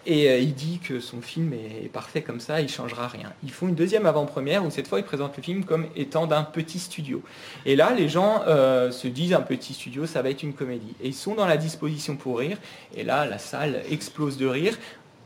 et 0.05 0.39
il 0.39 0.53
dit 0.53 0.79
que 0.84 1.00
son 1.00 1.22
film 1.22 1.53
est 1.53 1.88
parfait 1.88 2.22
comme 2.22 2.41
ça, 2.41 2.60
il 2.60 2.65
ne 2.65 2.70
changera 2.70 3.08
rien. 3.08 3.32
Ils 3.41 3.51
font 3.51 3.70
une 3.70 3.75
deuxième 3.75 4.05
avant-première 4.05 4.65
où 4.65 4.72
cette 4.72 4.89
fois 4.89 5.00
ils 5.00 5.05
présentent 5.05 5.38
le 5.38 5.43
film 5.43 5.63
comme 5.63 5.88
étant 5.96 6.27
d'un 6.27 6.43
petit 6.43 6.79
studio. 6.79 7.24
Et 7.65 7.77
là, 7.77 7.93
les 7.93 8.10
gens 8.10 8.43
se 8.46 9.08
disent 9.08 9.34
un 9.34 9.41
petit 9.41 9.74
studio, 9.74 10.05
ça 10.05 10.22
va 10.22 10.32
être 10.32 10.43
une 10.43 10.52
comédie. 10.52 10.95
Et 11.02 11.08
ils 11.08 11.13
sont 11.13 11.34
dans 11.34 11.45
la 11.45 11.56
disposition 11.56 12.17
pour 12.17 12.39
rire. 12.39 12.58
Et 12.93 13.06
là, 13.06 13.26
la 13.26 13.38
salle 13.38 13.84
explose 13.89 14.36
de 14.36 14.47
rire 14.47 14.78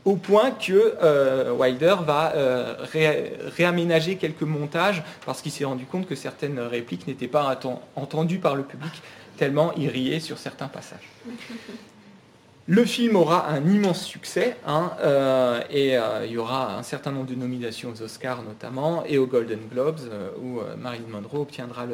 au 0.08 0.16
point 0.16 0.52
que 0.52 0.94
euh, 1.02 1.52
Wilder 1.52 1.96
va 2.06 2.32
euh, 2.34 2.74
réaménager 3.56 4.16
quelques 4.16 4.40
montages 4.42 5.02
parce 5.26 5.42
qu'il 5.42 5.52
s'est 5.52 5.66
rendu 5.66 5.84
compte 5.84 6.06
que 6.06 6.14
certaines 6.14 6.58
répliques 6.60 7.06
n'étaient 7.06 7.28
pas 7.28 7.60
entendues 7.94 8.38
par 8.38 8.56
le 8.56 8.62
public, 8.62 9.02
tellement 9.36 9.70
il 9.76 9.90
riait 9.90 10.20
sur 10.20 10.38
certains 10.38 10.68
passages. 10.68 11.08
Le 12.70 12.84
film 12.84 13.16
aura 13.16 13.48
un 13.48 13.66
immense 13.66 14.04
succès 14.04 14.58
hein, 14.66 14.92
euh, 15.00 15.62
et 15.70 15.96
il 16.26 16.32
y 16.32 16.36
aura 16.36 16.76
un 16.76 16.82
certain 16.82 17.10
nombre 17.12 17.24
de 17.24 17.34
nominations 17.34 17.90
aux 17.90 18.02
Oscars 18.02 18.42
notamment 18.42 19.04
et 19.06 19.16
aux 19.16 19.26
Golden 19.26 19.60
Globes 19.72 20.00
où 20.42 20.60
Marilyn 20.76 21.08
Monroe 21.08 21.40
obtiendra 21.40 21.86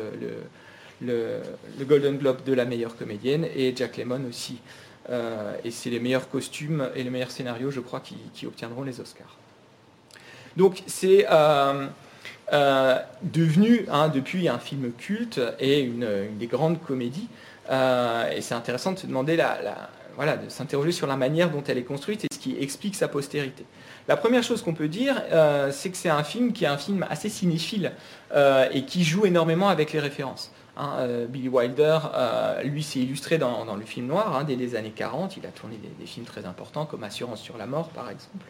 le, 1.00 1.42
Golden 1.84 2.18
Globe 2.18 2.42
de 2.44 2.52
la 2.54 2.64
meilleure 2.64 2.96
comédienne 2.96 3.46
et 3.54 3.72
Jack 3.76 3.98
Lemmon 3.98 4.22
aussi. 4.28 4.58
Euh, 5.10 5.54
et 5.64 5.70
c'est 5.70 5.90
les 5.90 6.00
meilleurs 6.00 6.28
costumes 6.30 6.88
et 6.94 7.02
les 7.02 7.10
meilleurs 7.10 7.30
scénarios, 7.30 7.70
je 7.70 7.80
crois, 7.80 8.00
qui, 8.00 8.46
obtiendront 8.46 8.82
les 8.82 9.00
Oscars. 9.00 9.36
Donc 10.56 10.82
c'est 10.86 11.26
euh, 11.30 11.86
euh, 12.52 12.98
devenu 13.22 13.86
hein, 13.90 14.08
depuis 14.08 14.48
un 14.48 14.58
film 14.58 14.92
culte 14.92 15.40
et 15.58 15.80
une, 15.80 16.08
des 16.38 16.46
grandes 16.46 16.80
comédies. 16.80 17.28
et 17.70 18.40
c'est 18.40 18.54
intéressant 18.54 18.92
de 18.92 18.98
se 18.98 19.06
demander 19.06 19.42
voilà, 20.16 20.36
de 20.36 20.48
s'interroger 20.48 20.92
sur 20.92 21.08
la 21.08 21.16
manière 21.16 21.50
dont 21.50 21.62
elle 21.66 21.78
est 21.78 21.82
construite 21.82 22.24
et 22.24 22.28
ce 22.32 22.38
qui 22.38 22.56
explique 22.60 22.94
sa 22.94 23.08
postérité. 23.08 23.64
La 24.06 24.16
première 24.16 24.42
chose 24.42 24.62
qu'on 24.62 24.74
peut 24.74 24.88
dire, 24.88 25.20
c'est 25.72 25.90
que 25.90 25.96
c'est 25.96 26.10
un 26.10 26.22
film 26.22 26.52
qui 26.52 26.64
est 26.64 26.68
un 26.68 26.78
film 26.78 27.04
assez 27.10 27.28
cinéphile 27.28 27.92
et 28.32 28.84
qui 28.84 29.02
joue 29.02 29.26
énormément 29.26 29.68
avec 29.68 29.92
les 29.92 29.98
références. 29.98 30.52
Hein, 30.76 30.94
euh, 30.98 31.26
Billy 31.26 31.48
Wilder, 31.48 31.98
euh, 32.14 32.62
lui, 32.64 32.82
s'est 32.82 32.98
illustré 32.98 33.38
dans, 33.38 33.64
le 33.76 33.84
film 33.84 34.06
noir 34.06 34.36
hein, 34.36 34.44
dès 34.44 34.56
les 34.56 34.74
années 34.74 34.92
40. 34.94 35.36
Il 35.36 35.46
a 35.46 35.50
tourné 35.50 35.78
des, 35.98 36.06
films 36.06 36.26
très 36.26 36.46
importants 36.46 36.84
comme 36.84 37.04
Assurance 37.04 37.40
sur 37.40 37.56
la 37.56 37.66
mort, 37.66 37.90
par 37.90 38.10
exemple. 38.10 38.46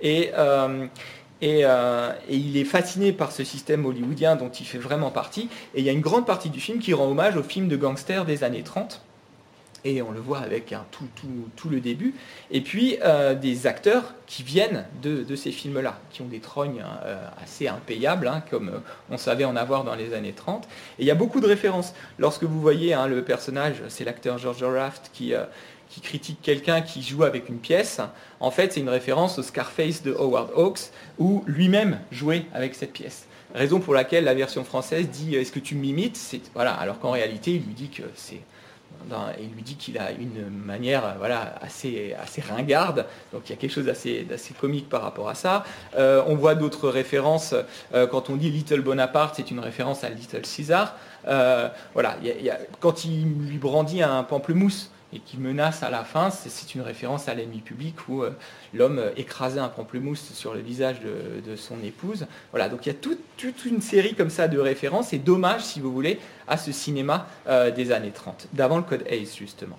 Et, 0.00 0.30
euh, 0.36 0.86
et, 1.42 1.64
il 2.28 2.56
est 2.56 2.64
fasciné 2.64 3.12
par 3.12 3.32
ce 3.32 3.44
système 3.44 3.84
hollywoodien 3.84 4.36
dont 4.36 4.48
il 4.48 4.64
fait 4.64 4.78
vraiment 4.78 5.10
partie. 5.10 5.48
Et 5.74 5.80
il 5.80 5.84
y 5.84 5.90
a 5.90 5.92
une 5.92 6.00
grande 6.00 6.26
partie 6.26 6.50
du 6.50 6.60
film 6.60 6.78
qui 6.78 6.94
rend 6.94 7.06
hommage 7.10 7.36
aux 7.36 7.42
films 7.42 7.68
de 7.68 7.76
gangsters 7.76 8.24
des 8.24 8.44
années 8.44 8.62
30 8.62 9.02
et 9.84 10.02
on 10.02 10.10
le 10.10 10.20
voit 10.20 10.38
avec 10.38 10.74
tout, 10.90 11.68
le 11.68 11.80
début, 11.80 12.14
et 12.50 12.60
puis 12.60 12.98
euh, 13.02 13.34
des 13.34 13.66
acteurs 13.66 14.14
qui 14.26 14.42
viennent 14.42 14.86
de, 15.02 15.36
ces 15.36 15.52
films-là, 15.52 15.98
qui 16.10 16.22
ont 16.22 16.26
des 16.26 16.40
trognes 16.40 16.84
euh, 17.04 17.16
assez 17.42 17.68
impayables, 17.68 18.28
hein, 18.28 18.42
comme 18.50 18.68
euh, 18.68 18.78
on 19.10 19.16
savait 19.16 19.44
en 19.44 19.56
avoir 19.56 19.84
dans 19.84 19.94
les 19.94 20.14
années 20.14 20.32
30. 20.32 20.64
Et 20.98 21.02
il 21.02 21.06
y 21.06 21.10
a 21.10 21.14
beaucoup 21.14 21.40
de 21.40 21.46
références. 21.46 21.94
Lorsque 22.18 22.44
vous 22.44 22.60
voyez 22.60 22.94
hein, 22.94 23.06
le 23.06 23.22
personnage, 23.22 23.76
c'est 23.88 24.04
l'acteur 24.04 24.38
George 24.38 24.64
Raft 24.64 25.10
qui, 25.12 25.32
qui 25.88 26.00
critique 26.00 26.38
quelqu'un 26.42 26.80
qui 26.80 27.02
joue 27.02 27.24
avec 27.24 27.48
une 27.48 27.58
pièce, 27.58 28.00
en 28.40 28.50
fait 28.50 28.72
c'est 28.72 28.80
une 28.80 28.88
référence 28.88 29.38
au 29.38 29.42
Scarface 29.42 30.02
de 30.02 30.12
Howard 30.12 30.50
Hawks, 30.56 30.90
où 31.18 31.44
lui-même 31.46 32.00
jouait 32.10 32.46
avec 32.52 32.74
cette 32.74 32.92
pièce. 32.92 33.26
Raison 33.54 33.80
pour 33.80 33.94
laquelle 33.94 34.24
la 34.24 34.34
version 34.34 34.62
française 34.62 35.08
dit 35.08 35.34
Est-ce 35.34 35.52
que 35.52 35.58
tu 35.58 35.74
m'imites? 35.74 36.18
Voilà, 36.54 36.74
Alors 36.74 36.98
qu'en 36.98 37.12
réalité, 37.12 37.52
il 37.52 37.62
lui 37.62 37.72
dit 37.72 37.88
que 37.88 38.02
c'est 38.14 38.40
il 39.40 39.50
lui 39.54 39.62
dit 39.62 39.76
qu'il 39.76 39.98
a 39.98 40.12
une 40.12 40.48
manière 40.50 41.04
euh, 41.04 41.12
voilà, 41.18 41.54
assez, 41.60 42.14
ringarde, 42.48 43.06
donc 43.32 43.42
il 43.46 43.50
y 43.50 43.52
a 43.52 43.56
quelque 43.56 43.72
chose 43.72 43.86
d'assez, 43.86 44.26
comique 44.60 44.88
par 44.88 45.02
rapport 45.02 45.28
à 45.28 45.34
ça. 45.34 45.64
Euh, 45.96 46.22
on 46.26 46.34
voit 46.34 46.54
d'autres 46.54 46.88
références, 46.88 47.54
euh, 47.94 48.06
quand 48.06 48.30
on 48.30 48.36
dit 48.36 48.50
Little 48.50 48.80
Bonaparte, 48.80 49.34
c'est 49.36 49.50
une 49.50 49.60
référence 49.60 50.04
à 50.04 50.10
Little 50.10 50.44
Caesar. 50.44 50.96
voilà, 51.24 52.16
quand 52.80 53.04
il 53.04 53.24
lui 53.48 53.58
brandit 53.58 54.02
un 54.02 54.22
pamplemousse, 54.22 54.90
et 55.12 55.20
qui 55.20 55.38
menace 55.38 55.82
à 55.82 55.90
la 55.90 56.04
fin, 56.04 56.30
c'est 56.30 56.74
une 56.74 56.82
référence 56.82 57.28
à 57.28 57.34
l'ennemi 57.34 57.60
public 57.60 57.94
où 58.08 58.22
euh, 58.22 58.30
l'homme 58.74 59.02
écrasait 59.16 59.60
un 59.60 59.68
pamplemousse 59.68 60.32
sur 60.34 60.52
le 60.52 60.60
visage 60.60 60.96
de, 61.00 61.56
son 61.56 61.82
épouse. 61.82 62.26
Voilà, 62.50 62.68
donc 62.68 62.84
il 62.84 62.90
y 62.90 62.92
a 62.92 62.94
toute 62.94 63.64
une 63.64 63.80
série 63.80 64.14
comme 64.14 64.28
ça 64.28 64.48
de 64.48 64.58
références 64.58 65.12
et 65.12 65.18
d'hommages, 65.18 65.62
si 65.62 65.80
vous 65.80 65.92
voulez, 65.92 66.18
à 66.46 66.58
ce 66.58 66.72
cinéma 66.72 67.26
euh, 67.48 67.70
des 67.70 67.90
années 67.90 68.10
30, 68.10 68.48
d'avant 68.52 68.76
le 68.76 68.82
code 68.82 69.04
Hayes 69.08 69.34
justement. 69.36 69.78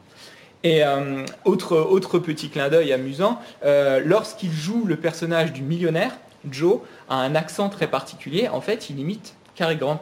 Et 0.64 0.84
euh, 0.84 1.24
autre, 1.46 1.78
autre 1.78 2.18
petit 2.20 2.50
clin 2.50 2.70
d'œil 2.70 2.92
amusant, 2.92 3.40
lorsqu'il 3.64 4.52
joue 4.52 4.84
le 4.86 4.98
personnage 4.98 5.54
du 5.54 5.62
millionnaire, 5.62 6.12
Joe 6.50 6.80
a 7.08 7.16
un 7.16 7.36
accent 7.36 7.70
très 7.70 7.88
particulier, 7.88 8.48
en 8.50 8.62
fait 8.62 8.90
il 8.90 9.00
imite 9.00 9.36
Cary 9.56 9.76
Grant. 9.76 10.02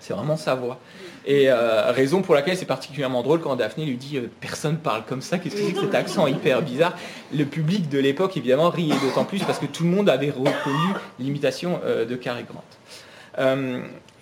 C'est 0.00 0.12
vraiment 0.12 0.36
sa 0.36 0.54
voix. 0.54 0.78
Et 1.26 1.50
euh, 1.50 1.90
raison 1.90 2.22
pour 2.22 2.34
laquelle 2.34 2.56
c'est 2.56 2.66
particulièrement 2.66 3.22
drôle 3.22 3.40
quand 3.40 3.56
Daphné 3.56 3.86
lui 3.86 3.96
dit 3.96 4.20
personne 4.40 4.76
parle 4.76 5.04
comme 5.06 5.22
ça, 5.22 5.38
qu'est-ce 5.38 5.56
que 5.56 5.62
c'est 5.62 5.72
que 5.72 5.80
cet 5.80 5.94
accent 5.94 6.26
hyper 6.26 6.62
bizarre? 6.62 6.96
Le 7.34 7.44
public 7.44 7.88
de 7.88 7.98
l'époque 7.98 8.36
évidemment 8.36 8.68
riait 8.68 8.96
d'autant 9.02 9.24
plus 9.24 9.42
parce 9.42 9.58
que 9.58 9.66
tout 9.66 9.84
le 9.84 9.90
monde 9.90 10.08
avait 10.08 10.30
reconnu 10.30 10.94
l'imitation 11.18 11.80
de 11.84 12.14
Cary 12.16 12.44
Grant. 12.44 13.44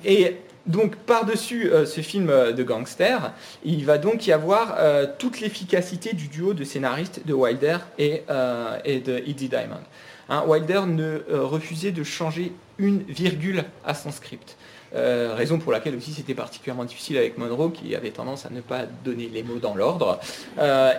et 0.04 0.36
donc 0.66 0.96
par-dessus 0.96 1.70
euh, 1.70 1.86
ce 1.86 2.00
film 2.00 2.30
euh, 2.30 2.52
de 2.52 2.62
gangster, 2.62 3.32
il 3.64 3.84
va 3.84 3.98
donc 3.98 4.26
y 4.26 4.32
avoir 4.32 4.76
euh, 4.78 5.06
toute 5.18 5.40
l'efficacité 5.40 6.12
du 6.12 6.28
duo 6.28 6.54
de 6.54 6.64
scénaristes 6.64 7.26
de 7.26 7.34
Wilder 7.34 7.78
et, 7.98 8.22
de 8.28 9.22
Eddie 9.26 9.48
Diamond. 9.48 9.80
Hein, 10.28 10.44
Wilder 10.46 10.82
ne 10.86 11.20
refusait 11.30 11.90
de 11.90 12.04
changer 12.04 12.52
une 12.78 13.02
virgule 13.02 13.64
à 13.84 13.94
son 13.94 14.12
script. 14.12 14.56
Euh, 14.94 15.34
raison 15.34 15.58
pour 15.58 15.72
laquelle 15.72 15.96
aussi 15.96 16.12
c'était 16.12 16.34
particulièrement 16.34 16.84
difficile 16.84 17.16
avec 17.16 17.38
Monroe 17.38 17.70
qui 17.70 17.94
avait 17.96 18.10
tendance 18.10 18.44
à 18.44 18.50
ne 18.50 18.60
pas 18.60 18.82
donner 19.04 19.28
les 19.32 19.42
mots 19.42 19.58
dans 19.58 19.74
l'ordre. 19.74 20.20
Euh, 20.58 20.92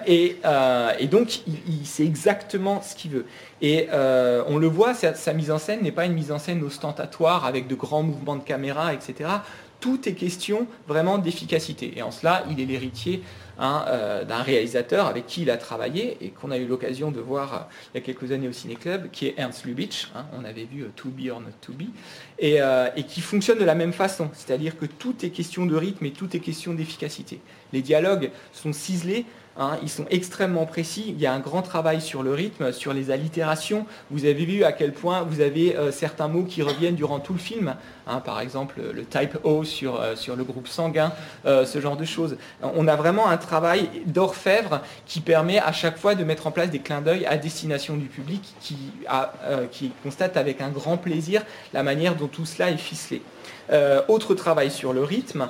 euh, 0.46 0.92
et, 1.00 1.08
donc 1.08 1.42
il, 1.48 1.86
sait 1.86 2.06
exactement 2.06 2.82
ce 2.82 2.96
qu'il 2.96 3.12
veut. 3.12 3.26
Et 3.62 3.88
on 3.92 4.58
le 4.58 4.68
voit, 4.68 4.94
sa, 4.94 5.34
mise 5.34 5.52
en 5.52 5.60
scène 5.60 5.82
n'est 5.82 5.92
pas 5.92 6.06
une 6.06 6.14
mise 6.14 6.32
en 6.32 6.40
scène 6.40 6.64
ostentatoire 6.64 7.46
avec 7.46 7.68
de 7.68 7.76
grands 7.76 8.04
mouvements 8.04 8.36
de 8.36 8.44
caméra, 8.44 8.94
etc. 8.94 9.30
Tout 9.84 10.08
est 10.08 10.14
question 10.14 10.66
vraiment 10.88 11.18
d'efficacité. 11.18 11.94
Et 11.98 12.02
en 12.02 12.12
cela, 12.12 12.46
il 12.50 12.62
est 12.62 12.66
l'héritier 12.66 13.22
Hein, 13.60 13.86
euh, 13.88 14.26
d'un 14.26 14.42
réalisateur 14.42 15.06
avec 15.06 15.28
qui 15.28 15.44
il 15.44 15.52
a 15.52 15.58
travaillé 15.58 16.18
et 16.22 16.30
qu'on 16.30 16.50
a 16.50 16.58
eu 16.58 16.66
l'occasion 16.66 17.12
de 17.12 17.20
voir 17.20 17.54
euh, 17.54 17.58
il 17.94 17.98
y 17.98 18.02
a 18.02 18.02
quelques 18.04 18.32
années 18.32 18.48
au 18.48 18.52
Ciné-Club, 18.52 19.12
qui 19.12 19.28
est 19.28 19.36
Ernst 19.38 19.66
Lubitsch. 19.66 20.08
Hein, 20.16 20.26
on 20.34 20.44
avait 20.44 20.64
vu 20.64 20.82
euh, 20.82 20.88
To 20.96 21.10
Be 21.10 21.30
or 21.32 21.40
Not 21.40 21.52
To 21.62 21.72
Be, 21.72 21.84
et, 22.40 22.58
et 22.96 23.04
qui 23.04 23.22
fonctionne 23.22 23.60
de 23.60 23.64
la 23.64 23.76
même 23.76 23.94
façon, 23.94 24.32
c'est-à-dire 24.34 24.76
que 24.76 24.88
tout 24.88 25.24
est 25.24 25.30
question 25.30 25.68
de 25.68 25.76
rythme 25.76 26.06
et 26.08 26.12
tout 26.12 26.36
est 26.36 26.40
question 26.40 26.74
d'efficacité. 26.74 27.42
Les 27.74 27.84
dialogues 27.84 28.32
sont 28.54 28.74
ciselés 28.74 29.26
Hein, 29.56 29.78
ils 29.84 29.90
sont 29.90 30.06
extrêmement 30.10 30.66
précis. 30.66 31.06
Il 31.10 31.22
y 31.22 31.28
a 31.28 31.34
un 31.34 31.40
grand 31.40 31.62
travail 31.62 32.02
sur 32.02 32.24
le 32.24 32.34
rythme, 32.34 32.72
sur 32.72 32.92
les 32.92 33.12
allitérations. 33.12 33.86
Vous 34.10 34.26
avez 34.26 34.46
vu 34.46 34.64
à 34.64 34.72
quel 34.72 34.94
point 34.94 35.22
vous 35.22 35.42
avez 35.42 35.76
euh, 35.76 35.92
certains 35.92 36.28
mots 36.28 36.44
qui 36.44 36.64
reviennent 36.64 36.96
durant 36.96 37.20
tout 37.20 37.34
le 37.34 37.40
film. 37.40 37.76
Hein, 38.08 38.20
par 38.20 38.40
exemple, 38.40 38.82
le 38.94 39.06
type 39.06 39.38
O 39.44 39.64
sur, 39.64 40.02
euh, 40.02 40.16
sur 40.16 40.36
le 40.36 40.44
groupe 40.44 40.68
sanguin, 40.68 41.14
euh, 41.46 41.66
ce 41.66 41.80
genre 41.80 41.98
de 41.98 42.06
choses. 42.06 42.38
On 42.64 42.88
a 42.88 42.96
vraiment 42.96 43.28
un 43.30 43.38
travail 43.38 43.90
d'orfèvre 44.08 44.82
qui 45.06 45.22
permet 45.22 45.60
à 45.60 45.72
chaque 45.72 45.98
fois 45.98 46.16
de 46.16 46.24
mettre 46.24 46.48
en 46.48 46.52
place 46.52 46.72
des 46.72 46.80
clins 46.80 47.02
d'œil 47.02 47.26
à 47.28 47.38
destination 47.38 47.96
du 47.96 48.06
public 48.06 48.56
qui, 48.60 48.78
qui 49.72 49.92
constate 50.02 50.38
avec 50.38 50.62
un 50.62 50.70
grand 50.70 50.98
plaisir 50.98 51.44
la 51.74 51.84
manière 51.84 52.16
dont 52.16 52.28
tout 52.28 52.46
cela 52.46 52.72
est 52.72 52.78
ficelé. 52.78 53.22
autre 54.08 54.34
travail 54.34 54.72
sur 54.72 54.94
le 54.94 55.04
rythme. 55.04 55.50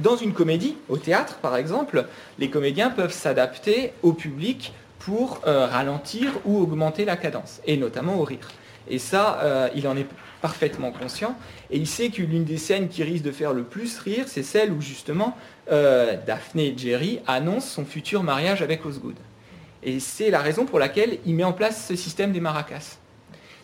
Dans 0.00 0.16
une 0.16 0.32
comédie, 0.32 0.76
au 0.88 0.96
théâtre 0.96 1.36
par 1.36 1.56
exemple, 1.56 2.06
les 2.38 2.50
comédiens 2.50 2.90
peuvent 2.90 3.12
s'adapter 3.12 3.92
au 4.02 4.12
public 4.12 4.72
pour 4.98 5.40
euh, 5.46 5.66
ralentir 5.66 6.32
ou 6.44 6.58
augmenter 6.58 7.04
la 7.04 7.16
cadence, 7.16 7.60
et 7.66 7.76
notamment 7.76 8.16
au 8.16 8.24
rire. 8.24 8.48
Et 8.88 8.98
ça, 8.98 9.38
euh, 9.42 9.68
il 9.74 9.86
en 9.86 9.96
est 9.96 10.06
parfaitement 10.42 10.90
conscient, 10.90 11.36
et 11.70 11.76
il 11.76 11.86
sait 11.86 12.08
que 12.08 12.22
l'une 12.22 12.44
des 12.44 12.58
scènes 12.58 12.88
qui 12.88 13.04
risque 13.04 13.24
de 13.24 13.30
faire 13.30 13.52
le 13.52 13.62
plus 13.62 13.98
rire, 13.98 14.24
c'est 14.26 14.42
celle 14.42 14.72
où 14.72 14.80
justement 14.80 15.36
euh, 15.70 16.16
Daphné 16.26 16.68
et 16.68 16.74
Jerry 16.76 17.20
annoncent 17.26 17.68
son 17.68 17.84
futur 17.84 18.22
mariage 18.22 18.62
avec 18.62 18.84
Osgood. 18.84 19.16
Et 19.84 20.00
c'est 20.00 20.30
la 20.30 20.40
raison 20.40 20.64
pour 20.64 20.78
laquelle 20.78 21.18
il 21.24 21.34
met 21.34 21.44
en 21.44 21.52
place 21.52 21.86
ce 21.86 21.94
système 21.94 22.32
des 22.32 22.40
maracas. 22.40 22.96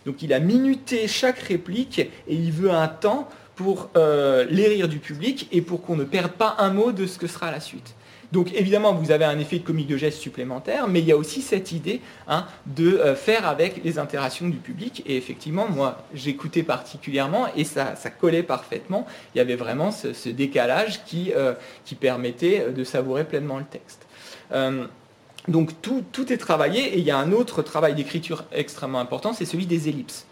Donc 0.06 0.22
il 0.22 0.32
a 0.32 0.38
minuté 0.38 1.08
chaque 1.08 1.38
réplique 1.38 1.98
et 1.98 2.34
il 2.34 2.52
veut 2.52 2.70
un 2.70 2.88
temps 2.88 3.28
pour 3.62 3.90
euh, 3.94 4.46
les 4.48 4.68
rires 4.68 4.88
du 4.88 5.00
public 5.00 5.46
et 5.52 5.60
pour 5.60 5.82
qu'on 5.82 5.94
ne 5.94 6.04
perde 6.04 6.32
pas 6.32 6.56
un 6.60 6.70
mot 6.70 6.92
de 6.92 7.06
ce 7.06 7.18
que 7.18 7.26
sera 7.26 7.50
la 7.50 7.60
suite. 7.60 7.94
Donc 8.32 8.54
évidemment, 8.54 8.94
vous 8.94 9.10
avez 9.10 9.26
un 9.26 9.38
effet 9.38 9.58
de 9.58 9.64
comique 9.64 9.86
de 9.86 9.98
geste 9.98 10.18
supplémentaire, 10.18 10.88
mais 10.88 11.00
il 11.00 11.04
y 11.04 11.12
a 11.12 11.16
aussi 11.18 11.42
cette 11.42 11.70
idée 11.70 12.00
hein, 12.26 12.46
de 12.64 12.96
euh, 12.96 13.14
faire 13.14 13.46
avec 13.46 13.84
les 13.84 13.98
interactions 13.98 14.48
du 14.48 14.56
public. 14.56 15.02
Et 15.04 15.18
effectivement, 15.18 15.68
moi, 15.68 16.06
j'écoutais 16.14 16.62
particulièrement 16.62 17.48
et 17.54 17.64
ça, 17.64 17.92
collait 18.18 18.42
parfaitement. 18.42 19.06
Il 19.34 19.38
y 19.38 19.40
avait 19.42 19.56
vraiment 19.56 19.90
ce, 19.90 20.30
décalage 20.30 21.04
qui, 21.04 21.30
euh, 21.36 21.52
qui, 21.84 21.96
permettait 21.96 22.70
de 22.70 22.82
savourer 22.82 23.24
pleinement 23.24 23.58
le 23.58 23.66
texte. 23.66 24.06
donc 25.48 25.82
tout, 25.82 26.02
tout 26.12 26.32
est 26.32 26.38
travaillé 26.38 26.94
et 26.94 26.98
il 26.98 27.04
y 27.04 27.10
a 27.10 27.18
un 27.18 27.32
autre 27.32 27.60
travail 27.60 27.94
d'écriture 27.94 28.44
extrêmement 28.52 29.00
important, 29.00 29.34
c'est 29.34 29.44
celui 29.44 29.66
des 29.66 29.90
ellipses. 29.90 30.24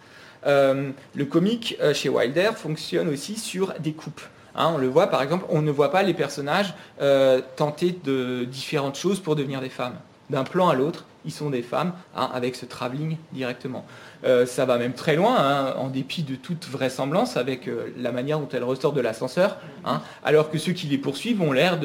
Euh, 0.46 0.90
le 1.14 1.24
comique 1.24 1.76
euh, 1.80 1.94
chez 1.94 2.08
Wilder 2.08 2.50
fonctionne 2.56 3.08
aussi 3.08 3.36
sur 3.36 3.74
des 3.80 3.92
coupes. 3.92 4.20
Hein, 4.54 4.72
on 4.74 4.78
le 4.78 4.88
voit 4.88 5.08
par 5.08 5.22
exemple, 5.22 5.44
on 5.48 5.62
ne 5.62 5.70
voit 5.70 5.90
pas 5.90 6.02
les 6.02 6.14
personnages 6.14 6.74
euh, 7.00 7.40
tenter 7.56 7.96
de 8.04 8.44
différentes 8.44 8.96
choses 8.96 9.20
pour 9.20 9.36
devenir 9.36 9.60
des 9.60 9.68
femmes. 9.68 9.96
D'un 10.30 10.44
plan 10.44 10.68
à 10.68 10.74
l'autre, 10.74 11.04
ils 11.28 11.32
sont 11.32 11.50
des 11.50 11.62
femmes, 11.62 11.92
hein, 12.16 12.28
avec 12.34 12.56
ce 12.56 12.66
travelling 12.66 13.16
directement. 13.32 13.84
ça 14.46 14.64
va 14.64 14.78
même 14.78 14.94
très 14.94 15.14
loin, 15.14 15.36
hein, 15.38 15.74
en 15.78 15.88
dépit 15.88 16.24
de 16.24 16.34
toute 16.34 16.66
vraisemblance, 16.66 17.36
avec 17.36 17.70
la 17.96 18.10
manière 18.10 18.40
dont 18.40 18.48
elles 18.52 18.64
ressortent 18.64 18.96
de 18.96 19.00
l'ascenseur, 19.00 19.58
alors 20.24 20.50
que 20.50 20.58
ceux 20.58 20.72
qui 20.72 20.86
les 20.88 20.98
poursuivent 20.98 21.40
ont 21.40 21.52
l'air 21.52 21.78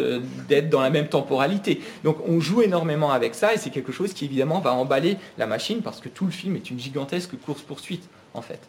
d'être 0.48 0.70
dans 0.70 0.82
la 0.82 0.90
même 0.90 1.08
temporalité. 1.08 1.82
Donc 2.04 2.18
on 2.28 2.40
joue 2.40 2.62
énormément 2.64 3.12
avec 3.12 3.36
ça, 3.36 3.54
et 3.54 3.58
c'est 3.58 3.70
quelque 3.70 3.92
chose 3.92 4.14
qui 4.14 4.26
évidemment 4.26 4.60
va 4.62 4.74
emballer 4.74 5.18
la 5.38 5.46
machine, 5.46 5.82
parce 5.82 6.00
que 6.00 6.10
tout 6.10 6.26
le 6.26 6.32
film 6.32 6.56
est 6.56 6.72
une 6.72 6.80
gigantesque 6.80 7.40
course-poursuite 7.46 8.10
en 8.34 8.42
fait. 8.42 8.60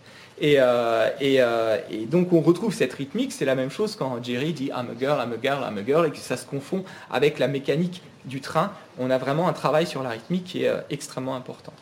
Euh, 0.42 1.10
euh, 1.22 1.78
et, 1.90 2.06
donc 2.06 2.32
on 2.32 2.40
retrouve 2.40 2.74
cette 2.74 2.92
rythmique, 2.92 3.32
c'est 3.32 3.44
la 3.44 3.54
même 3.54 3.70
chose 3.70 3.96
quand 3.96 4.22
Jerry 4.22 4.52
dit 4.52 4.66
I'm 4.66 4.88
a 4.90 4.98
girl, 4.98 5.18
I'm 5.20 5.32
a 5.32 5.40
girl, 5.40 5.60
I'm 5.62 5.78
a 5.78 5.84
girl, 5.84 6.06
et 6.06 6.10
que 6.10 6.16
ça 6.18 6.36
se 6.36 6.46
confond 6.46 6.84
avec 7.10 7.38
la 7.38 7.48
mécanique 7.48 8.02
du 8.24 8.40
train. 8.40 8.72
On 8.98 9.10
a 9.10 9.18
vraiment 9.18 9.48
un 9.48 9.52
travail 9.52 9.86
sur 9.86 10.02
la 10.02 10.10
rythmique 10.10 10.44
qui 10.44 10.64
est 10.64 10.68
euh, 10.68 10.80
extrêmement 10.90 11.36
important. 11.36 11.72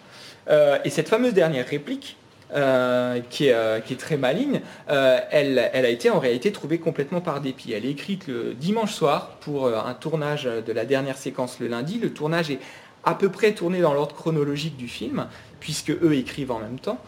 et 0.85 0.91
cette 0.91 1.09
fameuse 1.09 1.35
dernière 1.35 1.67
réplique, 1.67 2.17
qui, 3.31 3.47
est, 3.47 3.99
très 3.99 4.19
maligne, 4.19 4.61
elle, 4.87 5.59
a 5.59 5.89
été 5.89 6.11
en 6.11 6.19
réalité 6.19 6.53
trouvée 6.53 6.79
complètement 6.79 7.23
par 7.23 7.41
dépit. 7.41 7.73
Elle 7.73 7.87
est 7.87 7.91
écrite 7.91 8.27
le 8.27 8.53
dimanche 8.53 8.93
soir 8.93 9.37
pour 9.41 9.69
un 9.69 9.95
tournage 9.95 10.45
de 10.45 10.73
la 10.73 10.85
dernière 10.85 11.17
séquence 11.17 11.61
le 11.61 11.69
lundi. 11.69 11.99
Le 11.99 12.13
tournage 12.13 12.51
est 12.51 12.59
à 13.05 13.15
peu 13.15 13.29
près 13.31 13.53
tourné 13.53 13.81
dans 13.81 13.95
l'ordre 13.95 14.15
chronologique 14.15 14.77
du 14.77 14.89
film, 14.89 15.27
puisque 15.63 15.91
eux 15.91 16.15
écrivent 16.15 16.51
en 16.51 16.59
même 16.59 16.81
temps. 16.81 16.99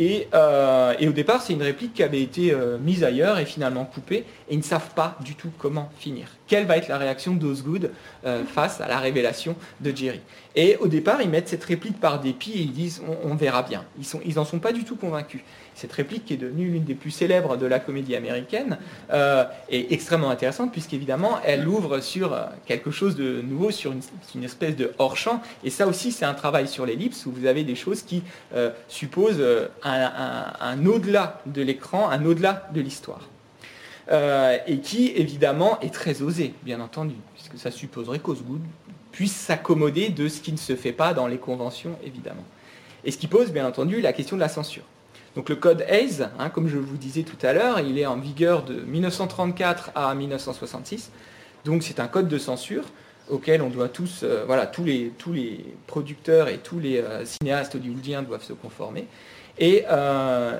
Euh, 0.00 0.94
et, 0.98 1.08
au 1.08 1.12
départ, 1.12 1.42
c'est 1.42 1.52
une 1.52 1.62
réplique 1.62 1.94
qui 1.94 2.02
avait 2.02 2.22
été 2.22 2.52
euh, 2.52 2.78
mise 2.78 3.04
ailleurs 3.04 3.38
et 3.38 3.44
finalement 3.44 3.84
coupée, 3.84 4.24
et 4.48 4.54
ils 4.54 4.58
ne 4.58 4.62
savent 4.62 4.90
pas 4.94 5.16
du 5.24 5.34
tout 5.34 5.50
comment 5.58 5.90
finir. 5.98 6.28
Quelle 6.46 6.66
va 6.66 6.76
être 6.76 6.88
la 6.88 6.98
réaction 6.98 7.34
d'Osgood 7.34 7.90
euh, 8.24 8.44
face 8.44 8.80
à 8.80 8.88
la 8.88 8.98
révélation 8.98 9.56
de 9.80 9.96
Jerry 9.96 10.20
Et 10.54 10.76
au 10.76 10.88
départ, 10.88 11.22
ils 11.22 11.28
mettent 11.28 11.48
cette 11.48 11.64
réplique 11.64 12.00
par 12.00 12.20
dépit 12.20 12.52
et 12.52 12.60
ils 12.60 12.72
disent 12.72 13.02
on, 13.24 13.34
verra 13.34 13.62
bien. 13.62 13.84
Ils 14.24 14.34
n'en 14.34 14.44
sont 14.44 14.58
pas 14.58 14.72
du 14.72 14.84
tout 14.84 14.96
convaincus. 14.96 15.40
Cette 15.74 15.92
réplique 15.92 16.24
qui 16.24 16.34
est 16.34 16.38
devenue 16.38 16.66
l'une 16.70 16.84
des 16.84 16.94
plus 16.94 17.10
célèbres 17.10 17.56
de 17.56 17.66
la 17.66 17.80
comédie 17.80 18.14
américaine 18.14 18.78
est 19.10 19.92
extrêmement 19.92 20.30
intéressante 20.30 20.70
puisqu'évidemment, 20.72 21.38
elle 21.44 21.66
ouvre 21.66 22.00
sur 22.00 22.38
quelque 22.66 22.90
chose 22.90 23.16
de 23.16 23.42
nouveau, 23.42 23.70
sur 23.70 23.92
une, 24.34 24.44
espèce 24.44 24.76
de 24.76 24.92
hors-champ. 24.98 25.42
Et 25.64 25.70
ça 25.70 25.86
aussi, 25.86 26.12
c'est 26.12 26.24
un 26.24 26.34
travail 26.34 26.68
sur 26.68 26.86
l'ellipse 26.86 27.26
où 27.26 27.32
vous 27.32 27.46
avez 27.46 27.64
des 27.64 27.74
choses 27.74 28.02
qui 28.02 28.22
supposent 28.88 29.44
un, 29.82 30.86
au-delà 30.86 31.40
de 31.46 31.62
l'écran, 31.62 32.08
un 32.08 32.24
au-delà 32.24 32.68
de 32.72 32.80
l'histoire. 32.80 33.28
Euh, 34.10 34.58
et 34.66 34.80
qui, 34.80 35.12
évidemment, 35.16 35.80
est 35.80 35.92
très 35.92 36.20
osé, 36.20 36.52
bien 36.62 36.80
entendu, 36.80 37.14
puisque 37.34 37.56
ça 37.56 37.70
supposerait 37.70 38.18
qu'Osgood 38.18 38.60
puisse 39.12 39.34
s'accommoder 39.34 40.10
de 40.10 40.28
ce 40.28 40.40
qui 40.40 40.52
ne 40.52 40.58
se 40.58 40.76
fait 40.76 40.92
pas 40.92 41.14
dans 41.14 41.26
les 41.26 41.38
conventions, 41.38 41.96
évidemment. 42.04 42.44
Et 43.04 43.10
ce 43.10 43.16
qui 43.16 43.28
pose, 43.28 43.50
bien 43.50 43.66
entendu, 43.66 44.00
la 44.00 44.12
question 44.12 44.36
de 44.36 44.40
la 44.40 44.48
censure. 44.48 44.82
Donc 45.36 45.48
le 45.48 45.56
code 45.56 45.84
Hayes, 45.88 46.28
hein, 46.38 46.48
comme 46.48 46.68
je 46.68 46.78
vous 46.78 46.96
disais 46.96 47.22
tout 47.22 47.44
à 47.44 47.52
l'heure, 47.52 47.80
il 47.80 47.98
est 47.98 48.06
en 48.06 48.16
vigueur 48.16 48.62
de 48.62 48.74
1934 48.74 49.90
à 49.94 50.14
1966. 50.14 51.10
Donc 51.64 51.82
c'est 51.82 51.98
un 51.98 52.06
code 52.06 52.28
de 52.28 52.38
censure 52.38 52.84
auquel 53.30 53.62
on 53.62 53.70
doit 53.70 53.88
tous, 53.88 54.20
euh, 54.22 54.44
voilà, 54.46 54.66
tous 54.66 54.84
les, 54.84 55.10
producteurs 55.86 56.48
et 56.48 56.58
tous 56.58 56.78
les 56.78 56.98
euh, 56.98 57.24
cinéastes 57.24 57.74
hollywoodiens 57.74 58.22
doivent 58.22 58.44
se 58.44 58.52
conformer. 58.52 59.06
Et 59.58 59.84
euh, 59.88 60.58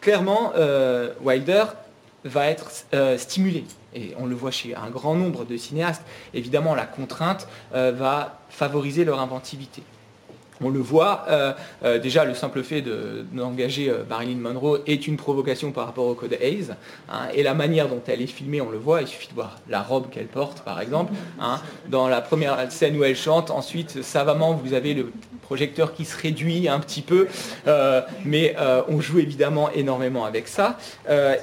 clairement, 0.00 0.52
Wilder 1.22 1.64
va 2.24 2.46
être 2.46 2.70
stimulé. 3.18 3.64
Et 3.94 4.14
on 4.18 4.26
le 4.26 4.34
voit 4.34 4.50
chez 4.50 4.74
un 4.74 4.88
grand 4.88 5.14
nombre 5.14 5.44
de 5.44 5.56
cinéastes. 5.56 6.02
Évidemment, 6.32 6.74
la 6.74 6.86
contrainte 6.86 7.46
va 7.72 8.40
favoriser 8.48 9.04
leur 9.04 9.20
inventivité. 9.20 9.82
On 10.64 10.70
le 10.70 10.80
voit, 10.80 11.24
euh, 11.28 11.52
euh, 11.84 11.98
déjà 11.98 12.24
le 12.24 12.34
simple 12.34 12.62
fait 12.62 12.82
d'engager 13.32 13.88
euh, 13.88 14.04
Marilyn 14.08 14.38
Monroe 14.38 14.80
est 14.86 15.06
une 15.06 15.16
provocation 15.16 15.72
par 15.72 15.86
rapport 15.86 16.06
au 16.06 16.14
code 16.14 16.36
Hayes. 16.40 16.68
Hein, 17.10 17.28
et 17.34 17.42
la 17.42 17.54
manière 17.54 17.88
dont 17.88 18.02
elle 18.06 18.22
est 18.22 18.26
filmée, 18.26 18.60
on 18.60 18.70
le 18.70 18.78
voit, 18.78 19.02
il 19.02 19.06
suffit 19.06 19.28
de 19.28 19.34
voir 19.34 19.58
la 19.68 19.82
robe 19.82 20.10
qu'elle 20.10 20.26
porte 20.26 20.62
par 20.62 20.80
exemple. 20.80 21.12
Hein. 21.40 21.60
dans 21.88 22.08
la 22.08 22.20
première 22.20 22.70
scène 22.70 22.96
où 22.96 23.04
elle 23.04 23.16
chante, 23.16 23.50
ensuite 23.50 24.02
savamment 24.02 24.54
vous 24.54 24.74
avez 24.74 24.94
le 24.94 25.12
projecteur 25.42 25.92
qui 25.92 26.04
se 26.04 26.16
réduit 26.20 26.68
un 26.68 26.78
petit 26.78 27.02
peu, 27.02 27.26
mais 28.24 28.54
on 28.88 29.00
joue 29.00 29.18
évidemment 29.18 29.70
énormément 29.72 30.24
avec 30.24 30.48
ça. 30.48 30.78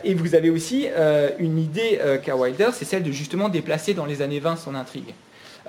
et 0.03 0.13
vous 0.13 0.35
avez 0.35 0.49
aussi 0.49 0.87
une 1.37 1.59
idée 1.59 1.99
qu'a 2.23 2.35
Wilder, 2.35 2.69
c'est 2.73 2.85
celle 2.85 3.03
de 3.03 3.11
justement 3.11 3.49
déplacer 3.49 3.93
dans 3.93 4.05
les 4.05 4.21
années 4.21 4.39
20 4.39 4.55
son 4.55 4.75
intrigue. 4.75 5.13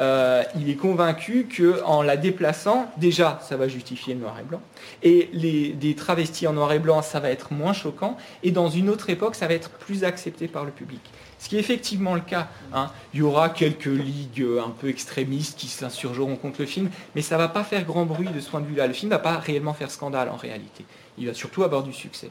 Euh, 0.00 0.42
il 0.58 0.70
est 0.70 0.76
convaincu 0.76 1.46
qu'en 1.54 2.02
la 2.02 2.16
déplaçant, 2.16 2.90
déjà, 2.96 3.38
ça 3.46 3.56
va 3.56 3.68
justifier 3.68 4.14
le 4.14 4.20
noir 4.20 4.38
et 4.40 4.44
blanc, 4.44 4.62
et 5.02 5.28
les, 5.32 5.72
des 5.72 5.94
travestis 5.94 6.46
en 6.46 6.54
noir 6.54 6.72
et 6.72 6.78
blanc, 6.78 7.02
ça 7.02 7.20
va 7.20 7.30
être 7.30 7.52
moins 7.52 7.74
choquant, 7.74 8.16
et 8.42 8.50
dans 8.50 8.70
une 8.70 8.88
autre 8.88 9.10
époque, 9.10 9.34
ça 9.34 9.46
va 9.46 9.54
être 9.54 9.70
plus 9.70 10.04
accepté 10.04 10.48
par 10.48 10.64
le 10.64 10.70
public. 10.70 11.00
Ce 11.38 11.48
qui 11.48 11.56
est 11.56 11.60
effectivement 11.60 12.14
le 12.14 12.20
cas. 12.20 12.48
Hein. 12.72 12.90
Il 13.14 13.20
y 13.20 13.22
aura 13.22 13.48
quelques 13.48 13.86
ligues 13.86 14.44
un 14.62 14.70
peu 14.70 14.88
extrémistes 14.88 15.58
qui 15.58 15.68
s'insurgeront 15.68 16.36
contre 16.36 16.60
le 16.60 16.66
film, 16.66 16.90
mais 17.14 17.22
ça 17.22 17.36
ne 17.36 17.40
va 17.40 17.48
pas 17.48 17.64
faire 17.64 17.84
grand 17.84 18.04
bruit 18.04 18.28
de 18.28 18.40
ce 18.40 18.50
point 18.50 18.60
de 18.60 18.66
vue-là. 18.66 18.86
Le 18.86 18.92
film 18.92 19.10
ne 19.10 19.16
va 19.16 19.22
pas 19.22 19.38
réellement 19.38 19.72
faire 19.72 19.90
scandale 19.90 20.28
en 20.28 20.36
réalité. 20.36 20.84
Il 21.16 21.26
va 21.26 21.34
surtout 21.34 21.62
avoir 21.62 21.82
du 21.82 21.94
succès. 21.94 22.30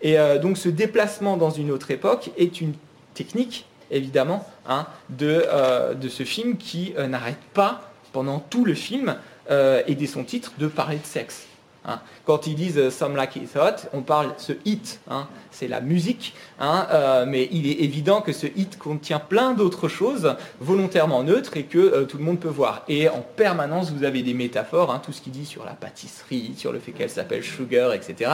Et 0.00 0.18
euh, 0.18 0.38
donc 0.38 0.56
ce 0.56 0.68
déplacement 0.68 1.36
dans 1.36 1.50
une 1.50 1.70
autre 1.70 1.90
époque 1.90 2.30
est 2.38 2.60
une 2.60 2.74
technique 3.14 3.66
évidemment, 3.90 4.46
hein, 4.68 4.86
euh, 5.22 5.94
de, 5.94 6.08
ce 6.08 6.22
film 6.24 6.56
qui 6.56 6.94
euh, 6.96 7.06
n'arrête 7.06 7.40
pas 7.54 7.90
pendant 8.12 8.38
tout 8.38 8.64
le 8.64 8.74
film 8.74 9.16
euh, 9.50 9.82
et 9.86 9.94
dès 9.94 10.06
son 10.06 10.24
titre 10.24 10.52
de 10.58 10.66
parler 10.66 10.96
de 10.96 11.06
sexe. 11.06 11.46
Hein. 11.86 12.00
Quand 12.24 12.46
ils 12.46 12.56
disent 12.56 12.90
Some 12.90 13.14
Like 13.14 13.36
It 13.36 13.56
Hot, 13.56 13.88
on 13.92 14.02
parle 14.02 14.34
ce 14.38 14.52
hit, 14.64 15.00
hein, 15.08 15.28
c'est 15.52 15.68
la 15.68 15.80
musique, 15.80 16.34
hein, 16.58 16.86
euh, 16.90 17.24
mais 17.26 17.48
il 17.52 17.66
est 17.68 17.80
évident 17.84 18.20
que 18.20 18.32
ce 18.32 18.46
hit 18.46 18.76
contient 18.76 19.20
plein 19.20 19.54
d'autres 19.54 19.88
choses 19.88 20.34
volontairement 20.60 21.22
neutres 21.22 21.56
et 21.56 21.62
que 21.62 21.78
euh, 21.78 22.04
tout 22.04 22.18
le 22.18 22.24
monde 22.24 22.40
peut 22.40 22.48
voir. 22.48 22.82
Et 22.88 23.08
en 23.08 23.24
permanence, 23.36 23.92
vous 23.92 24.04
avez 24.04 24.22
des 24.22 24.34
métaphores, 24.34 25.00
tout 25.00 25.12
ce 25.12 25.20
qui 25.20 25.30
dit 25.30 25.46
sur 25.46 25.64
la 25.64 25.74
pâtisserie, 25.74 26.54
sur 26.56 26.72
le 26.72 26.80
fait 26.80 26.92
qu'elle 26.92 27.10
s'appelle 27.10 27.44
Sugar, 27.44 27.92
etc. 27.92 28.30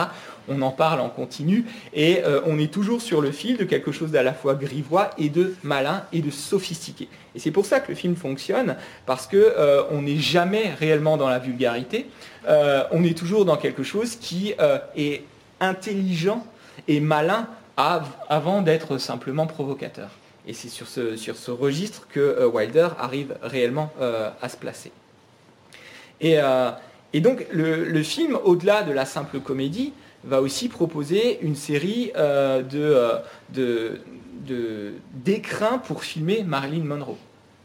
On 0.47 0.61
en 0.61 0.71
parle 0.71 0.99
en 0.99 1.09
continu 1.09 1.65
et 1.93 2.23
euh, 2.23 2.41
on 2.45 2.57
est 2.57 2.73
toujours 2.73 3.01
sur 3.01 3.21
le 3.21 3.31
fil 3.31 3.57
de 3.57 3.63
quelque 3.63 3.91
chose 3.91 4.11
d'à 4.11 4.23
la 4.23 4.33
fois 4.33 4.55
grivois 4.55 5.11
et 5.17 5.29
de 5.29 5.55
malin 5.63 6.03
et 6.11 6.21
de 6.21 6.31
sophistiqué. 6.31 7.07
Et 7.35 7.39
c'est 7.39 7.51
pour 7.51 7.65
ça 7.65 7.79
que 7.79 7.89
le 7.89 7.95
film 7.95 8.15
fonctionne, 8.15 8.75
parce 9.05 9.27
qu'on 9.27 10.01
n'est 10.01 10.17
jamais 10.17 10.71
réellement 10.79 11.17
dans 11.17 11.29
la 11.29 11.39
vulgarité, 11.39 12.07
on 12.47 13.03
est 13.03 13.17
toujours 13.17 13.45
dans 13.45 13.57
quelque 13.57 13.81
chose 13.81 14.17
qui 14.17 14.53
est 14.95 15.23
intelligent 15.59 16.45
et 16.87 16.99
malin 16.99 17.47
avant 17.77 18.61
d'être 18.61 18.97
simplement 18.97 19.47
provocateur. 19.47 20.09
Et 20.47 20.53
c'est 20.53 20.69
sur 20.69 20.87
ce, 20.87 21.15
sur 21.15 21.37
ce 21.37 21.51
registre 21.51 22.07
que 22.09 22.19
euh, 22.19 22.47
Wilder 22.47 22.89
arrive 22.99 23.37
réellement 23.41 23.91
euh, 24.01 24.29
à 24.41 24.49
se 24.49 24.57
placer. 24.57 24.91
Et, 26.19 26.39
euh, 26.39 26.71
et 27.13 27.21
donc 27.21 27.45
le, 27.51 28.03
film, 28.03 28.37
au-delà 28.43 28.83
de 28.83 28.91
la 28.91 29.05
simple 29.05 29.39
comédie, 29.39 29.93
va 30.25 30.41
aussi 30.41 30.69
proposer 30.69 31.39
une 31.41 31.55
série 31.55 32.13
de, 32.15 33.11
de, 33.49 33.99
d'écrins 34.45 35.77
pour 35.77 36.03
filmer 36.03 36.43
Marilyn 36.43 36.83
Monroe. 36.83 37.17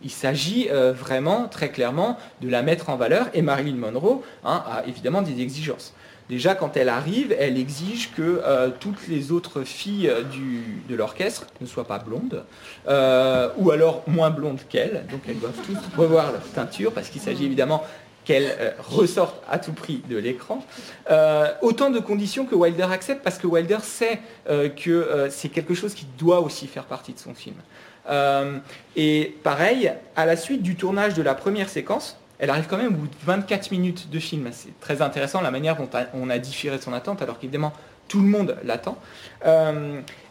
Il 0.03 0.11
s'agit 0.11 0.69
vraiment 0.69 1.49
très 1.49 1.71
clairement 1.71 2.19
de 2.41 2.49
la 2.49 2.63
mettre 2.63 2.89
en 2.89 2.97
valeur 2.97 3.29
et 3.35 3.43
Marilyn 3.43 3.75
Monroe 3.77 4.23
hein, 4.45 4.63
a 4.67 4.87
évidemment 4.87 5.23
des 5.23 5.41
exigences. 5.41 5.93
Déjà, 6.29 6.55
quand 6.55 6.77
elle 6.77 6.91
arrive, 6.91 7.35
elle 7.39 7.57
exige 7.57 8.13
que 8.13 8.43
euh, 8.45 8.69
toutes 8.79 9.09
les 9.09 9.33
autres 9.33 9.63
filles 9.63 10.09
euh, 10.09 10.25
de 10.89 10.95
l'orchestre 10.95 11.47
ne 11.63 11.67
soient 11.67 11.87
pas 11.87 11.99
blondes, 11.99 12.45
euh, 12.87 13.49
ou 13.57 13.71
alors 13.71 14.03
moins 14.07 14.29
blondes 14.29 14.61
qu'elle. 14.69 15.07
Donc 15.11 15.23
elles 15.27 15.39
doivent 15.39 15.61
toutes 15.65 15.97
revoir 15.97 16.33
leur 16.33 16.43
teinture, 16.43 16.93
parce 16.93 17.09
qu'il 17.09 17.23
s'agit 17.23 17.47
évidemment 17.47 17.83
qu'elles 18.29 18.75
ressortent 18.79 19.43
à 19.51 19.59
tout 19.59 19.73
prix 19.73 20.03
de 20.07 20.19
l'écran. 20.19 20.63
autant 21.63 21.89
de 21.89 21.99
conditions 21.99 22.45
que 22.45 22.55
Wilder 22.55 22.87
accepte, 22.93 23.25
parce 23.25 23.39
que 23.39 23.47
Wilder 23.47 23.79
sait 23.83 24.21
que 24.47 25.29
c'est 25.31 25.49
quelque 25.49 25.73
chose 25.73 25.95
qui 25.95 26.07
doit 26.19 26.41
aussi 26.41 26.67
faire 26.67 26.85
partie 26.85 27.15
de 27.15 27.19
son 27.19 27.33
film. 27.33 27.57
et 28.97 29.35
pareil, 29.43 29.93
à 30.15 30.27
la 30.27 30.37
suite 30.37 30.63
du 30.63 30.77
tournage 30.77 31.15
de 31.15 31.23
la 31.23 31.35
première 31.35 31.71
séquence, 31.71 32.19
elle 32.39 32.51
arrive 32.51 32.67
quand 32.69 32.77
même 32.77 32.89
au 32.89 32.99
bout 32.99 33.07
de 33.07 33.15
24 33.25 33.71
minutes 33.71 34.11
de 34.11 34.19
film. 34.19 34.51
C'est 34.53 34.79
très 34.79 35.01
intéressant 35.01 35.41
la 35.41 35.51
manière 35.51 35.77
dont 35.77 35.89
on 36.13 36.29
a 36.29 36.39
différé 36.39 36.79
son 36.79 36.93
attente, 36.93 37.23
alors 37.23 37.39
qu'évidemment 37.39 37.73
tout 38.09 38.21
le 38.21 38.29
monde 38.29 38.57
l'attend. 38.63 38.99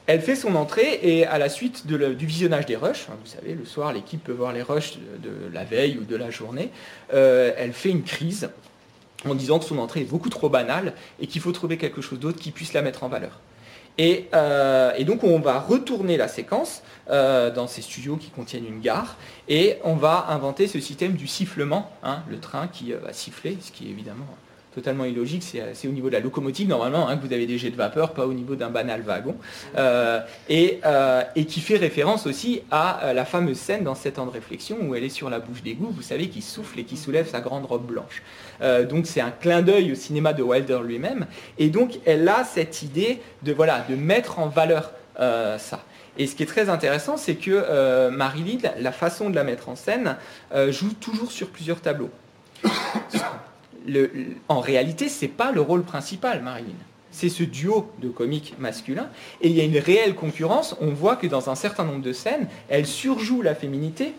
Euh, 0.07 0.13
elle 0.13 0.21
fait 0.21 0.35
son 0.35 0.55
entrée 0.55 0.99
et 1.03 1.25
à 1.25 1.37
la 1.37 1.49
suite 1.49 1.85
du 1.87 2.25
visionnage 2.25 2.65
des 2.65 2.75
rushs, 2.75 3.07
hein, 3.09 3.17
vous 3.23 3.29
savez, 3.29 3.53
le 3.53 3.65
soir 3.65 3.93
l'équipe 3.93 4.23
peut 4.23 4.31
voir 4.31 4.53
les 4.53 4.61
rushs 4.61 4.97
de, 4.97 5.53
la 5.53 5.63
veille 5.63 5.97
ou 5.97 6.03
de 6.03 6.15
la 6.15 6.29
journée, 6.29 6.71
euh, 7.13 7.51
elle 7.57 7.73
fait 7.73 7.89
une 7.89 8.03
crise 8.03 8.49
en 9.25 9.35
disant 9.35 9.59
que 9.59 9.65
son 9.65 9.79
entrée 9.79 10.01
est 10.01 10.09
beaucoup 10.09 10.29
trop 10.29 10.49
banale 10.49 10.93
et 11.19 11.27
qu'il 11.27 11.41
faut 11.41 11.51
trouver 11.51 11.77
quelque 11.77 12.01
chose 12.01 12.19
d'autre 12.19 12.39
qui 12.39 12.51
puisse 12.51 12.73
la 12.73 12.81
mettre 12.81 13.03
en 13.03 13.09
valeur. 13.09 13.39
Euh, 13.99 14.93
et, 14.95 15.05
donc 15.05 15.23
on 15.23 15.39
va 15.39 15.59
retourner 15.59 16.17
la 16.17 16.27
séquence 16.27 16.83
euh, 17.09 17.49
dans 17.49 17.67
ces 17.67 17.81
studios 17.81 18.17
qui 18.17 18.29
contiennent 18.29 18.67
une 18.67 18.79
gare 18.79 19.17
et 19.47 19.77
on 19.83 19.95
va 19.95 20.27
inventer 20.29 20.67
ce 20.67 20.79
système 20.79 21.13
du 21.13 21.27
sifflement, 21.27 21.91
hein, 22.03 22.19
le 22.29 22.39
train 22.39 22.67
qui 22.67 22.93
euh, 22.93 22.99
va 22.99 23.11
siffler, 23.11 23.57
ce 23.59 23.71
qui 23.71 23.87
est 23.87 23.89
évidemment 23.89 24.27
totalement 24.77 25.05
illogique, 25.05 25.43
c'est 25.43 25.87
au 25.87 25.91
niveau 25.91 26.09
de 26.09 26.13
la 26.13 26.19
locomotive 26.19 26.67
normalement 26.67 27.09
hein, 27.09 27.17
que 27.17 27.25
vous 27.25 27.33
avez 27.33 27.47
des 27.47 27.57
jets 27.57 27.71
de 27.71 27.75
vapeur, 27.75 28.13
pas 28.13 28.27
au 28.27 28.33
niveau 28.33 28.55
d'un 28.55 28.69
banal 28.69 29.01
wagon, 29.01 29.35
et, 30.49 30.79
qui 31.47 31.61
fait 31.61 31.77
référence 31.77 32.27
aussi 32.27 32.61
à 32.69 33.13
la 33.13 33.25
fameuse 33.25 33.57
scène 33.57 33.83
dans 33.83 33.95
7 33.95 34.19
ans 34.19 34.25
de 34.25 34.31
réflexion 34.31 34.77
où 34.81 34.95
elle 34.95 35.03
est 35.03 35.09
sur 35.09 35.29
la 35.29 35.39
bouche 35.39 35.63
d'égout, 35.63 35.89
vous 35.89 36.01
savez, 36.01 36.27
qui 36.29 36.41
souffle 36.41 36.79
et 36.79 36.83
qui 36.83 36.97
soulève 36.97 37.27
sa 37.27 37.39
grande 37.39 37.65
robe 37.65 37.87
blanche. 37.87 38.21
Euh, 38.61 38.85
donc 38.85 39.07
c'est 39.07 39.21
un 39.21 39.31
clin 39.31 39.61
d'œil 39.61 39.91
au 39.91 39.95
cinéma 39.95 40.33
de 40.33 40.43
Wilder 40.43 40.79
lui-même. 40.83 41.25
Et 41.57 41.69
donc 41.69 41.99
elle 42.05 42.27
a 42.27 42.43
cette 42.43 42.81
idée 42.81 43.19
de, 43.43 43.53
voilà, 43.53 43.85
de 43.89 43.95
mettre 43.95 44.39
en 44.39 44.47
valeur 44.47 44.91
euh, 45.19 45.57
ça. 45.57 45.83
Et 46.17 46.25
ce 46.25 46.35
qui 46.35 46.43
est 46.43 46.47
très 46.47 46.69
intéressant, 46.69 47.15
c'est 47.17 47.35
que 47.35 47.51
euh, 47.51 48.09
Marilyn, 48.09 48.57
la 48.79 48.91
façon 48.91 49.29
de 49.29 49.35
la 49.35 49.43
mettre 49.43 49.69
en 49.69 49.75
scène, 49.75 50.17
joue 50.69 50.93
toujours 50.93 51.31
sur 51.31 51.49
plusieurs 51.49 51.79
tableaux. 51.79 52.09
En 54.47 54.59
réalité, 54.59 55.09
ce 55.09 55.25
n'est 55.25 55.31
pas 55.31 55.51
le 55.51 55.61
rôle 55.61 55.83
principal, 55.83 56.41
Marilyn. 56.41 56.75
C'est 57.11 57.29
ce 57.29 57.43
duo 57.43 57.91
de 58.01 58.09
comiques 58.09 58.55
masculins. 58.59 59.09
Et 59.41 59.49
il 59.49 59.55
y 59.55 59.61
a 59.61 59.63
une 59.63 59.77
réelle 59.77 60.13
concurrence. 60.13 60.75
On 60.81 60.89
voit 60.89 61.15
que 61.15 61.25
dans 61.25 61.49
un 61.49 61.55
certain 61.55 61.83
nombre 61.83 62.03
de 62.03 62.13
scènes, 62.13 62.47
elle 62.69 62.85
surjoue 62.85 63.41
la 63.41 63.55
féminité 63.55 64.13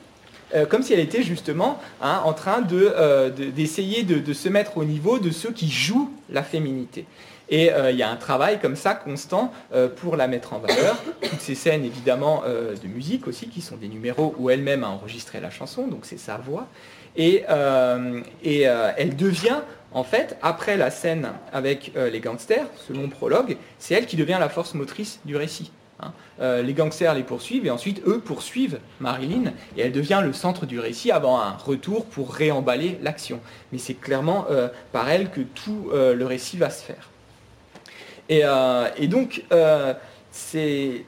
euh, 0.55 0.65
comme 0.65 0.83
si 0.83 0.95
elle 0.95 1.01
était 1.01 1.23
justement 1.23 1.79
hein, 2.01 2.23
en 2.25 2.33
train 2.33 2.67
euh, 2.73 3.31
d'essayer 3.31 4.03
de, 4.03 4.33
se 4.33 4.49
mettre 4.49 4.79
au 4.79 4.85
niveau 4.85 5.19
de 5.19 5.31
ceux 5.31 5.53
qui 5.53 5.71
jouent 5.71 6.11
la 6.31 6.43
féminité. 6.43 7.05
Et 7.51 7.73
euh, 7.73 7.91
il 7.91 7.99
y 7.99 8.03
a 8.03 8.11
un 8.11 8.17
travail 8.17 8.59
comme 8.61 8.77
ça 8.77 8.95
constant 8.95 9.53
pour 9.97 10.17
la 10.17 10.29
mettre 10.29 10.53
en 10.53 10.59
valeur. 10.59 10.97
Toutes 11.23 11.41
ces 11.41 11.55
scènes 11.55 11.85
évidemment 11.85 12.43
de 12.47 12.89
musique 12.89 13.27
aussi, 13.27 13.49
qui 13.49 13.61
sont 13.61 13.77
des 13.77 13.89
numéros 13.89 14.35
où 14.39 14.51
elle-même 14.51 14.85
a 14.85 14.89
enregistré 14.89 15.41
la 15.41 15.51
chanson, 15.51 15.87
donc 15.87 16.01
c'est 16.03 16.19
sa 16.19 16.37
voix. 16.37 16.67
Et, 17.17 17.45
et 18.45 18.63
elle 18.63 19.17
devient, 19.17 19.61
en 19.93 20.05
fait, 20.05 20.37
après 20.43 20.77
la 20.77 20.91
scène 20.91 21.31
avec 21.53 21.93
les 21.97 22.21
gangsters, 22.21 22.67
ce 22.77 22.93
long 22.93 23.09
prologue, 23.09 23.57
c'est 23.79 23.95
elle 23.95 24.07
qui 24.07 24.17
devient 24.17 24.39
la 24.39 24.49
force 24.49 24.75
motrice 24.75 25.21
du 25.25 25.37
récit. 25.37 25.73
Hein. 26.01 26.13
Euh, 26.41 26.63
les 26.63 26.75
gangsters 26.75 27.15
les 27.15 27.25
poursuivent 27.25 27.67
et 27.67 27.71
ensuite 27.71 28.03
eux 28.07 28.21
poursuivent 28.21 28.79
Marilyn 29.01 29.53
et 29.77 29.83
elle 29.83 29.93
devient 29.93 30.21
le 30.23 30.33
centre 30.33 30.65
du 30.65 30.79
récit 30.79 31.11
avant 31.11 31.41
un 31.41 31.53
retour 31.53 32.07
pour 32.07 32.33
réemballer 32.33 32.99
l'action. 33.03 33.41
Mais 33.73 33.79
c'est 33.79 33.95
clairement 33.95 34.47
euh, 34.51 34.69
par 34.93 35.09
elle 35.11 35.31
que 35.31 35.41
tout 35.41 35.89
euh, 35.93 36.15
le 36.15 36.25
récit 36.25 36.57
va 36.57 36.71
se 36.71 36.85
faire. 36.85 37.11
Et, 38.31 38.43
donc, 39.09 39.43
c'est 40.31 41.05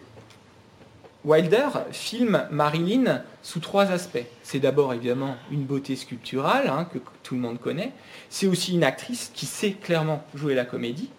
Wilder 1.25 1.69
filme 1.93 2.47
Marilyn 2.51 3.23
sous 3.43 3.61
trois 3.61 3.91
aspects. 3.91 4.25
C'est 4.43 4.59
d'abord 4.61 4.95
évidemment 4.95 5.37
une 5.51 5.65
beauté 5.65 5.97
sculpturale 5.97 6.69
hein, 6.69 6.89
que 6.91 6.99
tout 7.23 7.35
le 7.35 7.41
monde 7.41 7.61
connaît. 7.61 7.93
C'est 8.31 8.47
aussi 8.47 8.73
une 8.75 8.85
actrice 8.85 9.31
qui 9.35 9.47
sait 9.47 9.73
clairement 9.73 10.25
jouer 10.35 10.55
la 10.55 10.65
comédie. 10.65 11.11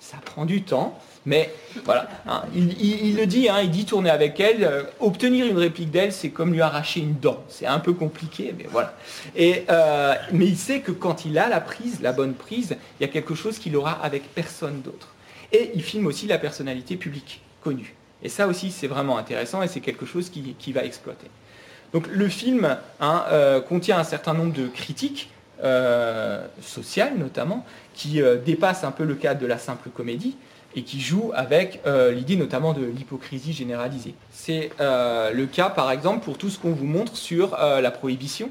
Ça 0.00 0.16
prend 0.24 0.46
du 0.46 0.62
temps, 0.62 0.98
mais 1.26 1.52
voilà, 1.84 2.08
hein, 2.26 2.44
il, 2.54 3.16
le 3.16 3.26
dit, 3.26 3.48
hein, 3.48 3.60
il 3.62 3.70
dit 3.70 3.84
tourner 3.84 4.08
avec 4.10 4.38
elle, 4.38 4.64
euh, 4.64 4.84
obtenir 5.00 5.44
une 5.44 5.58
réplique 5.58 5.90
d'elle, 5.90 6.12
c'est 6.12 6.30
comme 6.30 6.52
lui 6.52 6.62
arracher 6.62 7.00
une 7.00 7.18
dent. 7.18 7.42
C'est 7.48 7.66
un 7.66 7.80
peu 7.80 7.92
compliqué, 7.92 8.54
mais 8.56 8.66
voilà. 8.70 8.94
Euh, 9.38 10.14
mais 10.32 10.46
il 10.46 10.56
sait 10.56 10.80
que 10.80 10.92
quand 10.92 11.24
il 11.24 11.36
a 11.36 11.48
la 11.48 11.60
prise, 11.60 12.00
la 12.00 12.12
bonne 12.12 12.34
prise, 12.34 12.76
il 12.98 13.02
y 13.02 13.04
a 13.04 13.12
quelque 13.12 13.34
chose 13.34 13.58
qu'il 13.58 13.76
aura 13.76 13.92
avec 13.92 14.34
personne 14.34 14.80
d'autre. 14.80 15.08
Et 15.52 15.72
il 15.74 15.82
filme 15.82 16.06
aussi 16.06 16.26
la 16.26 16.38
personnalité 16.38 16.96
publique 16.96 17.42
connue. 17.60 17.97
Et 18.22 18.28
ça 18.28 18.46
aussi, 18.48 18.70
c'est 18.70 18.86
vraiment 18.86 19.18
intéressant 19.18 19.62
et 19.62 19.68
c'est 19.68 19.80
quelque 19.80 20.06
chose 20.06 20.30
qui, 20.30 20.72
va 20.72 20.84
exploiter. 20.84 21.28
Donc 21.92 22.06
le 22.08 22.28
film 22.28 22.76
hein, 23.00 23.24
euh, 23.30 23.60
contient 23.60 23.98
un 23.98 24.04
certain 24.04 24.34
nombre 24.34 24.52
de 24.52 24.66
critiques 24.68 25.30
sociale 26.62 27.14
notamment, 27.18 27.66
qui 27.92 28.20
dépasse 28.46 28.84
un 28.84 28.92
peu 28.92 29.02
le 29.02 29.16
cadre 29.16 29.40
de 29.40 29.46
la 29.46 29.58
simple 29.58 29.88
comédie 29.90 30.36
et 30.76 30.84
qui 30.84 31.00
joue 31.00 31.32
avec 31.34 31.80
l'idée 31.84 32.36
notamment 32.36 32.74
de 32.74 32.84
l'hypocrisie 32.84 33.52
généralisée. 33.52 34.14
C'est 34.30 34.70
le 34.78 35.44
cas 35.46 35.68
par 35.68 35.90
exemple 35.90 36.24
pour 36.24 36.38
tout 36.38 36.48
ce 36.48 36.60
qu'on 36.60 36.70
vous 36.70 36.86
montre 36.86 37.16
sur 37.16 37.56
la 37.58 37.90
prohibition, 37.90 38.50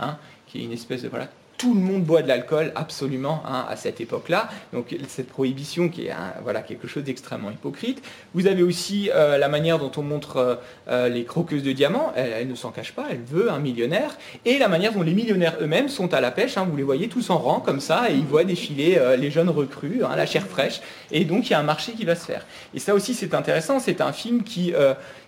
hein, 0.00 0.16
qui 0.46 0.62
est 0.62 0.64
une 0.64 0.72
espèce 0.72 1.02
de 1.02 1.08
voilà, 1.08 1.28
tout 1.58 1.74
le 1.74 1.80
monde 1.80 2.04
boit 2.04 2.22
de 2.22 2.28
l'alcool 2.28 2.72
absolument 2.74 3.42
hein, 3.46 3.66
à 3.68 3.76
cette 3.76 4.00
époque-là. 4.00 4.48
Donc 4.72 4.94
cette 5.08 5.28
prohibition 5.28 5.88
qui 5.88 6.06
est 6.06 6.14
voilà, 6.42 6.62
quelque 6.62 6.86
chose 6.86 7.04
d'extrêmement 7.04 7.50
hypocrite. 7.50 8.02
Vous 8.34 8.46
avez 8.46 8.62
aussi 8.62 9.10
euh, 9.14 9.38
la 9.38 9.48
manière 9.48 9.78
dont 9.78 9.90
on 9.96 10.02
montre 10.02 10.36
euh, 10.36 10.54
euh, 10.88 11.08
les 11.08 11.24
croqueuses 11.24 11.62
de 11.62 11.72
diamants. 11.72 12.12
Elle, 12.14 12.48
ne 12.48 12.54
s'en 12.54 12.70
cache 12.70 12.92
pas, 12.92 13.06
elle 13.10 13.22
veut 13.22 13.50
un 13.50 13.58
millionnaire. 13.58 14.16
Et 14.44 14.58
la 14.58 14.68
manière 14.68 14.92
dont 14.92 15.02
les 15.02 15.14
millionnaires 15.14 15.56
eux-mêmes 15.60 15.88
sont 15.88 16.12
à 16.14 16.20
la 16.20 16.30
pêche. 16.30 16.56
Hein, 16.56 16.66
vous 16.70 16.76
les 16.76 16.82
voyez 16.82 17.08
tous 17.08 17.30
en 17.30 17.38
rang 17.38 17.60
comme 17.60 17.80
ça 17.80 18.10
et 18.10 18.14
ils 18.14 18.24
voient 18.24 18.44
défiler 18.44 19.00
les 19.18 19.30
jeunes 19.30 19.48
recrues, 19.48 20.02
hein, 20.04 20.14
la 20.16 20.26
chair 20.26 20.46
fraîche. 20.46 20.80
Et 21.10 21.24
donc 21.24 21.48
il 21.48 21.50
y 21.52 21.54
a 21.54 21.60
un 21.60 21.64
marché 21.64 21.92
qui 21.92 22.04
va 22.04 22.14
se 22.14 22.24
faire. 22.24 22.46
Et 22.74 22.78
ça 22.78 22.94
aussi 22.94 23.14
c'est 23.14 23.34
intéressant. 23.34 23.80
C'est 23.80 24.00
un 24.00 24.12
film 24.12 24.42
qui 24.42 24.72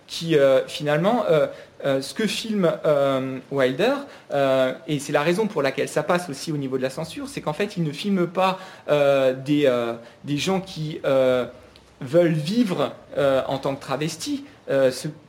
qui 0.07 0.35
finalement 0.67 1.25
ce 1.83 2.13
que 2.13 2.27
filme 2.27 2.71
euh, 2.85 3.39
Wilder, 3.51 3.93
euh, 4.33 4.73
et 4.87 4.99
c'est 4.99 5.13
la 5.13 5.21
raison 5.21 5.47
pour 5.47 5.61
laquelle 5.61 5.87
ça 5.87 6.03
passe 6.03 6.29
aussi 6.29 6.51
au 6.51 6.57
niveau 6.57 6.77
de 6.77 6.83
la 6.83 6.89
censure, 6.89 7.27
c'est 7.27 7.41
qu'en 7.41 7.53
fait, 7.53 7.77
il 7.77 7.83
ne 7.83 7.91
filme 7.91 8.27
pas 8.27 8.59
des, 8.87 9.67
gens 10.37 10.61
qui 10.61 10.99
veulent 12.01 12.31
vivre 12.31 12.93
en 13.17 13.57
tant 13.57 13.75
que 13.75 13.81
travestis. 13.81 14.43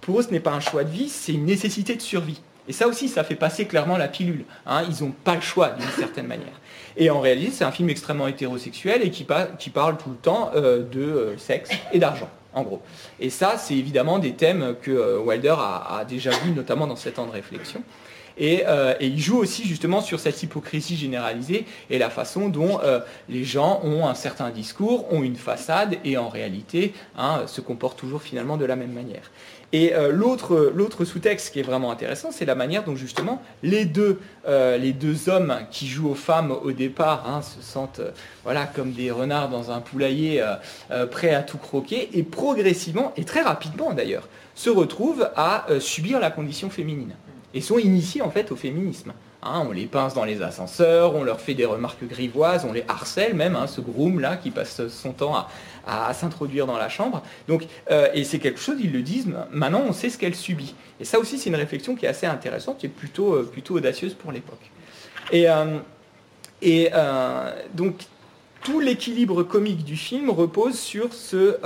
pour 0.01 0.21
eux, 0.21 0.23
ce 0.23 0.31
n'est 0.31 0.41
pas 0.41 0.53
un 0.53 0.61
choix 0.61 0.85
de 0.85 0.91
vie, 0.91 1.09
c'est 1.09 1.33
une 1.33 1.47
nécessité 1.47 1.95
de 1.95 2.03
survie. 2.03 2.41
Et 2.69 2.73
ça 2.73 2.87
aussi, 2.87 3.09
ça 3.09 3.25
fait 3.25 3.35
passer 3.35 3.67
clairement 3.67 3.97
la 3.97 4.07
pilule. 4.07 4.45
Hein. 4.67 4.85
ils 4.89 5.05
n'ont 5.05 5.13
pas 5.13 5.35
le 5.35 5.41
choix 5.41 5.71
d'une 5.71 5.91
certaine 5.91 6.27
manière. 6.27 6.61
Et 6.97 7.11
en 7.11 7.21
réalité, 7.21 7.51
c'est 7.53 7.65
un 7.65 7.73
film 7.73 7.91
extrêmement 7.91 8.29
hétérosexuel 8.29 9.03
et 9.03 9.11
qui 9.11 9.25
parle 9.25 9.97
tout 9.97 10.11
le 10.11 10.17
temps 10.17 10.51
de 10.55 11.35
sexe 11.39 11.71
et 11.93 11.99
d'argent 11.99 12.29
en 12.55 12.63
gros. 12.63 12.81
Et 13.19 13.31
ça, 13.31 13.57
c'est 13.59 13.75
évidemment 13.75 14.19
des 14.19 14.33
thèmes 14.33 14.75
que 14.81 14.91
euh, 14.91 15.19
Wilder 15.21 15.57
a, 15.59 16.05
déjà 16.09 16.31
vus, 16.31 16.53
notamment 16.53 16.87
dans 16.87 16.97
ses 16.97 17.13
temps 17.13 17.27
de 17.27 17.33
réflexion. 17.33 17.83
Euh, 18.41 18.95
et, 19.01 19.07
il 19.07 19.21
joue 19.21 19.37
aussi 19.37 19.67
justement 19.67 20.01
sur 20.01 20.19
cette 20.19 20.43
hypocrisie 20.43 20.97
généralisée 20.97 21.67
et 21.91 21.99
la 21.99 22.11
façon 22.11 22.49
dont 22.49 22.81
euh, 22.83 23.01
les 23.29 23.45
gens 23.45 23.81
ont 23.85 24.07
un 24.07 24.15
certain 24.15 24.51
discours, 24.51 25.13
ont 25.13 25.23
une 25.23 25.37
façade 25.37 25.99
et 26.05 26.17
en 26.17 26.29
réalité 26.29 26.95
hein, 27.17 27.43
se 27.47 27.61
comportent 27.61 27.99
toujours 27.99 28.23
finalement 28.23 28.57
de 28.57 28.65
la 28.65 28.77
même 28.77 28.93
manière. 28.93 29.31
Et 29.73 29.95
euh, 29.95 30.11
l'autre 30.11 31.05
sous-texte 31.05 31.53
qui 31.53 31.61
est 31.61 31.65
vraiment 31.65 31.93
intéressant, 31.93 32.31
c'est 32.33 32.45
la 32.45 32.57
manière 32.57 32.83
dont 32.83 32.97
justement 32.97 33.41
les 33.63 33.85
deux, 33.85 34.21
euh, 34.49 34.79
hommes 35.29 35.59
qui 35.71 35.87
jouent 35.87 36.11
aux 36.11 36.17
femmes 36.17 36.51
au 36.51 36.73
départ 36.73 37.29
hein, 37.29 37.43
se 37.43 37.63
sentent 37.63 38.01
euh, 38.01 38.11
voilà, 38.43 38.67
comme 38.67 38.93
des 38.93 39.13
renards 39.13 39.49
dans 39.49 39.71
un 39.71 39.81
poulailler 39.81 40.45
prêts 41.11 41.35
à 41.35 41.43
tout 41.43 41.59
croquer, 41.59 42.11
et 42.15 42.23
progressivement, 42.23 43.13
et 43.17 43.25
très 43.25 43.43
rapidement 43.43 43.93
d'ailleurs, 43.93 44.29
se 44.55 44.71
retrouvent 44.71 45.29
à 45.37 45.67
subir 45.79 46.21
la 46.21 46.31
condition 46.31 46.71
féminine, 46.71 47.15
et 47.55 47.61
sont 47.61 47.79
initiés 47.79 48.23
en 48.23 48.31
fait 48.31 48.51
au 48.51 48.57
féminisme. 48.57 49.13
Hein, 49.43 49.65
on 49.67 49.73
les 49.73 49.87
pince 49.87 50.15
dans 50.15 50.25
les 50.25 50.43
ascenseurs, 50.43 51.15
on 51.15 51.25
leur 51.25 51.41
fait 51.41 51.55
des 51.55 51.65
remarques 51.65 52.05
grivoises, 52.07 52.67
on 52.69 52.73
les 52.73 52.85
harcèle 52.89 53.35
même, 53.35 53.57
hein, 53.57 53.67
ce 53.67 53.81
groom 53.81 54.21
là 54.21 54.37
qui 54.37 54.51
passe 54.51 54.87
son 54.89 55.13
temps 55.13 55.35
à, 55.35 55.49
s'introduire 56.13 56.67
dans 56.67 56.77
la 56.77 56.89
chambre. 56.89 57.23
Donc, 57.49 57.67
euh, 57.91 58.09
et 58.15 58.25
c'est 58.25 58.39
quelque 58.39 58.61
chose, 58.61 58.77
ils 58.81 58.93
le 58.93 59.03
disent, 59.03 59.29
maintenant 59.51 59.83
on 59.87 59.93
sait 59.93 60.11
ce 60.11 60.19
qu'elle 60.19 60.35
subit. 60.35 60.75
Et 61.01 61.05
ça 61.05 61.19
aussi 61.19 61.39
c'est 61.39 61.51
une 61.51 61.57
réflexion 61.57 61.95
qui 61.95 62.07
est 62.07 62.09
assez 62.09 62.27
intéressante 62.27 62.85
et 62.85 62.89
plutôt, 62.89 63.35
euh, 63.35 63.49
plutôt 63.51 63.77
audacieuse 63.77 64.15
pour 64.15 64.33
l'époque. 64.33 64.71
Et, 65.33 65.47
euh, 65.49 65.79
donc 67.75 67.95
tout 68.63 68.81
l'équilibre 68.81 69.43
comique 69.43 69.85
du 69.85 69.97
film 69.97 70.31
repose 70.31 70.79
sur 70.79 71.15
ce, 71.15 71.57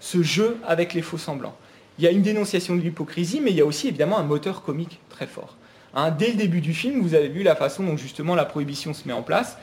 jeu 0.00 0.56
avec 0.66 0.94
les 0.94 1.02
faux 1.02 1.18
semblants. 1.18 1.56
Il 1.98 2.04
y 2.04 2.08
a 2.08 2.10
une 2.10 2.22
dénonciation 2.22 2.74
de 2.74 2.80
l'hypocrisie, 2.80 3.40
mais 3.40 3.52
il 3.52 3.56
y 3.56 3.60
a 3.60 3.64
aussi 3.64 3.86
évidemment 3.86 4.18
un 4.18 4.24
moteur 4.24 4.62
comique 4.62 4.98
très 5.10 5.28
fort. 5.28 5.56
Hein, 5.94 6.10
dès 6.10 6.28
le 6.28 6.34
début 6.34 6.60
du 6.60 6.74
film, 6.74 7.02
vous 7.02 7.14
avez 7.14 7.28
vu 7.28 7.44
la 7.44 7.54
façon 7.54 7.84
dont 7.84 7.96
justement 7.96 8.34
la 8.34 8.44
prohibition 8.44 8.94
se 8.94 9.06
met 9.06 9.14
en 9.14 9.22
place 9.22 9.56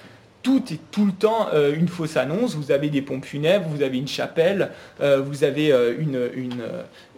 tout 0.44 0.64
est 0.72 0.80
tout 0.92 1.06
le 1.06 1.12
temps 1.12 1.48
euh, 1.54 1.76
une 1.76 1.88
fausse 1.88 2.18
annonce. 2.18 2.56
Vous 2.56 2.72
avez 2.72 2.90
des 2.90 3.02
pompes 3.02 3.26
funèbres, 3.26 3.68
vous 3.68 3.84
avez 3.84 3.98
une 3.98 4.08
chapelle, 4.08 4.72
euh, 5.00 5.22
vous 5.22 5.44
avez 5.44 5.72
euh, 5.72 5.94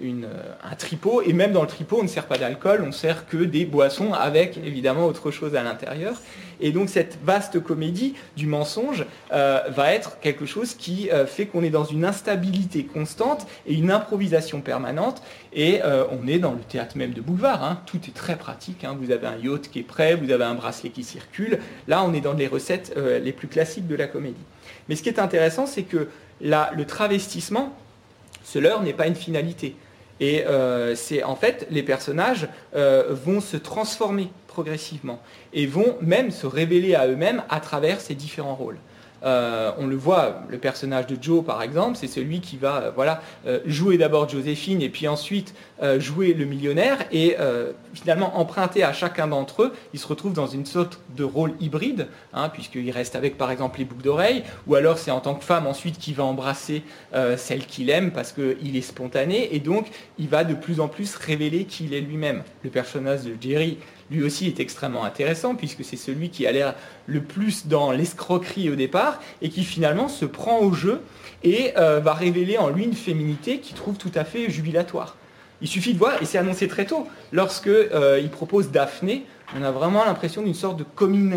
un 0.02 0.76
tripot, 0.76 1.22
et 1.22 1.34
même 1.34 1.52
dans 1.52 1.62
le 1.62 1.68
tripot, 1.68 2.00
on 2.00 2.04
ne 2.04 2.08
sert 2.08 2.26
pas 2.26 2.38
d'alcool, 2.38 2.84
on 2.86 2.92
sert 2.92 3.28
que 3.28 3.38
des 3.38 3.66
boissons 3.66 4.14
avec 4.14 4.58
évidemment 4.58 5.06
autre 5.06 5.32
chose 5.32 5.56
à 5.56 5.64
l'intérieur. 5.64 6.22
Et 6.60 6.72
donc 6.72 6.90
cette 6.90 7.18
vaste 7.24 7.62
comédie 7.62 8.16
du 8.36 8.48
mensonge 8.48 9.06
va 9.32 9.94
être 9.94 10.20
quelque 10.20 10.46
chose 10.46 10.74
qui 10.76 11.10
fait 11.28 11.46
qu'on 11.46 11.64
est 11.64 11.70
dans 11.70 11.84
une 11.84 12.06
instabilité 12.06 12.84
constante 12.84 13.48
et 13.66 13.74
une 13.74 13.92
improvisation 13.92 14.62
permanente. 14.62 15.22
Et 15.54 15.82
on 16.12 16.28
est 16.28 16.40
dans 16.40 16.54
le 16.54 16.60
théâtre 16.60 16.98
même 16.98 17.14
de 17.14 17.22
boulevard. 17.22 17.64
Hein. 17.64 17.82
Tout 17.86 18.00
est 18.08 18.14
très 18.14 18.36
pratique. 18.36 18.84
Hein. 18.84 18.98
Vous 19.00 19.12
avez 19.12 19.28
un 19.28 19.38
yacht 19.38 19.70
qui 19.70 19.80
est 19.80 19.84
prêt, 19.84 20.16
vous 20.16 20.32
avez 20.32 20.44
un 20.44 20.56
bracelet 20.56 20.90
qui 20.90 21.04
circule. 21.04 21.60
Là, 21.88 22.04
on 22.04 22.14
est 22.14 22.22
dans 22.22 22.34
les 22.34 22.48
recettes 22.48 22.96
les 22.98 23.32
plus 23.32 23.48
classiques 23.48 23.88
de 23.88 23.96
la 23.96 24.08
comédie. 24.08 24.36
Mais 24.90 24.96
ce 24.96 25.04
qui 25.04 25.10
est 25.10 25.20
intéressant, 25.20 25.66
c'est 25.66 25.84
que 25.84 26.08
le 26.42 26.84
travestissement, 26.84 27.74
ce 28.44 28.60
leurre 28.60 28.84
n'est 28.84 28.94
pas 28.94 29.08
une 29.08 29.16
finalité. 29.16 29.76
Et 30.20 30.46
euh, 30.46 30.96
c'est 30.96 31.24
en 31.24 31.36
fait, 31.36 31.68
les 31.70 31.84
personnages 31.84 32.48
euh, 32.76 33.08
vont 33.10 33.42
se 33.42 33.58
transformer 33.58 34.30
progressivement 34.54 35.20
et 35.52 35.66
vont 35.66 35.98
même 36.02 36.30
se 36.30 36.46
révéler 36.46 36.94
à 36.94 37.08
eux-mêmes 37.08 37.44
à 37.50 37.60
travers 37.60 38.00
ces 38.00 38.14
différents 38.14 38.56
rôles. 38.56 38.78
Euh, 39.24 39.72
on 39.78 39.88
le 39.88 39.96
voit, 39.96 40.42
le 40.50 40.58
personnage 40.58 41.08
de 41.08 41.18
Joe 41.20 41.44
par 41.44 41.62
exemple, 41.62 41.98
c'est 41.98 42.08
celui 42.08 42.42
qui 42.42 42.58
va 42.58 42.82
euh, 42.82 42.92
voilà, 42.94 43.22
euh, 43.48 43.60
jouer 43.66 43.98
d'abord 43.98 44.28
Joséphine 44.28 44.82
et 44.82 44.90
puis 44.90 45.08
ensuite 45.08 45.54
jouer 45.98 46.34
le 46.34 46.46
millionnaire 46.46 47.00
et 47.12 47.36
finalement 47.94 48.40
emprunter 48.40 48.84
à 48.84 48.94
chacun 48.94 49.28
d'entre 49.28 49.64
eux, 49.64 49.74
il 49.94 50.00
se 50.00 50.08
retrouve 50.08 50.32
dans 50.32 50.48
une 50.48 50.66
sorte 50.66 51.02
de 51.18 51.26
rôle 51.26 51.56
hybride, 51.60 52.08
hein, 52.34 52.48
puisqu'il 52.48 52.90
reste 52.90 53.18
avec 53.18 53.38
par 53.38 53.52
exemple 53.52 53.80
les 53.80 53.84
boucles 53.84 54.02
d'oreilles, 54.02 54.44
ou 54.66 54.76
alors 54.76 54.98
c'est 54.98 55.12
en 55.12 55.20
tant 55.20 55.36
que 55.36 55.44
femme 55.44 55.68
ensuite 55.68 55.98
qui 55.98 56.14
va 56.14 56.24
embrasser 56.24 56.84
celle 57.36 57.66
qu'il 57.66 57.90
aime 57.90 58.12
parce 58.12 58.32
qu'il 58.32 58.78
est 58.78 58.82
spontané 58.82 59.54
et 59.54 59.60
donc 59.60 59.88
il 60.18 60.30
va 60.30 60.46
de 60.46 60.54
plus 60.54 60.80
en 60.80 60.88
plus 60.88 61.18
révéler 61.18 61.66
qui 61.66 61.84
il 61.84 61.94
est 61.94 62.00
lui-même. 62.00 62.44
Le 62.64 62.70
personnage 62.70 63.24
de 63.24 63.36
Jerry 63.42 63.78
lui 64.12 64.24
aussi 64.24 64.48
est 64.48 64.60
extrêmement 64.60 65.04
intéressant 65.04 65.56
puisque 65.56 65.84
c'est 65.84 65.98
celui 65.98 66.30
qui 66.30 66.46
a 66.48 66.52
l'air 66.52 66.76
le 67.08 67.22
plus 67.22 67.68
dans 67.68 67.92
l'escroquerie 67.92 68.70
au 68.70 68.76
départ 68.76 69.22
et 69.42 69.50
qui 69.50 69.64
finalement 69.64 70.08
se 70.08 70.26
prend 70.26 70.60
au 70.60 70.74
jeu 70.74 71.02
et 71.44 71.74
euh, 71.78 72.00
va 72.00 72.14
révéler 72.14 72.58
en 72.58 72.70
lui 72.70 72.84
une 72.86 72.94
féminité 72.94 73.60
qu'il 73.60 73.76
trouve 73.76 73.98
tout 73.98 74.12
à 74.16 74.24
fait 74.24 74.50
jubilatoire. 74.50 75.18
Il 75.62 75.68
suffit 75.68 75.94
de 75.94 76.00
voir, 76.00 76.22
et 76.22 76.26
c'est 76.26 76.38
annoncé 76.38 76.68
très 76.68 76.86
tôt, 76.86 77.08
lorsque 77.32 77.68
euh, 77.68 78.28
propose 78.28 78.72
Daphné, 78.72 79.24
on 79.56 79.64
a 79.64 79.72
vraiment 79.72 80.04
l'impression 80.04 80.42
d'une 80.42 80.56
sorte 80.56 80.78
de 80.78 80.84
coming, 80.84 81.36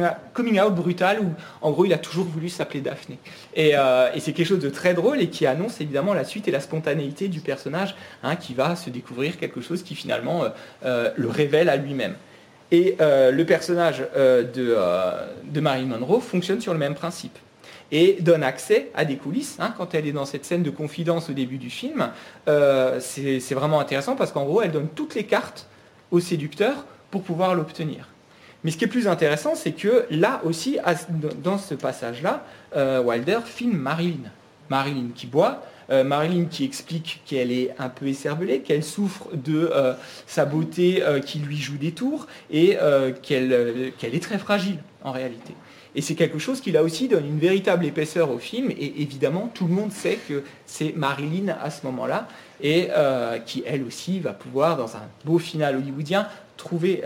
out 0.58 0.74
brutal 0.74 1.20
où 1.20 1.32
en 1.60 1.70
gros 1.70 1.84
il 1.84 1.92
a 1.92 1.98
toujours 1.98 2.24
voulu 2.24 2.48
s'appeler 2.48 2.80
Daphné. 2.80 3.18
Euh, 3.58 4.10
et, 4.14 4.20
c'est 4.20 4.32
quelque 4.32 4.46
chose 4.46 4.58
de 4.58 4.70
très 4.70 4.94
drôle 4.94 5.20
et 5.20 5.28
qui 5.28 5.46
annonce 5.46 5.80
évidemment 5.80 6.14
la 6.14 6.24
suite 6.24 6.48
et 6.48 6.50
la 6.50 6.60
spontanéité 6.60 7.28
du 7.28 7.40
personnage 7.40 7.94
hein, 8.22 8.34
qui 8.36 8.54
va 8.54 8.74
se 8.74 8.90
découvrir 8.90 9.36
quelque 9.38 9.60
chose 9.60 9.82
qui 9.82 9.94
finalement 9.94 10.44
le 10.82 11.28
révèle 11.28 11.68
à 11.68 11.76
lui-même. 11.76 12.14
Et 12.72 12.96
euh, 13.00 13.30
le 13.30 13.44
personnage 13.44 14.04
euh, 14.16 14.44
euh, 14.56 15.26
de, 15.44 15.60
Marilyn 15.60 15.86
Monroe 15.86 16.20
fonctionne 16.20 16.60
sur 16.60 16.72
le 16.72 16.78
même 16.78 16.94
principe 16.94 17.38
et 17.92 18.16
donne 18.20 18.42
accès 18.42 18.90
à 18.96 19.04
des 19.04 19.16
coulisses. 19.16 19.56
Hein, 19.60 19.72
quand 19.76 19.94
elle 19.94 20.06
est 20.06 20.12
dans 20.12 20.24
cette 20.24 20.44
scène 20.44 20.64
de 20.64 20.70
confidence 20.70 21.30
au 21.30 21.32
début 21.32 21.58
du 21.58 21.70
film, 21.70 22.10
c'est 22.98 23.54
vraiment 23.54 23.78
intéressant 23.78 24.16
parce 24.16 24.32
qu'en 24.32 24.44
gros, 24.44 24.60
elle 24.60 24.72
donne 24.72 24.88
toutes 24.88 25.14
les 25.14 25.24
cartes 25.24 25.68
au 26.10 26.18
séducteur 26.18 26.84
pour 27.12 27.22
pouvoir 27.22 27.54
l'obtenir. 27.54 28.08
Mais 28.64 28.72
ce 28.72 28.76
qui 28.76 28.86
est 28.86 28.88
plus 28.88 29.06
intéressant, 29.06 29.54
c'est 29.54 29.70
que 29.70 30.04
là 30.10 30.40
aussi, 30.44 30.78
dans 31.44 31.58
ce 31.58 31.74
passage-là, 31.74 32.44
Wilder 32.74 33.38
filme 33.44 33.78
Marilyn. 33.78 34.32
Marilyn 34.68 35.10
qui 35.14 35.28
boit, 35.28 35.62
euh, 35.90 36.04
Marilyn 36.04 36.46
qui 36.46 36.64
explique 36.64 37.22
qu'elle 37.26 37.52
est 37.52 37.74
un 37.78 37.88
peu 37.88 38.06
écervelée, 38.06 38.60
qu'elle 38.60 38.82
souffre 38.82 39.28
de 39.32 39.70
euh, 39.72 39.94
sa 40.26 40.44
beauté 40.44 41.02
euh, 41.02 41.20
qui 41.20 41.38
lui 41.38 41.56
joue 41.56 41.76
des 41.76 41.92
tours 41.92 42.26
et 42.50 42.76
qu'elle 43.22 43.52
est 44.02 44.22
très 44.22 44.38
fragile 44.38 44.78
en 45.04 45.12
réalité. 45.12 45.54
Et 45.94 46.02
c'est 46.02 46.14
quelque 46.14 46.38
chose 46.38 46.60
qui 46.60 46.72
là 46.72 46.82
aussi 46.82 47.08
donne 47.08 47.26
une 47.26 47.38
véritable 47.38 47.86
épaisseur 47.86 48.30
au 48.30 48.38
film. 48.38 48.70
Et 48.70 49.00
évidemment, 49.00 49.50
tout 49.54 49.66
le 49.66 49.72
monde 49.72 49.92
sait 49.92 50.18
que 50.28 50.42
c'est 50.66 50.92
Marilyn 50.94 51.56
à 51.62 51.70
ce 51.70 51.86
moment-là 51.86 52.28
et 52.62 52.88
qui 53.46 53.62
elle 53.66 53.82
aussi 53.82 54.20
va 54.20 54.34
pouvoir, 54.34 54.76
dans 54.76 54.96
un 54.96 55.08
beau 55.24 55.38
final 55.38 55.76
hollywoodien, 55.76 56.28
trouver, 56.58 57.02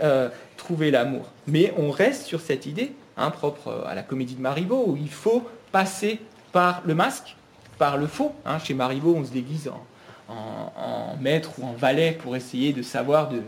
l'amour. 0.91 1.25
Mais 1.47 1.73
on 1.77 1.89
reste 1.89 2.25
sur 2.25 2.41
cette 2.41 2.65
idée 2.65 2.91
hein, 3.15 3.31
propre 3.31 3.85
à 3.87 3.95
la 3.95 4.03
comédie 4.03 4.35
de 4.35 4.41
Marivaux 4.41 4.83
où 4.87 4.97
il 4.97 5.09
faut 5.09 5.47
passer 5.71 6.19
par 6.51 6.81
le 6.85 6.93
masque 6.93 7.37
par 7.81 7.97
le 7.97 8.05
faux. 8.05 8.31
Hein. 8.45 8.59
Chez 8.59 8.75
Marivaux, 8.75 9.15
on 9.17 9.25
se 9.25 9.31
déguise 9.31 9.71
en, 10.29 11.17
maître 11.19 11.49
ou 11.57 11.65
en 11.65 11.73
valet 11.73 12.11
pour 12.11 12.35
essayer 12.35 12.73
de 12.73 12.83
savoir, 12.83 13.27
de, 13.29 13.41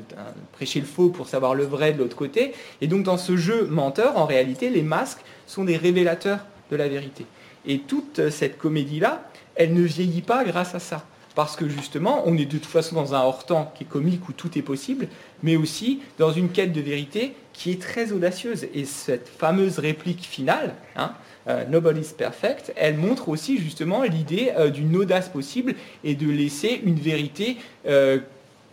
prêcher 0.54 0.80
le 0.80 0.88
faux 0.88 1.10
pour 1.10 1.28
savoir 1.28 1.54
le 1.54 1.66
vrai 1.66 1.94
de 1.94 2.00
l'autre 2.00 2.16
côté. 2.16 2.54
Et 2.82 2.88
donc 2.88 3.04
dans 3.04 3.20
ce 3.20 3.38
jeu 3.38 3.68
menteur, 3.68 4.18
en 4.18 4.26
réalité, 4.26 4.72
les 4.72 4.82
masques 4.82 5.22
sont 5.46 5.66
des 5.66 5.78
révélateurs 5.78 6.40
de 6.72 6.76
la 6.76 6.88
vérité. 6.88 7.28
Et 7.68 7.78
toute 7.78 8.32
cette 8.32 8.58
comédie-là, 8.58 9.24
elle 9.54 9.76
ne 9.76 9.84
vieillit 9.84 10.24
pas 10.24 10.44
grâce 10.44 10.74
à 10.74 10.80
ça. 10.80 11.06
Parce 11.36 11.56
que 11.56 11.70
justement, 11.70 12.24
on 12.26 12.36
est 12.36 12.46
de 12.46 12.58
toute 12.58 12.66
façon 12.66 12.96
dans 12.96 13.14
un 13.14 13.22
hors-temps 13.22 13.72
qui 13.76 13.84
est 13.84 13.88
comique 13.88 14.28
où 14.30 14.34
tout 14.34 14.58
est 14.58 14.64
possible, 14.64 15.10
mais 15.44 15.58
aussi 15.58 16.02
dans 16.18 16.32
une 16.32 16.50
quête 16.50 16.74
de 16.74 16.82
vérité 16.82 17.36
qui 17.54 17.72
est 17.72 17.82
très 17.82 18.12
audacieuse. 18.12 18.68
Et 18.74 18.86
cette 18.86 19.30
fameuse 19.30 19.80
réplique 19.80 20.24
finale, 20.24 20.74
hein, 20.96 21.14
euh, 21.48 21.66
Nobody's 21.66 22.12
Perfect, 22.12 22.74
elle 22.76 22.98
montre 22.98 23.30
aussi 23.30 23.58
justement 23.58 24.04
l'idée 24.04 24.52
euh, 24.58 24.70
d'une 24.70 24.96
audace 24.96 25.30
possible 25.30 25.76
et 26.04 26.16
de 26.16 26.30
laisser 26.30 26.82
une 26.84 27.00
vérité 27.00 27.58
euh, 27.86 28.20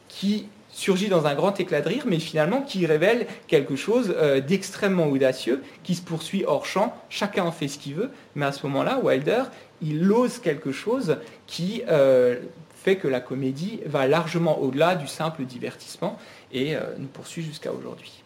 qui 0.09 0.47
surgit 0.73 1.09
dans 1.09 1.27
un 1.27 1.35
grand 1.35 1.59
éclat 1.59 1.81
de 1.81 1.89
rire, 1.89 2.05
mais 2.07 2.21
finalement 2.21 2.63
qui 2.63 2.87
révèle 2.87 3.27
quelque 3.49 3.75
chose 3.75 4.15
d'extrêmement 4.47 5.09
audacieux, 5.09 5.65
qui 5.83 5.97
se 5.97 6.01
poursuit 6.01 6.45
hors 6.47 6.65
champ, 6.65 6.97
chacun 7.09 7.43
en 7.43 7.51
fait 7.51 7.67
ce 7.67 7.77
qu'il 7.77 7.97
veut, 7.97 8.11
mais 8.37 8.47
à 8.47 8.53
ce 8.53 8.65
moment-là, 8.69 9.01
Wilder, 9.03 9.43
il 9.83 10.11
ose 10.13 10.39
quelque 10.39 10.71
chose 10.71 11.17
qui 11.49 11.83
fait 12.73 12.97
que 12.97 13.09
la 13.09 13.21
comédie 13.21 13.81
va 13.85 14.07
largement 14.07 14.61
au-delà 14.61 14.95
du 14.95 15.09
simple 15.09 15.45
divertissement 15.45 16.17
et 16.53 16.77
nous 16.99 17.09
poursuit 17.09 17.43
jusqu'à 17.43 17.73
aujourd'hui. 17.73 18.23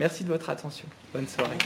Merci 0.00 0.24
de 0.24 0.30
votre 0.30 0.48
attention. 0.48 0.86
Bonne 1.12 1.28
soirée. 1.28 1.58